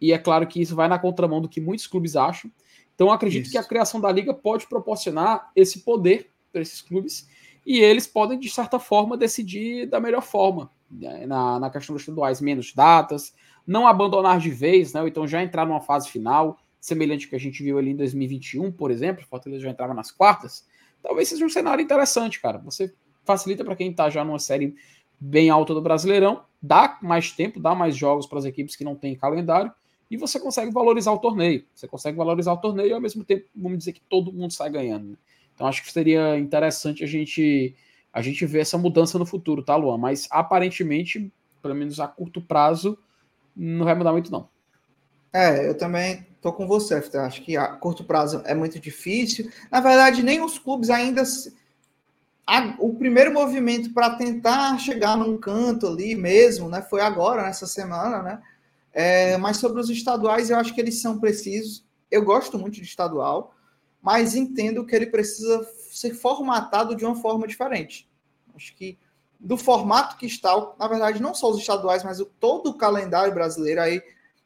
[0.00, 2.50] E é claro que isso vai na contramão do que muitos clubes acham.
[2.94, 3.52] Então, acredito Isso.
[3.52, 7.28] que a criação da liga pode proporcionar esse poder para esses clubes
[7.66, 12.02] e eles podem, de certa forma, decidir da melhor forma né, na, na questão dos
[12.02, 13.34] estaduais, menos datas,
[13.66, 15.00] não abandonar de vez, né?
[15.00, 18.70] Ou então já entrar numa fase final, semelhante que a gente viu ali em 2021,
[18.70, 20.66] por exemplo, o Fortaleza já entrava nas quartas.
[21.02, 22.58] Talvez seja um cenário interessante, cara.
[22.58, 22.94] Você
[23.24, 24.74] facilita para quem está já numa série
[25.18, 28.94] bem alta do Brasileirão, dá mais tempo, dá mais jogos para as equipes que não
[28.94, 29.72] têm calendário
[30.10, 31.64] e você consegue valorizar o torneio.
[31.74, 34.70] Você consegue valorizar o torneio e ao mesmo tempo, vamos dizer que todo mundo sai
[34.70, 35.08] ganhando.
[35.08, 35.16] Né?
[35.54, 37.74] Então acho que seria interessante a gente
[38.12, 39.98] a gente ver essa mudança no futuro, tá, Luan?
[39.98, 42.96] Mas aparentemente, pelo menos a curto prazo,
[43.56, 44.48] não vai mudar muito, não.
[45.32, 46.94] É, eu também tô com você.
[46.94, 49.50] Acho que a curto prazo é muito difícil.
[49.68, 51.24] Na verdade, nem os clubes ainda.
[52.46, 56.82] A, o primeiro movimento para tentar chegar num canto ali mesmo, né?
[56.82, 58.42] Foi agora, nessa semana, né?
[58.94, 61.84] É, mas sobre os estaduais, eu acho que eles são precisos.
[62.08, 63.52] Eu gosto muito de estadual,
[64.00, 68.08] mas entendo que ele precisa ser formatado de uma forma diferente.
[68.54, 68.96] Acho que
[69.40, 73.34] do formato que está, na verdade, não só os estaduais, mas o, todo o calendário
[73.34, 74.00] brasileiro aí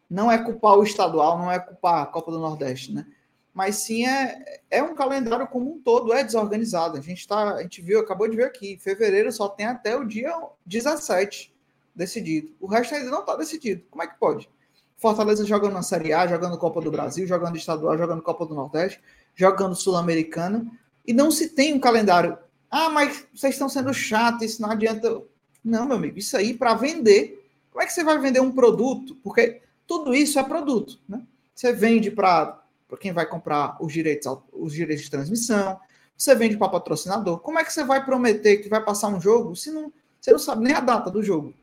[0.09, 3.07] não é culpar o estadual, não é culpar a Copa do Nordeste, né?
[3.53, 6.97] Mas sim é, é um calendário como um todo, é desorganizado.
[6.97, 10.05] A gente tá, a gente viu, acabou de ver aqui, fevereiro só tem até o
[10.05, 10.33] dia
[10.65, 11.55] 17
[11.99, 12.55] decidido.
[12.61, 13.83] O resto ainda não está decidido.
[13.91, 14.49] Como é que pode?
[14.97, 19.01] Fortaleza jogando na Série A, jogando Copa do Brasil, jogando estadual, jogando Copa do Nordeste,
[19.35, 20.67] jogando Sul-Americana,
[21.07, 22.39] e não se tem um calendário.
[22.71, 25.23] Ah, mas vocês estão sendo chatos, isso não adianta.
[25.65, 27.45] Não, meu amigo, isso aí para vender.
[27.71, 29.15] Como é que você vai vender um produto?
[29.17, 31.23] Porque tudo isso é produto, né?
[31.55, 32.61] Você vende para
[33.01, 35.79] quem vai comprar os direitos, os direitos de transmissão,
[36.17, 37.39] você vende para patrocinador.
[37.39, 40.39] Como é que você vai prometer que vai passar um jogo se não, você não
[40.39, 41.55] sabe nem a data do jogo?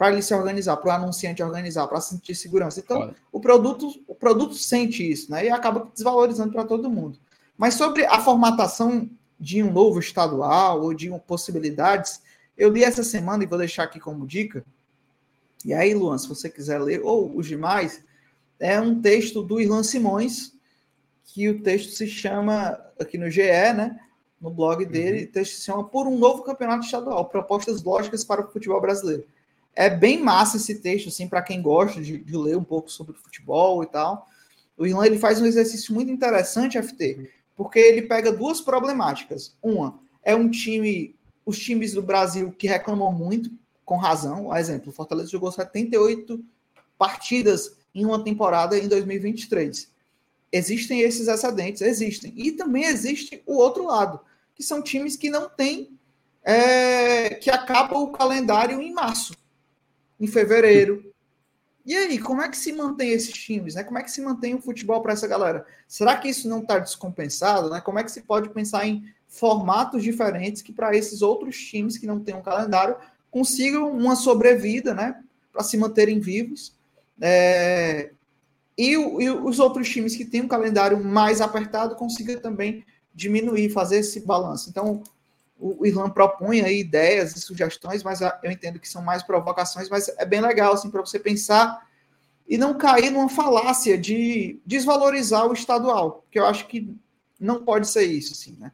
[0.00, 2.80] Para ele se organizar, para o anunciante organizar, para sentir segurança.
[2.80, 5.44] Então, o produto, o produto sente isso, né?
[5.44, 7.18] E acaba desvalorizando para todo mundo.
[7.54, 12.22] Mas sobre a formatação de um novo estadual ou de possibilidades,
[12.56, 14.64] eu li essa semana e vou deixar aqui como dica.
[15.66, 18.02] E aí, Luan, se você quiser ler, ou os demais,
[18.58, 20.54] é um texto do Irlan Simões,
[21.26, 24.00] que o texto se chama, aqui no GE, né?
[24.40, 25.24] No blog dele, uhum.
[25.24, 29.26] o texto se chama Por um Novo Campeonato Estadual, Propostas Lógicas para o Futebol Brasileiro.
[29.80, 33.16] É bem massa esse texto, assim, para quem gosta de, de, ler um pouco sobre
[33.16, 34.28] futebol e tal.
[34.76, 39.56] O Irlan ele faz um exercício muito interessante, FT, porque ele pega duas problemáticas.
[39.62, 41.16] Uma é um time,
[41.46, 43.50] os times do Brasil que reclamam muito,
[43.82, 44.44] com razão.
[44.44, 46.44] Por exemplo, o Fortaleza jogou 78
[46.98, 49.90] partidas em uma temporada em 2023.
[50.52, 52.34] Existem esses excedentes, existem.
[52.36, 54.20] E também existe o outro lado,
[54.54, 55.98] que são times que não têm,
[56.44, 59.39] é, que acabam o calendário em março,
[60.20, 61.12] em fevereiro.
[61.84, 63.74] E aí, como é que se mantém esses times?
[63.74, 63.82] Né?
[63.82, 65.66] Como é que se mantém o futebol para essa galera?
[65.88, 67.70] Será que isso não está descompensado?
[67.70, 67.80] Né?
[67.80, 72.06] Como é que se pode pensar em formatos diferentes que para esses outros times que
[72.06, 72.96] não têm um calendário
[73.30, 75.22] consigam uma sobrevida, né?
[75.52, 76.74] Para se manterem vivos.
[77.20, 78.10] É...
[78.76, 82.84] E, e, os outros times que têm um calendário mais apertado consigam também
[83.14, 84.68] diminuir, fazer esse balanço.
[84.70, 85.02] Então,
[85.60, 90.08] o Irlan propõe aí ideias e sugestões, mas eu entendo que são mais provocações, mas
[90.08, 91.86] é bem legal assim para você pensar
[92.48, 96.92] e não cair numa falácia de desvalorizar o estadual, que eu acho que
[97.38, 98.72] não pode ser isso, assim, né?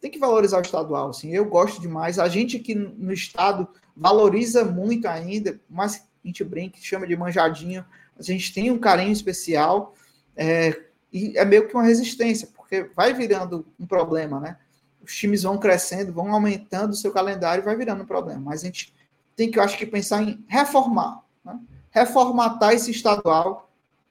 [0.00, 1.32] Tem que valorizar o estadual, assim.
[1.32, 2.18] Eu gosto demais.
[2.18, 3.66] A gente aqui no estado
[3.96, 7.84] valoriza muito ainda, mas a gente brinca, chama de manjadinho.
[8.18, 9.94] A gente tem um carinho especial
[10.36, 10.78] é,
[11.10, 14.58] e é meio que uma resistência, porque vai virando um problema, né?
[15.06, 18.40] Os times vão crescendo, vão aumentando o seu calendário e vai virando um problema.
[18.40, 18.92] Mas a gente
[19.34, 21.58] tem que, eu acho que, pensar em reformar, né?
[21.90, 23.70] reformatar esse estadual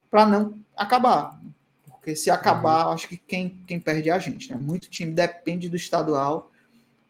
[0.09, 1.39] para não acabar.
[1.87, 2.93] Porque se acabar, uhum.
[2.93, 4.51] acho que quem, quem perde é a gente.
[4.51, 4.57] Né?
[4.61, 6.51] Muito time depende do estadual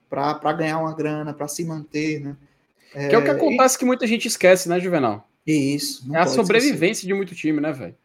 [0.09, 2.21] para ganhar uma grana, para se manter.
[2.21, 2.37] Né?
[2.93, 3.79] É, que é o que acontece e...
[3.79, 5.27] que muita gente esquece, né, Juvenal?
[5.45, 6.11] Isso.
[6.13, 7.07] É a sobrevivência esquecer.
[7.07, 7.95] de muito time, né, velho?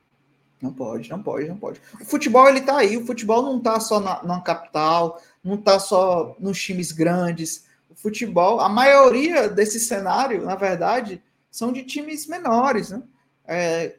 [0.61, 1.81] Não pode, não pode, não pode.
[1.99, 2.97] O futebol, ele tá aí.
[2.97, 7.65] O futebol não tá só na, na capital, não está só nos times grandes.
[7.89, 13.03] O futebol, a maioria desse cenário, na verdade, são de times menores, né?
[13.47, 13.97] É,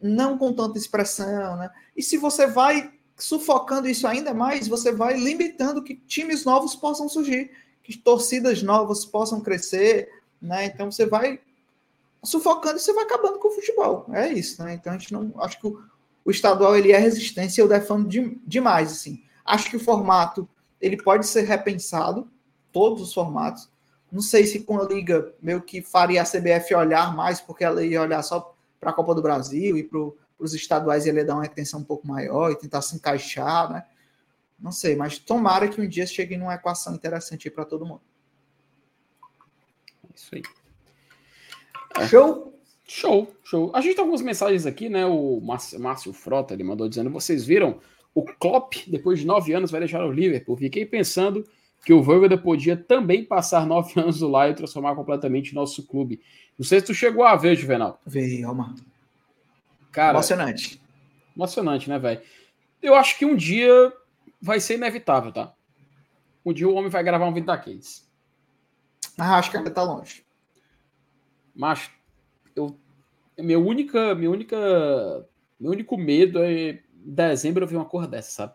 [0.00, 1.70] não com tanta expressão, né?
[1.96, 7.08] E se você vai sufocando isso ainda mais, você vai limitando que times novos possam
[7.08, 7.50] surgir,
[7.82, 10.08] que torcidas novas possam crescer,
[10.40, 10.66] né?
[10.66, 11.40] Então você vai
[12.22, 14.06] sufocando e você vai acabando com o futebol.
[14.12, 14.74] É isso, né?
[14.74, 15.82] Então a gente não acho que o,
[16.24, 19.22] o estadual ele é resistência, eu defendo de, demais assim.
[19.44, 20.48] Acho que o formato
[20.80, 22.30] ele pode ser repensado,
[22.72, 23.70] todos os formatos.
[24.10, 27.84] Não sei se com a liga meio que faria a CBF olhar mais, porque ela
[27.84, 29.98] ia olhar só para a Copa do Brasil e para
[30.38, 33.84] os estaduais ele ia dar uma atenção um pouco maior e tentar se encaixar, né?
[34.58, 38.00] Não sei, mas tomara que um dia chegue numa equação interessante para todo mundo.
[40.14, 40.42] Isso aí.
[42.08, 42.54] Show?
[42.88, 43.72] Show, show.
[43.74, 45.04] A gente tem algumas mensagens aqui, né?
[45.04, 47.80] O Márcio Frota ele mandou dizendo: vocês viram
[48.16, 50.56] o Klopp, depois de nove anos, vai deixar o Liverpool.
[50.56, 51.46] Fiquei pensando
[51.84, 56.22] que o Voivoda podia também passar nove anos lá e transformar completamente nosso clube.
[56.58, 58.00] Não sei se tu chegou a ver, Juvenal.
[58.06, 58.74] Veio, Alma.
[59.92, 60.80] Cara, emocionante.
[61.36, 62.22] Emocionante, né, velho?
[62.80, 63.92] Eu acho que um dia
[64.40, 65.52] vai ser inevitável, tá?
[66.42, 68.10] Um dia o homem vai gravar um vídeo daqueles.
[69.18, 70.24] Ah, acho que ainda tá longe.
[71.54, 71.90] Mas
[72.54, 72.78] eu
[73.36, 74.56] minha única, minha única,
[75.60, 76.80] meu único medo é
[77.12, 78.54] dezembro eu vi uma cor dessa, sabe?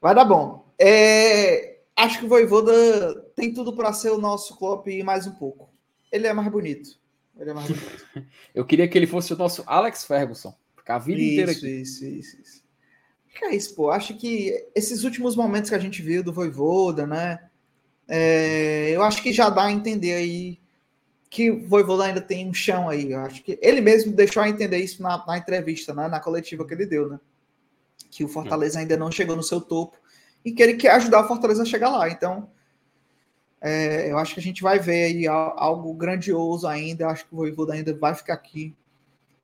[0.00, 0.70] Vai dar bom.
[0.78, 5.32] É, acho que o Voivoda tem tudo para ser o nosso Klopp e mais um
[5.32, 5.72] pouco.
[6.12, 6.98] Ele é mais bonito.
[7.38, 8.06] Ele é mais bonito.
[8.54, 10.54] eu queria que ele fosse o nosso Alex Ferguson.
[10.76, 11.80] Ficar a vida isso, inteira aqui.
[11.80, 12.64] Isso, isso, isso.
[13.34, 13.90] Que é isso, pô.
[13.90, 17.48] Acho que esses últimos momentos que a gente viu do Voivoda, né?
[18.06, 20.60] É, eu acho que já dá a entender aí
[21.34, 23.10] que o Voivoda ainda tem um chão aí.
[23.10, 26.64] Eu acho que ele mesmo deixou a entender isso na, na entrevista, né, na coletiva
[26.64, 27.18] que ele deu, né?
[28.08, 29.96] Que o Fortaleza ainda não chegou no seu topo
[30.44, 32.08] e que ele quer ajudar o Fortaleza a chegar lá.
[32.08, 32.48] Então,
[33.60, 37.02] é, eu acho que a gente vai ver aí algo grandioso ainda.
[37.02, 38.72] Eu acho que o Voivoda ainda vai ficar aqui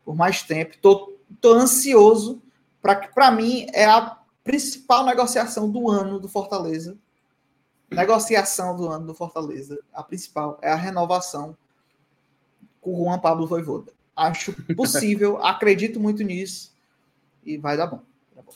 [0.05, 0.79] por mais tempo.
[0.81, 2.41] Tô, tô ansioso
[2.81, 6.97] para que, para mim, é a principal negociação do ano do Fortaleza.
[7.91, 9.77] Negociação do ano do Fortaleza.
[9.93, 11.57] A principal é a renovação
[12.81, 13.93] com o Juan Pablo Voivoda.
[14.17, 16.73] Acho possível, acredito muito nisso
[17.45, 18.03] e vai dar bom.
[18.35, 18.55] Vai dar bom.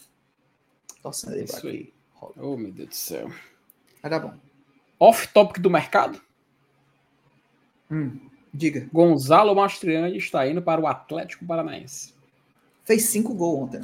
[1.03, 1.93] Torcendo aí, Isso aí.
[2.37, 3.31] Oh, meu Deus do céu.
[4.03, 4.35] Vai dar bom.
[4.99, 6.21] Off-topic do mercado?
[7.91, 8.19] Hum,
[8.53, 8.89] diga.
[8.93, 12.15] Gonzalo Mastriani está indo para o Atlético Paranaense.
[12.85, 13.81] Fez cinco gols ontem.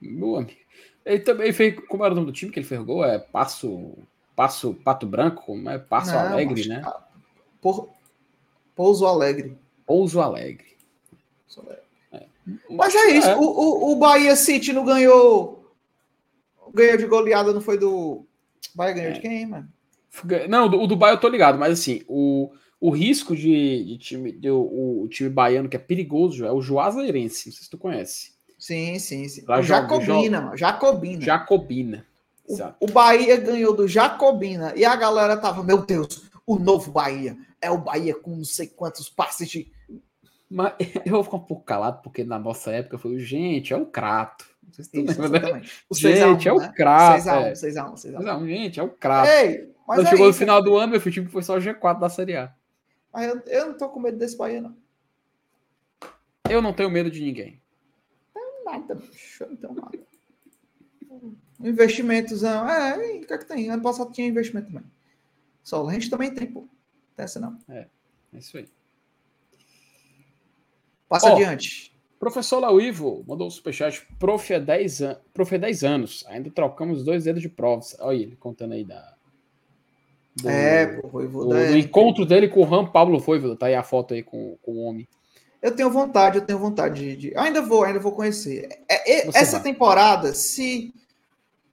[0.00, 0.58] Boa, amigo.
[1.04, 1.78] Ele também fez.
[1.86, 3.04] Como era o nome do time que ele fez gol?
[3.04, 3.94] É Passo.
[4.34, 5.44] Passo Pato Branco?
[5.46, 5.78] Como é?
[5.78, 6.82] Passo Não, Alegre, né?
[7.60, 7.88] Por,
[8.76, 9.56] Pouso Alegre.
[9.86, 10.76] Pouso Alegre.
[12.12, 12.22] É.
[12.70, 13.28] Mas é isso.
[13.28, 13.36] É.
[13.36, 15.72] O, o, o Bahia City não ganhou.
[16.72, 18.24] Ganhou de goleada, não foi do.
[18.74, 19.14] Bahia ganhou é.
[19.14, 19.68] de quem, mano?
[20.48, 22.50] Não, o do Bahia eu tô ligado, mas assim, o,
[22.80, 26.62] o risco de, de time, de, o, o, time baiano que é perigoso é o
[26.62, 28.32] Juazeirense, não sei se tu conhece.
[28.58, 29.44] Sim, sim, sim.
[29.46, 30.56] o Jacobina, mano.
[30.56, 31.20] Jacobina.
[31.22, 32.06] Jacobina.
[32.48, 37.36] O, o Bahia ganhou do Jacobina e a galera tava, meu Deus, o novo Bahia.
[37.60, 39.72] É o Bahia com não sei quantos passes de.
[40.48, 40.74] Mas
[41.04, 44.46] eu vou ficar um pouco calado, porque na nossa época foi, gente, é o Crato.
[44.78, 44.90] Isso,
[45.28, 45.62] né?
[45.88, 47.22] O gente, é o Crato.
[47.24, 48.46] 6x1, 6x1, 6x1.
[48.46, 49.30] Gente, é o Crato.
[49.30, 51.60] Ei, mas Quando é chegou no final do ano, meu filho, time foi só o
[51.60, 52.52] G4 da Série A.
[53.12, 54.76] Mas eu, eu não tô com medo desse Bahia, não.
[56.50, 57.60] Eu não tenho medo de ninguém.
[58.34, 59.44] Não tenho nada, bicho.
[59.44, 59.98] Eu não tenho nada.
[61.60, 63.70] Investimentos, é, o que é que tem?
[63.70, 64.84] Ano passado tinha investimento também.
[65.62, 66.68] Só a gente também tem, pô.
[67.16, 67.58] Essa não.
[67.68, 67.86] É,
[68.34, 68.68] é isso aí.
[71.08, 71.96] Passa oh, adiante.
[72.18, 74.06] Professor Lauivo mandou um superchat.
[74.18, 76.24] Prof há 10, an Prof há 10 anos.
[76.28, 77.96] Ainda trocamos dois dedos de provas.
[78.00, 79.14] Olha ele contando aí da.
[80.34, 83.56] Do, é, pô, do, do encontro dele com o Ram Pablo Voivoda.
[83.56, 85.08] Tá aí a foto aí com, com o homem.
[85.62, 87.16] Eu tenho vontade, eu tenho vontade de.
[87.16, 87.36] de...
[87.36, 88.68] ainda vou, ainda vou conhecer.
[88.88, 89.72] É, é, essa vai.
[89.72, 90.92] temporada, se,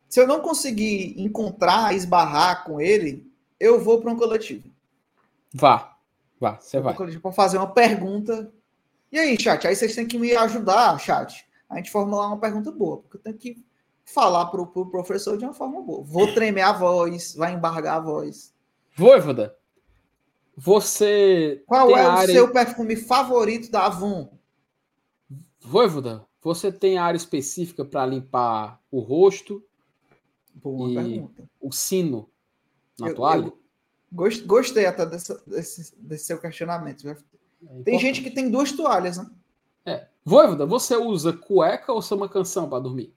[0.08, 3.26] se eu não conseguir encontrar, esbarrar com ele,
[3.60, 4.73] eu vou para um coletivo.
[5.54, 5.98] Vá,
[6.40, 6.96] vá, você vai.
[6.96, 8.52] Para fazer uma pergunta.
[9.12, 9.68] E aí, chat?
[9.68, 11.46] Aí vocês têm que me ajudar, chat.
[11.70, 13.64] A gente formular uma pergunta boa, porque eu tenho que
[14.04, 16.04] falar para o pro professor de uma forma boa.
[16.04, 18.54] Vou tremer a voz, vai embargar a voz.
[18.96, 19.56] Voivoda,
[20.56, 21.64] você.
[21.68, 22.34] Qual é o área...
[22.34, 24.38] seu perfume favorito da Avon?
[25.62, 29.64] Voivoda, você tem área específica para limpar o rosto?
[30.56, 31.50] Boa e pergunta.
[31.62, 32.30] O sino
[33.00, 33.46] na eu, toalha?
[33.46, 33.63] Eu
[34.14, 37.10] gostei até desse, desse, desse seu questionamento.
[37.10, 37.18] É
[37.84, 39.30] tem gente que tem duas toalhas, né?
[39.86, 40.08] É.
[40.24, 43.14] Voivoda, você usa cueca ou só uma canção para dormir?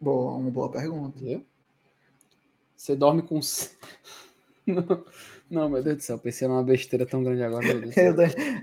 [0.00, 1.18] Boa, uma boa pergunta.
[2.76, 3.40] Você dorme com.
[4.66, 5.04] não,
[5.50, 7.66] não, meu Deus do céu, pensei numa besteira tão grande agora.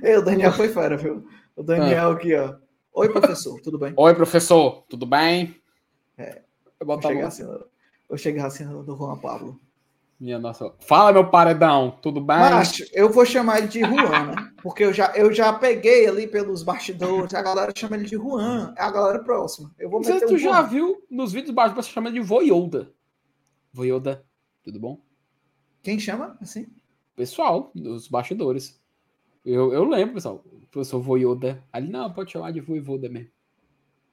[0.04, 1.28] eu, o Daniel foi fora, viu?
[1.56, 2.14] O Daniel ah.
[2.14, 2.56] aqui, ó.
[2.94, 3.94] Oi, professor, tudo bem?
[3.96, 5.56] Oi, professor, tudo bem?
[6.18, 6.42] É.
[6.80, 7.44] Eu vou, chegar assim,
[8.08, 9.60] vou chegar assim do Juan Pablo.
[10.20, 10.74] Minha nossa.
[10.80, 12.38] Fala, meu paredão, tudo bem?
[12.38, 14.52] Macho, eu vou chamar ele de Juan, né?
[14.64, 18.74] Porque eu já, eu já peguei ali pelos bastidores, a galera chama ele de Juan,
[18.76, 19.72] é a galera próxima.
[19.78, 22.92] Eu vou meter tu já viu nos vídeos baixos você chama de Voyoda.
[23.72, 24.26] Voyoda,
[24.64, 25.00] tudo bom?
[25.84, 26.68] Quem chama assim?
[27.16, 28.82] Pessoal, dos bastidores.
[29.46, 30.44] Eu, eu lembro, pessoal.
[30.52, 31.64] O professor Voyoda.
[31.72, 33.30] Ali, não, pode chamar de Voivoda mesmo.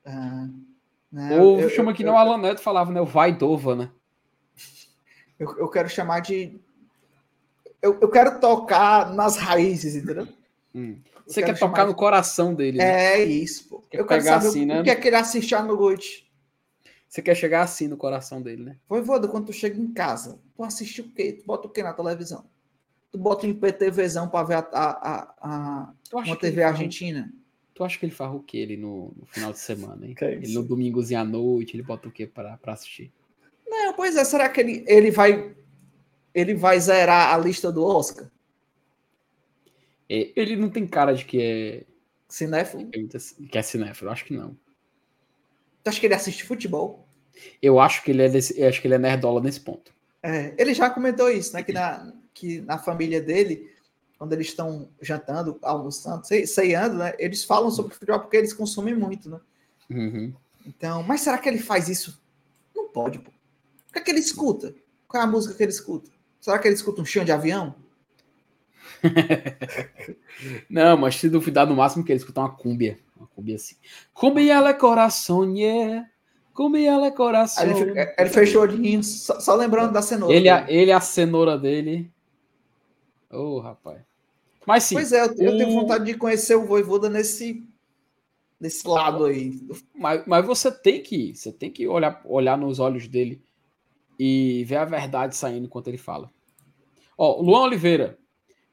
[0.05, 0.49] Ah,
[1.11, 3.01] não, Ou eu, chama eu, que eu, não o Alan Neto falava, né?
[3.01, 3.91] O Vaidova, né?
[5.39, 6.59] Eu, eu quero chamar de.
[7.83, 10.29] Eu, eu quero tocar nas raízes, entendeu?
[10.75, 10.99] Hum.
[11.27, 11.91] Você quer tocar de...
[11.91, 12.79] no coração dele.
[12.79, 13.15] Né?
[13.15, 13.83] É isso, pô.
[13.91, 14.81] Quer eu quero saber assim, o, né?
[14.81, 16.31] o que é que ele assiste à noite.
[17.09, 18.77] Você quer chegar assim no coração dele, né?
[18.89, 21.33] Voivoda, quando tu chega em casa, tu assiste o quê?
[21.33, 22.45] Tu bota o quê na televisão?
[23.13, 27.33] Tu bota um IPTVzão pra ver a, a, a, a uma TV argentina?
[27.73, 30.17] Tu acha que ele faz o quê ele no, no final de semana, hein?
[30.21, 33.13] ele no domingozinho à noite, ele bota o quê pra, pra assistir?
[33.75, 35.55] Não, pois é, será que ele, ele vai
[36.35, 38.31] ele vai zerar a lista do Oscar?
[40.09, 41.85] É, ele não tem cara de que é
[42.29, 42.91] cinéfilo?
[42.91, 44.57] Que é cinéfilo, acho que não.
[45.83, 47.07] Tu acha que ele assiste futebol?
[47.63, 49.93] Eu acho que ele é desse, eu acho que ele é nerdola nesse ponto.
[50.23, 51.63] É, ele já comentou isso, né?
[51.63, 53.71] Que na, que na família dele,
[54.19, 57.15] quando eles estão jantando, almoçando, ceando, né?
[57.19, 59.41] Eles falam sobre futebol porque eles consomem muito, né?
[59.91, 60.33] Uhum.
[60.67, 62.23] Então, mas será que ele faz isso?
[62.75, 63.35] Não pode, pô
[63.95, 64.75] que é que ele escuta?
[65.07, 66.11] Qual é a música que ele escuta?
[66.41, 67.75] Será que ele escuta um chão de avião?
[70.69, 72.99] Não, mas se duvidar no máximo que ele escutar uma cúmbia.
[73.17, 73.77] Uma cúmbia assim.
[74.13, 76.07] Cumbia ela é coração, yeah.
[76.53, 77.65] Cumbia ela é coração.
[77.65, 80.35] Ele, ele fechou o olhinho, só, só, lembrando da cenoura.
[80.35, 82.11] Ele, a, ele a cenoura dele.
[83.31, 84.01] Ô, oh, rapaz.
[84.67, 84.95] Mas sim.
[84.95, 87.67] Pois é, eu, eu tenho vontade de conhecer o Voivoda nesse
[88.61, 89.61] nesse lado aí.
[89.95, 93.43] Mas, mas você tem que, você tem que olhar, olhar nos olhos dele
[94.19, 96.31] e ver a verdade saindo enquanto ele fala.
[97.17, 98.19] Ó, Luan Oliveira,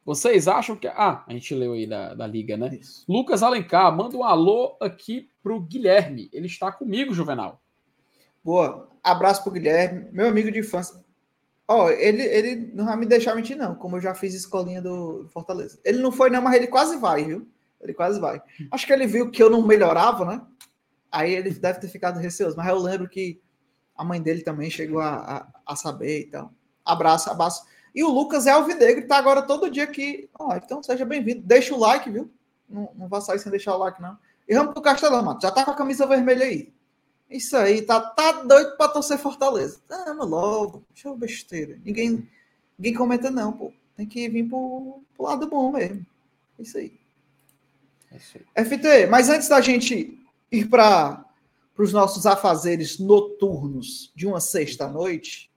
[0.05, 0.87] vocês acham que.
[0.87, 2.75] Ah, a gente leu aí da, da liga, né?
[2.79, 3.05] Isso.
[3.07, 6.29] Lucas Alencar, manda um alô aqui pro Guilherme.
[6.33, 7.61] Ele está comigo, Juvenal.
[8.43, 8.89] Boa.
[9.03, 11.03] Abraço pro Guilherme, meu amigo de infância.
[11.67, 15.27] Ó, ele, ele não vai me deixar mentir, não, como eu já fiz escolinha do
[15.31, 15.79] Fortaleza.
[15.85, 17.47] Ele não foi, não, mas ele quase vai, viu?
[17.79, 18.41] Ele quase vai.
[18.69, 20.41] Acho que ele viu que eu não melhorava, né?
[21.11, 22.57] Aí ele deve ter ficado receoso.
[22.57, 23.41] Mas eu lembro que
[24.01, 25.13] a mãe dele também chegou a,
[25.65, 26.51] a, a saber e tal.
[26.83, 27.63] Abraço, abraço.
[27.93, 30.27] E o Lucas é alvinegro, tá agora todo dia aqui.
[30.39, 31.43] Oh, então seja bem-vindo.
[31.43, 32.27] Deixa o like, viu?
[32.67, 34.17] Não, não vá sair sem deixar o like, não.
[34.49, 35.43] E vamos pro Castelão, Mato.
[35.43, 36.73] Já tá com a camisa vermelha aí.
[37.29, 39.79] Isso aí, tá, tá doido pra torcer Fortaleza.
[39.87, 40.83] Vamos logo.
[40.91, 41.79] Deixa eu besteira.
[41.85, 42.27] Ninguém,
[42.79, 43.71] ninguém comenta, não, pô.
[43.95, 46.03] Tem que vir pro, pro lado bom mesmo.
[46.57, 46.91] Isso aí.
[48.11, 48.65] É isso aí.
[48.65, 50.19] FT, mas antes da gente
[50.51, 51.23] ir para
[51.77, 55.51] os nossos afazeres noturnos de uma sexta-noite,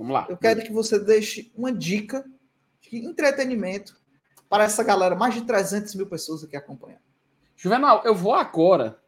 [0.00, 0.26] Vamos lá.
[0.30, 2.24] Eu quero que você deixe uma dica
[2.80, 4.00] de entretenimento
[4.48, 7.02] para essa galera, mais de 300 mil pessoas aqui acompanhando.
[7.54, 8.98] Juvenal, eu vou agora,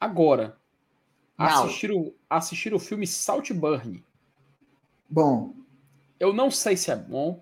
[0.00, 0.58] agora,
[1.38, 4.04] assistir o, assistir o filme Saltburn.
[5.08, 5.54] Bom.
[6.18, 7.40] Eu não sei se é bom,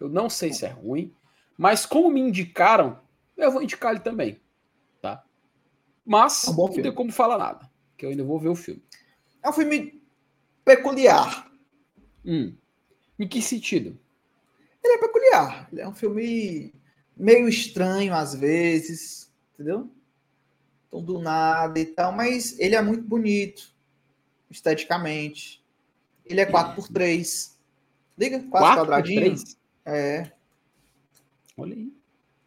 [0.00, 1.14] eu não sei se é ruim,
[1.58, 3.02] mas como me indicaram,
[3.36, 4.40] eu vou indicar ele também?
[6.10, 8.82] Mas é um não tem como falar nada, que eu ainda vou ver o filme.
[9.40, 10.02] É um filme
[10.64, 11.48] peculiar.
[12.26, 12.52] Hum.
[13.16, 13.96] Em que sentido?
[14.82, 15.68] Ele é peculiar.
[15.70, 16.74] Ele é um filme
[17.16, 19.88] meio estranho às vezes, entendeu?
[20.88, 23.72] Então, do nada e tal, mas ele é muito bonito,
[24.50, 25.64] esteticamente.
[26.26, 27.52] Ele é 4x3.
[28.18, 28.42] Liga?
[28.50, 29.56] 4 quadradinhos.
[29.86, 30.32] É.
[31.56, 31.92] Olha aí.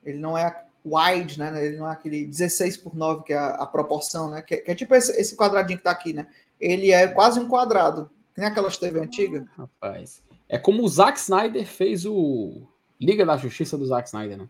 [0.04, 1.66] Ele não é wide, né?
[1.66, 4.42] Ele não é aquele 16 por 9 que é a, a proporção, né?
[4.42, 6.28] Que, que, é tipo esse, esse quadradinho que tá aqui, né?
[6.60, 8.10] Ele é quase um quadrado.
[8.34, 9.46] Tem aquelas TV antiga?
[9.58, 10.24] Rapaz.
[10.50, 12.68] É como o Zack Snyder fez o
[13.00, 14.50] Liga da Justiça do Zack Snyder, né?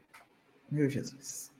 [0.69, 1.51] Meu Jesus.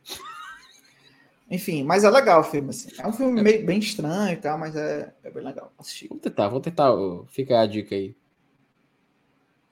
[1.49, 2.89] Enfim, mas é legal o filme, assim.
[2.97, 3.43] É um filme é.
[3.43, 6.07] Meio, bem estranho e tal, mas é, é bem legal assistir.
[6.07, 6.91] Vou tentar, vou tentar.
[7.29, 8.15] Fica a dica aí.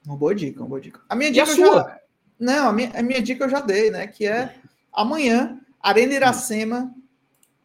[0.06, 1.00] Uma boa dica, uma boa dica.
[1.08, 1.82] A minha dica a sua?
[1.82, 2.00] Já...
[2.38, 4.06] Não, a minha, a minha dica eu já dei, né?
[4.06, 4.54] Que é
[4.92, 6.94] amanhã, Arena Iracema,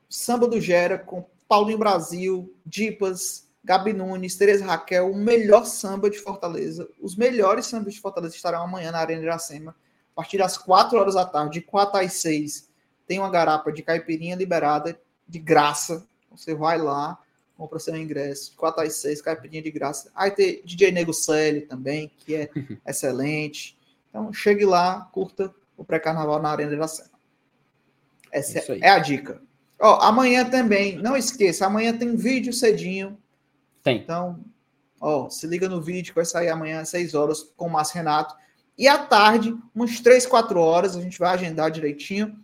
[0.10, 6.18] Samba do Gera, com Paulinho Brasil, Dipas, Gabi Nunes, Tereza Raquel, o melhor samba de
[6.18, 6.88] Fortaleza.
[7.02, 11.16] Os melhores sambas de Fortaleza estarão amanhã na Arena Iracema, a partir das 4 horas
[11.16, 12.70] da tarde, de 4 às 6.
[13.06, 14.98] Tem uma garapa de caipirinha liberada,
[15.28, 16.08] de graça.
[16.32, 17.20] Você vai lá,
[17.58, 20.10] compra seu ingresso, de 4 às 6, caipirinha de graça.
[20.16, 22.50] Aí tem DJ Nego Celi também, que é
[22.88, 23.78] excelente.
[24.10, 27.17] Então, chegue lá, curta o pré-carnaval na Arena Iracema.
[28.38, 29.42] Essa é a dica.
[29.80, 33.18] Ó, amanhã também, não esqueça, amanhã tem vídeo cedinho
[33.88, 34.00] tem.
[34.00, 34.44] Então,
[35.00, 37.96] ó, se liga no vídeo que vai sair amanhã às 6 horas com o Márcio
[37.96, 38.36] Renato.
[38.78, 42.38] E à tarde, umas 3, 4 horas, a gente vai agendar direitinho.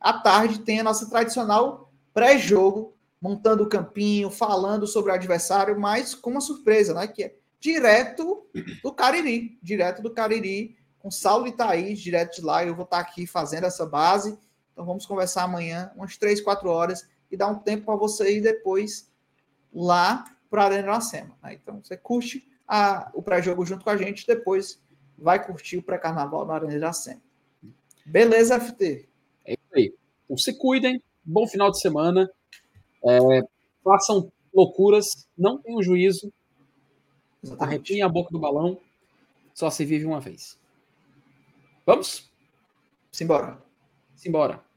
[0.00, 6.12] À tarde tem a nossa tradicional pré-jogo, montando o campinho, falando sobre o adversário, mas
[6.12, 7.06] com uma surpresa, né?
[7.06, 8.44] Que é direto
[8.82, 12.64] do Cariri, direto do Cariri, com Saulo e Thaís, direto de lá.
[12.64, 14.36] Eu vou estar aqui fazendo essa base.
[14.80, 18.40] Então vamos conversar amanhã, umas 3, 4 horas, e dar um tempo para você ir
[18.40, 19.12] depois
[19.70, 21.36] lá para a Arena Iracema.
[21.42, 21.52] Né?
[21.52, 24.82] Então você curte a, o pré-jogo junto com a gente, depois
[25.18, 27.20] vai curtir o pré-carnaval na Arena Iracema.
[28.06, 29.06] Beleza, FT?
[29.44, 29.94] É isso aí.
[30.24, 32.32] Então se cuidem, bom final de semana,
[33.04, 33.42] é,
[33.84, 36.32] façam loucuras, não tenham juízo,
[37.58, 38.80] arrepiem a boca do balão,
[39.52, 40.58] só se vive uma vez.
[41.84, 42.30] Vamos?
[43.12, 43.62] Simbora.
[44.16, 44.69] Simbora.